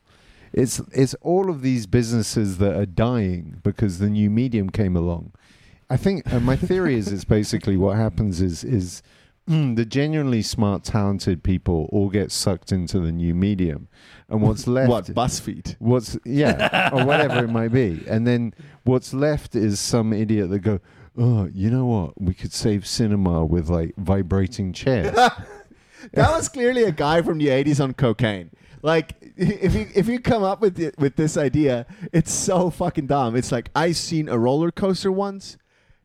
It's 0.51 0.79
it's 0.91 1.13
all 1.21 1.49
of 1.49 1.61
these 1.61 1.85
businesses 1.85 2.57
that 2.57 2.75
are 2.75 2.87
dying 2.87 3.59
because 3.63 3.99
the 3.99 4.09
new 4.09 4.29
medium 4.29 4.69
came 4.71 4.95
along. 4.95 5.33
I 5.89 5.97
think 5.97 6.31
uh, 6.33 6.39
my 6.39 6.55
theory 6.55 6.95
is 6.95 7.11
it's 7.11 7.25
basically 7.25 7.77
what 7.77 7.97
happens 7.97 8.41
is 8.41 8.63
is 8.63 9.03
mm, 9.51 9.75
the 9.75 9.85
genuinely 9.85 10.41
smart, 10.41 10.83
talented 10.83 11.43
people 11.43 11.89
all 11.91 12.09
get 12.09 12.31
sucked 12.31 12.71
into 12.71 12.99
the 12.99 13.11
new 13.11 13.35
medium, 13.35 13.87
and 14.29 14.41
what's 14.41 14.65
left 14.77 14.89
What 14.89 15.05
BuzzFeed? 15.05 15.75
what's 15.79 16.17
yeah 16.25 16.89
or 16.93 17.05
whatever 17.05 17.43
it 17.45 17.49
might 17.49 17.69
be 17.73 18.01
and 18.07 18.25
then 18.25 18.53
what's 18.83 19.13
left 19.13 19.55
is 19.55 19.79
some 19.79 20.13
idiot 20.13 20.49
that 20.49 20.59
go 20.59 20.79
oh 21.17 21.49
you 21.53 21.69
know 21.69 21.85
what 21.85 22.19
we 22.21 22.33
could 22.33 22.53
save 22.53 22.87
cinema 22.87 23.43
with 23.45 23.69
like 23.69 23.93
vibrating 23.97 24.71
chairs 24.73 25.13
That 26.13 26.31
was 26.31 26.49
clearly 26.49 26.83
a 26.83 26.91
guy 26.91 27.21
from 27.21 27.37
the 27.37 27.47
'80s 27.49 27.79
on 27.79 27.93
cocaine. 27.93 28.49
Like, 28.81 29.13
if 29.37 29.75
you 29.75 29.87
if 29.93 30.07
you 30.07 30.19
come 30.19 30.41
up 30.41 30.59
with 30.59 30.79
it, 30.79 30.97
with 30.97 31.15
this 31.15 31.37
idea, 31.37 31.85
it's 32.11 32.31
so 32.33 32.71
fucking 32.71 33.05
dumb. 33.05 33.35
It's 33.35 33.51
like 33.51 33.69
I 33.75 33.91
seen 33.91 34.27
a 34.27 34.35
roller 34.39 34.71
coaster 34.71 35.11
once 35.11 35.57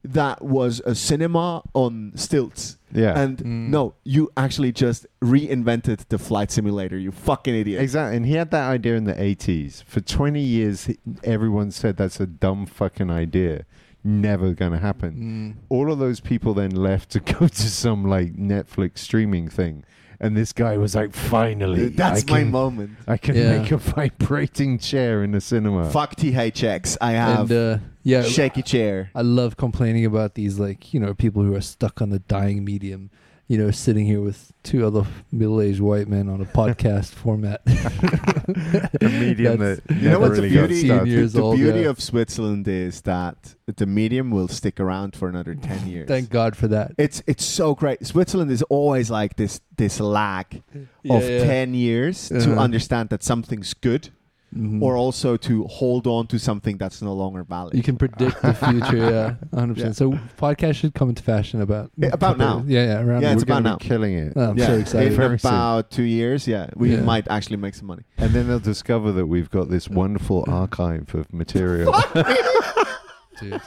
that 0.04 0.44
was 0.44 0.82
a 0.84 0.94
cinema 0.94 1.62
on 1.72 2.12
stilts. 2.14 2.76
Yeah 2.96 3.14
And 3.22 3.36
Mm. 3.38 3.68
no, 3.76 3.94
you 4.04 4.30
actually 4.36 4.72
just 4.72 5.06
reinvented 5.22 5.98
the 6.08 6.18
flight 6.18 6.50
simulator. 6.50 6.96
You 6.98 7.12
fucking 7.12 7.54
idiot. 7.54 7.80
exactly 7.82 8.16
and 8.16 8.24
he 8.26 8.32
had 8.34 8.50
that 8.50 8.68
idea 8.76 8.94
in 8.96 9.04
the 9.04 9.14
80s 9.14 9.84
for 9.84 10.00
20 10.00 10.40
years 10.40 10.90
everyone 11.22 11.70
said 11.70 11.96
that's 11.96 12.18
a 12.20 12.26
dumb 12.26 12.66
fucking 12.66 13.10
idea 13.10 13.64
never 14.02 14.52
gonna 14.60 14.78
happen 14.78 15.12
Mm. 15.58 15.64
all 15.68 15.90
of 15.92 15.98
those 15.98 16.20
people 16.20 16.54
then 16.54 16.70
left 16.70 17.10
to 17.10 17.20
go 17.20 17.48
to 17.60 17.68
some 17.82 18.04
like 18.04 18.34
netflix 18.36 18.98
streaming 18.98 19.48
thing 19.48 19.84
and 20.20 20.36
this 20.36 20.52
guy 20.52 20.76
was 20.76 20.94
like 20.94 21.12
finally 21.14 21.88
That's 21.88 22.22
I 22.28 22.32
my 22.32 22.38
can, 22.42 22.50
moment. 22.50 22.90
I 23.06 23.16
can 23.16 23.34
Yeah. 23.36 23.58
make 23.58 23.70
a 23.72 23.76
vibrating 23.94 24.78
chair 24.78 25.22
in 25.22 25.32
the 25.32 25.40
cinema 25.40 25.90
Fuck 25.90 26.16
THX. 26.16 26.96
I 27.00 27.12
have 27.12 27.50
And 27.50 27.52
uh, 27.52 27.84
yeah, 28.02 28.22
shaky 28.22 28.62
chair. 28.62 29.10
I 29.14 29.22
love 29.22 29.56
complaining 29.56 30.04
about 30.04 30.34
these 30.34 30.58
like 30.58 30.94
you 30.94 31.00
know 31.00 31.14
people 31.14 31.42
who 31.42 31.54
are 31.54 31.60
stuck 31.60 32.00
on 32.00 32.10
the 32.10 32.20
dying 32.20 32.64
medium. 32.64 33.10
You 33.48 33.58
know, 33.58 33.70
sitting 33.70 34.04
here 34.06 34.20
with 34.20 34.52
two 34.64 34.84
other 34.84 35.04
middle-aged 35.30 35.80
white 35.80 36.08
men 36.08 36.28
on 36.28 36.40
a 36.40 36.44
podcast 36.44 37.10
format. 37.22 37.60
a 39.00 39.08
medium 39.08 39.58
that 39.60 39.82
You 39.88 39.94
know 39.96 40.10
never 40.10 40.18
what 40.20 40.34
the 40.36 40.42
really 40.42 40.54
got 40.54 40.68
beauty, 40.68 40.88
the, 40.88 41.04
years 41.06 41.32
the 41.32 41.40
old, 41.42 41.56
beauty 41.56 41.80
yeah. 41.82 41.88
of 41.90 42.00
Switzerland 42.00 42.66
is 42.66 43.02
that 43.02 43.54
the 43.66 43.86
medium 43.86 44.30
will 44.32 44.48
stick 44.48 44.80
around 44.80 45.14
for 45.14 45.28
another 45.28 45.54
ten 45.54 45.86
years. 45.92 46.08
Thank 46.08 46.30
God 46.30 46.56
for 46.56 46.66
that. 46.68 46.92
It's 46.98 47.22
it's 47.28 47.44
so 47.44 47.74
great. 47.76 48.04
Switzerland 48.04 48.50
is 48.50 48.62
always 48.62 49.10
like 49.10 49.36
this 49.36 49.60
this 49.76 50.00
lag 50.00 50.62
Yeah, 51.04 51.16
of 51.16 51.22
yeah. 51.22 51.44
ten 51.44 51.74
years 51.74 52.28
to 52.28 52.38
Uh-huh. 52.38 52.60
understand 52.60 53.10
that 53.10 53.22
something's 53.22 53.74
good, 53.74 54.10
Mhm. 54.54 54.80
or 54.80 54.96
also 54.96 55.36
to 55.36 55.64
hold 55.64 56.06
on 56.06 56.26
to 56.28 56.38
something 56.38 56.78
that's 56.78 57.02
no 57.02 57.12
longer 57.12 57.42
valid. 57.42 57.74
you 57.74 57.82
can 57.82 57.96
predict 57.96 58.40
the 58.42 58.54
future. 58.54 58.96
Yeah, 58.96 59.34
hundred 59.58 59.76
Yeah. 59.78 59.88
percent. 59.88 59.96
So 59.96 60.12
podcast 60.38 60.74
should 60.76 60.94
come 60.94 61.08
into 61.10 61.22
fashion 61.22 61.60
about 61.60 61.90
Yeah, 61.96 62.10
about 62.12 62.38
now. 62.38 62.62
Yeah, 62.66 62.84
yeah, 62.84 63.00
around. 63.02 63.22
Yeah, 63.22 63.32
it's 63.32 63.42
We're 63.42 63.46
gonna 63.46 63.68
about 63.70 63.80
be 63.80 63.84
now. 63.84 63.88
killing 63.88 64.14
it. 64.14 64.32
Oh, 64.36 64.50
I'm 64.50 64.56
yeah, 64.58 64.66
so 64.66 64.74
excited. 64.78 65.12
in 65.18 65.32
about 65.32 65.90
two 65.90 66.04
years, 66.04 66.46
yeah, 66.46 66.68
we 66.76 66.92
Yeah. 66.94 67.00
might 67.02 67.26
actually 67.28 67.56
make 67.56 67.74
some 67.74 67.88
money. 67.88 68.04
And 68.18 68.30
then 68.32 68.46
they'll 68.46 68.60
discover 68.60 69.10
that 69.12 69.26
we've 69.26 69.50
got 69.50 69.68
this 69.68 69.88
wonderful 69.90 70.44
archive 70.48 71.12
of 71.14 71.32
material. 71.34 71.92
Dude. 73.40 73.60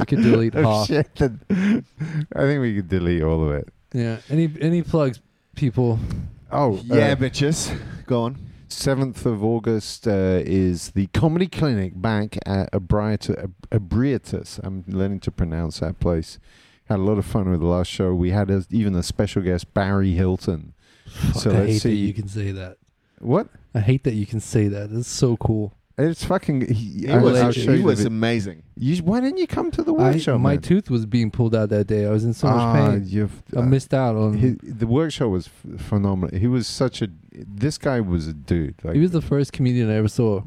We 0.00 0.06
could 0.06 0.22
delete 0.22 0.54
of 0.56 0.64
half. 0.64 0.86
shit 0.88 1.08
I 1.20 1.82
think 2.46 2.60
we 2.60 2.74
could 2.76 2.88
delete 2.88 3.22
all 3.22 3.42
of 3.48 3.52
it. 3.54 3.68
Yeah. 3.92 4.16
Any 4.28 4.50
any 4.60 4.82
plugs, 4.82 5.20
people? 5.54 5.98
Oh, 6.52 6.80
Yeah, 6.84 7.14
bitches, 7.14 7.76
go 8.06 8.22
on. 8.24 8.36
Seventh 8.68 9.24
of 9.26 9.44
August 9.44 10.06
uh, 10.08 10.40
is 10.44 10.90
the 10.92 11.06
comedy 11.08 11.46
clinic 11.46 11.92
back 12.00 12.36
at 12.46 12.70
Abriatus. 12.72 13.52
Abriatus. 13.70 14.60
I'm 14.64 14.84
learning 14.88 15.20
to 15.20 15.30
pronounce 15.30 15.80
that 15.80 16.00
place. 16.00 16.38
Had 16.86 16.98
a 16.98 17.02
lot 17.02 17.18
of 17.18 17.24
fun 17.24 17.50
with 17.50 17.60
the 17.60 17.66
last 17.66 17.88
show. 17.90 18.14
We 18.14 18.30
had 18.30 18.50
a, 18.50 18.64
even 18.70 18.94
a 18.94 19.02
special 19.02 19.42
guest, 19.42 19.72
Barry 19.74 20.12
Hilton. 20.12 20.74
Fuck, 21.06 21.34
So 21.42 21.50
I 21.50 21.54
let's 21.54 21.66
hate 21.66 21.72
that 21.74 21.80
see. 21.80 21.94
you 21.94 22.14
can 22.14 22.28
say 22.28 22.50
that. 22.52 22.78
What? 23.20 23.48
I 23.74 23.80
hate 23.80 24.04
that 24.04 24.14
you 24.14 24.26
can 24.26 24.40
say 24.40 24.68
that. 24.68 24.90
It's 24.92 25.08
so 25.08 25.36
cool. 25.36 25.72
It's 25.96 26.24
fucking. 26.24 26.62
He, 26.74 26.74
He 27.06 27.08
I- 27.08 27.18
was, 27.18 27.40
I'll 27.40 27.52
show 27.52 27.70
he 27.70 27.76
you 27.76 27.82
the 27.82 27.82
was 27.84 27.98
vid- 27.98 28.06
amazing. 28.08 28.62
You, 28.76 28.96
why 29.04 29.20
didn't 29.20 29.38
you 29.38 29.46
come 29.46 29.70
to 29.72 29.82
the 29.84 29.94
I, 29.94 30.10
workshop? 30.12 30.40
my 30.40 30.54
man? 30.54 30.62
tooth 30.62 30.90
was 30.90 31.06
being 31.06 31.30
pulled 31.30 31.54
out 31.54 31.68
that 31.68 31.86
day. 31.86 32.04
I 32.06 32.10
was 32.10 32.24
in 32.24 32.34
so 32.34 32.48
much 32.48 32.56
Ah, 32.56 32.74
pain. 32.90 33.04
You've, 33.06 33.42
I 33.56 33.60
missed 33.60 33.94
out 33.94 34.16
on. 34.16 34.36
He, 34.38 34.50
the 34.62 34.86
workshop 34.88 35.28
was 35.30 35.46
f- 35.48 35.80
phenomenal. 35.80 36.36
He 36.36 36.48
was 36.48 36.66
such 36.66 37.00
a. 37.02 37.08
This 37.32 37.78
guy 37.78 38.00
was 38.00 38.26
a 38.26 38.32
dude. 38.34 38.74
Like, 38.82 38.94
he 38.96 39.00
was 39.00 39.12
the 39.12 39.22
first 39.22 39.52
comedian 39.52 39.88
I 39.90 39.94
ever 39.94 40.08
saw. 40.08 40.42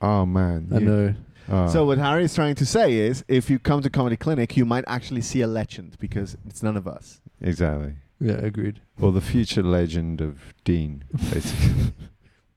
Oh 0.00 0.26
man. 0.26 0.68
I 0.72 0.78
you- 0.78 0.84
know. 0.84 1.14
uh, 1.48 1.68
So 1.68 1.84
what 1.84 1.98
Harry 1.98 2.24
is 2.24 2.34
trying 2.34 2.56
to 2.56 2.66
say 2.66 2.92
is, 2.94 3.24
if 3.28 3.48
you 3.50 3.60
come 3.60 3.82
to 3.82 3.90
comedy 3.90 4.16
clinic, 4.16 4.56
you 4.56 4.64
might 4.64 4.84
actually 4.88 5.20
see 5.22 5.42
a 5.42 5.46
legend 5.46 5.96
because 6.00 6.36
it's 6.48 6.62
none 6.62 6.76
of 6.76 6.88
us. 6.88 7.20
exactly. 7.40 7.94
Yeah, 8.18 8.34
agreed. 8.34 8.80
Or 9.00 9.10
the 9.10 9.20
future 9.20 9.64
legend 9.64 10.20
of 10.20 10.54
Dean, 10.64 11.02
basically, 11.32 11.92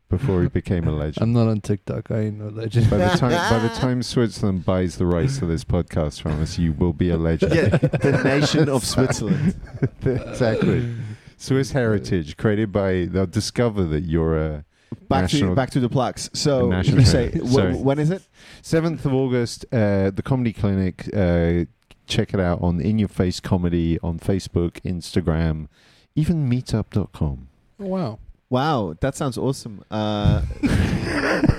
before 0.10 0.42
he 0.44 0.48
became 0.48 0.88
a 0.88 0.92
legend. 0.96 1.22
I'm 1.24 1.34
not 1.34 1.48
on 1.48 1.62
TikTok. 1.62 2.12
I 2.12 2.20
ain't 2.22 2.38
no 2.40 2.50
legend. 2.50 2.90
by 2.90 2.98
the 2.98 3.08
time 3.18 3.32
by 3.32 3.60
the 3.68 3.74
time 3.74 4.04
Switzerland 4.04 4.66
buys 4.66 4.98
the 4.98 5.06
rights 5.06 5.40
to 5.40 5.46
this 5.46 5.64
podcast 5.64 6.22
from 6.22 6.42
us, 6.42 6.58
you 6.58 6.74
will 6.74 6.94
be 6.94 7.10
a 7.10 7.18
legend. 7.18 7.54
Yeah, 7.56 7.68
the 7.78 8.22
nation 8.26 8.70
of 8.70 8.86
Switzerland. 8.86 9.56
exactly. 10.04 10.96
Swiss 11.38 11.72
heritage 11.72 12.38
created 12.38 12.72
by. 12.72 13.06
They'll 13.06 13.26
discover 13.26 13.84
that 13.86 14.04
you're 14.04 14.38
a 14.38 14.66
Back 15.10 15.30
to 15.30 15.36
National- 15.36 15.56
back 15.56 15.70
to 15.72 15.80
the 15.80 15.90
plugs. 15.90 16.30
So 16.34 16.72
you 16.82 17.04
say 17.04 17.32
Heritage. 17.32 17.76
wh- 17.78 17.84
when 17.86 18.00
is 18.00 18.10
it? 18.12 18.24
seventh 18.62 19.06
of 19.06 19.14
August. 19.14 19.66
Uh, 19.72 20.10
the 20.12 20.22
Comedy 20.24 20.54
Clinic. 20.54 21.10
Uh, 21.14 21.66
check 22.08 22.34
it 22.34 22.40
out 22.40 22.62
on 22.62 22.80
In 22.80 22.98
Your 23.00 23.08
Face 23.10 23.40
Comedy 23.40 24.00
on 24.02 24.20
Facebook, 24.20 24.80
Instagram, 24.84 25.68
even 26.16 26.48
Meetup.com. 26.50 27.48
Oh, 27.80 27.86
wow. 27.86 28.20
Wow, 28.56 28.96
that 29.02 29.16
sounds 29.18 29.38
awesome. 29.38 29.84
Uh, 29.92 30.42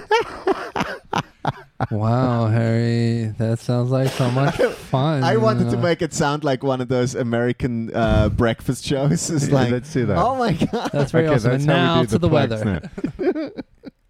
Wow, 1.90 2.46
Harry. 2.46 3.34
That 3.36 3.58
sounds 3.58 3.90
like 3.90 4.08
so 4.08 4.30
much 4.30 4.56
fun. 4.90 5.22
I 5.22 5.36
wanted 5.36 5.68
to 5.72 5.76
Uh, 5.76 5.82
make 5.82 6.00
it 6.00 6.14
sound 6.14 6.42
like 6.42 6.62
one 6.62 6.80
of 6.80 6.88
those 6.88 7.14
American 7.14 7.94
uh, 7.94 8.30
breakfast 8.30 8.82
shows. 8.86 9.28
It's 9.34 9.48
Yeah, 9.48 9.54
like, 9.54 9.70
let's 9.72 9.92
do 9.92 10.06
that. 10.06 10.16
oh 10.16 10.36
my 10.36 10.52
god. 10.54 10.88
That's 10.94 11.12
very 11.12 11.26
Okay, 11.26 11.34
awesome. 11.34 11.50
that's 11.50 11.64
And 11.64 11.66
now 11.66 12.02
to 12.04 12.18
the, 12.18 12.28
plugs 12.30 12.64
weather. 12.64 13.52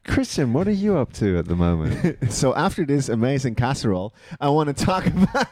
Christian, 0.06 0.52
what 0.52 0.68
are 0.68 0.78
you 0.84 0.96
up 0.96 1.12
to 1.14 1.38
at 1.38 1.46
the 1.46 1.56
moment? 1.56 2.32
so 2.32 2.54
after 2.54 2.86
this 2.86 3.08
amazing 3.08 3.56
casserole, 3.56 4.14
I 4.40 4.48
want 4.50 4.68
to 4.74 4.84
talk 4.84 5.04
about. 5.06 5.48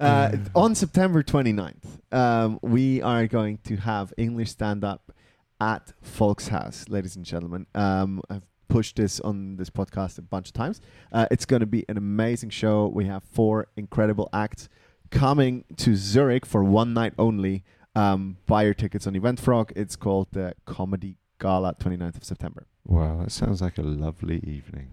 Uh, 0.00 0.32
on 0.56 0.74
September 0.74 1.22
29th, 1.22 1.86
um, 2.10 2.58
we 2.60 3.00
are 3.02 3.28
going 3.28 3.58
to 3.64 3.76
have 3.76 4.12
English 4.16 4.50
stand 4.50 4.82
up 4.82 5.12
at 5.60 5.92
Volkshaus, 6.04 6.88
ladies 6.88 7.16
and 7.16 7.24
gentlemen. 7.24 7.66
Um, 7.74 8.22
I've 8.30 8.46
pushed 8.68 8.96
this 8.96 9.20
on 9.20 9.56
this 9.56 9.70
podcast 9.70 10.18
a 10.18 10.22
bunch 10.22 10.48
of 10.48 10.54
times. 10.54 10.80
Uh, 11.12 11.26
it's 11.30 11.44
going 11.44 11.60
to 11.60 11.66
be 11.66 11.84
an 11.88 11.96
amazing 11.96 12.50
show. 12.50 12.86
We 12.86 13.06
have 13.06 13.22
four 13.24 13.68
incredible 13.76 14.28
acts 14.32 14.68
coming 15.10 15.64
to 15.78 15.96
Zurich 15.96 16.46
for 16.46 16.64
one 16.64 16.94
night 16.94 17.12
only. 17.18 17.64
Um, 17.94 18.36
buy 18.46 18.62
your 18.62 18.74
tickets 18.74 19.06
on 19.06 19.14
Eventfrog. 19.14 19.72
It's 19.74 19.96
called 19.96 20.28
the 20.32 20.54
Comedy 20.64 21.18
Gala, 21.40 21.74
29th 21.74 22.16
of 22.18 22.24
September. 22.24 22.66
Wow, 22.84 23.18
that 23.22 23.32
sounds 23.32 23.60
like 23.60 23.78
a 23.78 23.82
lovely 23.82 24.38
evening. 24.46 24.90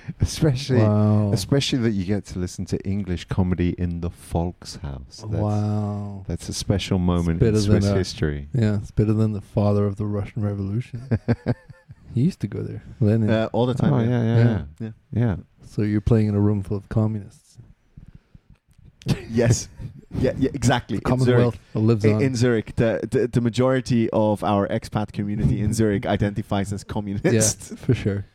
Especially 0.20 0.78
Wow. 0.78 1.30
especially 1.32 1.78
that 1.80 1.90
you 1.92 2.04
get 2.04 2.24
to 2.26 2.38
listen 2.38 2.64
to 2.66 2.78
English 2.86 3.26
comedy 3.26 3.70
in 3.78 4.00
the 4.00 4.10
Volkshaus. 4.10 4.78
That's, 5.08 5.22
Wow. 5.24 6.24
That's 6.26 6.48
a 6.48 6.52
special 6.52 6.98
moment 6.98 7.40
better 7.40 7.56
in 7.56 7.62
Swiss 7.62 7.86
a- 7.86 7.94
history. 7.94 8.48
Yeah, 8.52 8.76
it's 8.76 8.90
better 8.90 9.12
than 9.12 9.32
the 9.32 9.40
father 9.40 9.86
of 9.86 9.96
the 9.96 10.06
Russian 10.06 10.42
Revolution. 10.42 11.08
he 12.14 12.22
used 12.22 12.40
to 12.40 12.46
go 12.48 12.62
there. 12.62 12.82
Lenin. 13.00 13.30
Uh, 13.30 13.48
all 13.52 13.66
the 13.66 13.74
time. 13.74 13.92
oh, 13.92 14.00
yeah, 14.00 14.08
yeah, 14.10 14.36
yeah. 14.36 14.44
Yeah. 14.44 14.64
yeah. 14.80 14.90
Yeah. 15.26 15.36
So 15.64 15.82
you're 15.82 16.00
playing 16.00 16.28
in 16.28 16.34
a 16.34 16.40
room 16.40 16.62
full 16.62 16.76
of 16.76 16.88
communists. 16.88 17.58
yes. 19.30 19.68
Yeah, 20.18 20.32
yeah, 20.38 20.50
exactly. 20.52 21.00
In 21.06 21.20
Zurich. 21.20 21.54
Lives 21.74 22.04
on. 22.04 22.20
in 22.22 22.36
Zurich, 22.36 22.74
the, 22.76 23.00
the 23.10 23.28
the 23.28 23.40
majority 23.40 24.10
of 24.10 24.44
our 24.44 24.68
expat 24.68 25.12
community 25.12 25.60
in 25.62 25.72
Zurich 25.72 26.04
identifies 26.04 26.70
as 26.72 26.84
communist. 26.84 27.24
yeah, 27.24 27.30
communist. 27.30 27.78
for 27.78 27.94
sure. 27.94 28.26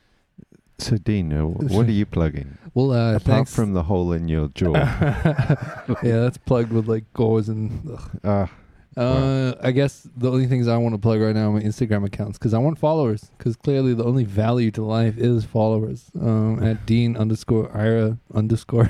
So, 0.79 0.97
Dean, 0.97 1.33
uh, 1.33 1.41
what 1.45 1.87
are 1.87 1.91
you 1.91 2.05
plugging? 2.05 2.57
Well, 2.75 2.91
uh, 2.91 3.11
Apart 3.15 3.23
thanks. 3.23 3.55
from 3.55 3.73
the 3.73 3.83
hole 3.83 4.11
in 4.13 4.27
your 4.27 4.49
jaw. 4.49 4.73
yeah, 6.03 6.19
that's 6.21 6.37
plugged 6.37 6.71
with 6.71 6.87
like 6.87 7.11
gauze 7.13 7.49
and. 7.49 7.89
Ugh. 7.89 8.09
Ah, 8.23 8.49
Uh, 8.95 9.53
I 9.61 9.71
guess 9.71 10.07
the 10.17 10.31
only 10.31 10.47
things 10.47 10.67
I 10.67 10.77
want 10.77 10.93
to 10.95 10.99
plug 10.99 11.19
right 11.21 11.35
now 11.35 11.49
are 11.49 11.53
my 11.53 11.61
Instagram 11.61 12.03
accounts 12.05 12.37
because 12.39 12.53
I 12.53 12.57
want 12.59 12.77
followers. 12.79 13.29
Because 13.37 13.55
clearly 13.55 13.93
the 13.93 14.03
only 14.03 14.23
value 14.23 14.71
to 14.71 14.83
life 14.83 15.17
is 15.17 15.45
followers. 15.45 16.09
Um, 16.19 16.63
at 16.63 16.85
Dean 16.85 17.15
underscore 17.17 17.69
Ira 17.75 18.17
underscore. 18.33 18.89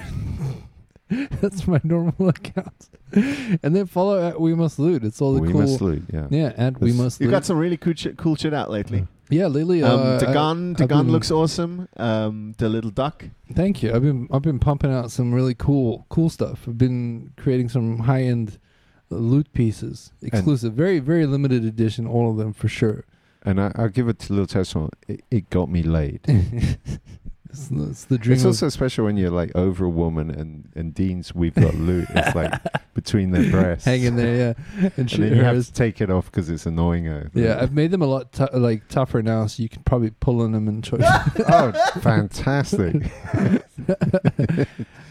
That's 1.09 1.67
my 1.67 1.79
normal 1.85 2.29
account. 2.35 2.89
and 3.13 3.75
then 3.75 3.85
follow 3.85 4.27
at 4.27 4.39
We 4.41 4.53
Must 4.55 4.77
Loot. 4.79 5.03
It's 5.05 5.21
all 5.21 5.33
the 5.33 5.41
we 5.41 5.51
cool. 5.53 5.61
must 5.61 5.79
loot, 5.81 6.03
yeah. 6.11 6.27
Yeah, 6.29 6.53
at 6.57 6.81
We 6.81 6.91
This- 6.91 6.97
Must 6.99 7.21
You 7.21 7.27
Loot. 7.27 7.31
got 7.31 7.45
some 7.45 7.57
really 7.57 7.77
cool 7.77 7.93
shit, 7.93 8.17
cool 8.17 8.35
shit 8.35 8.53
out 8.53 8.69
lately. 8.69 9.07
Yeah, 9.29 9.47
lately. 9.47 9.83
Um, 9.83 9.99
uh, 9.99 10.17
the 10.19 10.29
I- 10.29 10.33
gun, 10.33 10.73
the 10.73 10.87
gun 10.87 11.05
been- 11.05 11.11
looks 11.13 11.31
awesome. 11.31 11.87
Um, 11.97 12.53
the 12.57 12.69
little 12.69 12.91
duck. 12.91 13.25
Thank 13.53 13.81
you. 13.83 13.93
I've 13.93 14.01
been 14.03 14.27
I've 14.31 14.41
been 14.41 14.59
pumping 14.59 14.91
out 14.93 15.11
some 15.11 15.33
really 15.33 15.55
cool 15.55 16.05
cool 16.09 16.29
stuff. 16.29 16.65
I've 16.67 16.77
been 16.77 17.31
creating 17.37 17.69
some 17.69 17.99
high 17.99 18.23
end 18.23 18.57
loot 19.09 19.51
pieces, 19.53 20.11
exclusive, 20.21 20.73
very 20.73 20.99
very 20.99 21.25
limited 21.25 21.63
edition. 21.65 22.05
All 22.07 22.29
of 22.31 22.37
them 22.37 22.53
for 22.53 22.67
sure. 22.67 23.05
And 23.43 23.61
I, 23.61 23.71
I'll 23.75 23.87
give 23.89 24.09
it 24.09 24.29
a 24.29 24.33
little 24.33 24.47
testimony. 24.47 24.89
It, 25.07 25.23
it 25.31 25.49
got 25.49 25.69
me 25.69 25.81
laid. 25.83 26.19
it's, 27.49 27.69
it's 27.71 28.05
the 28.05 28.17
dream. 28.17 28.33
It's 28.35 28.43
of- 28.43 28.47
also 28.49 28.69
special 28.69 29.05
when 29.05 29.17
you're 29.17 29.29
like 29.31 29.51
over 29.55 29.85
a 29.85 29.89
woman 29.89 30.29
and, 30.31 30.69
and 30.75 30.93
Dean's 30.93 31.33
we've 31.35 31.53
got 31.55 31.73
loot. 31.75 32.07
It's 32.09 32.35
like 32.35 32.53
between 32.93 33.31
their 33.31 33.49
breasts. 33.51 33.85
hanging 33.85 34.15
there, 34.15 34.35
yeah, 34.35 34.53
and, 34.81 34.91
And 34.97 35.11
she, 35.11 35.17
then 35.21 35.35
you 35.35 35.43
have 35.43 35.63
to 35.63 35.71
take 35.73 36.01
it 36.01 36.09
off 36.09 36.25
because 36.25 36.49
it's 36.49 36.65
annoying 36.65 37.05
her. 37.05 37.29
Yeah, 37.33 37.59
I've 37.61 37.73
made 37.73 37.91
them 37.91 38.01
a 38.01 38.07
lot 38.07 38.31
tou- 38.31 38.47
like 38.53 38.87
tougher 38.87 39.21
now, 39.21 39.45
so 39.47 39.61
you 39.63 39.69
can 39.69 39.83
probably 39.83 40.09
pull 40.11 40.41
on 40.41 40.51
them 40.51 40.67
and 40.67 40.83
choice. 40.83 41.01
oh, 41.49 41.71
fantastic. 42.01 43.11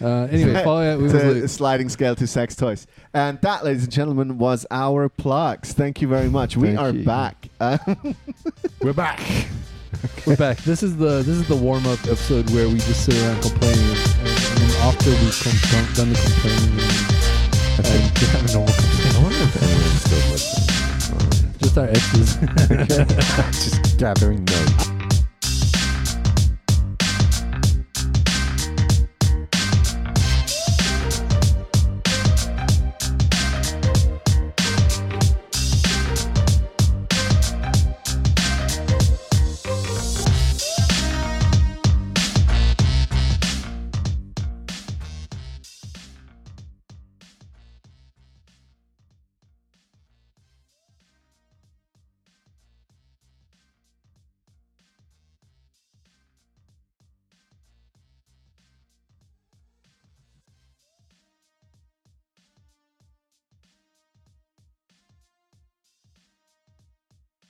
uh, 0.00 0.26
anyway, 0.30 0.62
follow 0.64 0.82
it. 0.82 0.98
We 0.98 1.04
It's 1.06 1.14
a 1.14 1.48
sliding 1.48 1.88
scale 1.88 2.14
to 2.16 2.26
sex 2.26 2.56
toys. 2.56 2.86
And 3.14 3.40
that, 3.42 3.64
ladies 3.64 3.84
and 3.84 3.92
gentlemen, 3.92 4.38
was 4.38 4.66
our 4.70 5.08
plugs. 5.08 5.72
Thank 5.72 6.02
you 6.02 6.08
very 6.08 6.28
much. 6.28 6.56
We 6.56 6.68
Thank 6.68 6.80
are 6.80 6.90
you. 6.90 7.04
back. 7.04 7.48
Uh, 7.60 7.78
We're 8.82 8.92
back. 8.92 9.20
We're 10.26 10.36
back. 10.36 10.58
This 10.58 10.82
is 10.82 10.96
the 10.96 11.22
this 11.22 11.28
is 11.28 11.48
the 11.48 11.56
warm 11.56 11.86
up 11.86 11.98
episode 12.04 12.50
where 12.50 12.68
we 12.68 12.76
just 12.76 13.04
sit 13.04 13.14
around 13.22 13.42
complaining, 13.42 13.84
and, 13.88 14.28
and 14.28 14.58
then 14.58 14.70
after 14.82 15.10
we've 15.10 15.40
com- 15.42 15.94
done 15.94 16.12
the 16.12 16.18
complaining 16.18 16.80
and, 16.80 17.86
and 17.86 18.18
we 18.18 18.26
have 18.26 18.44
a 18.44 18.52
normal 18.52 18.74
I 18.74 19.22
wonder 19.22 19.38
if 19.38 19.62
anyone's 19.62 20.02
still 20.02 20.24
listening. 20.32 21.54
just 21.58 21.78
our 21.78 21.88
exes. 21.88 22.36
Just 23.86 23.98
gathering 23.98 24.44
notes. 24.44 24.95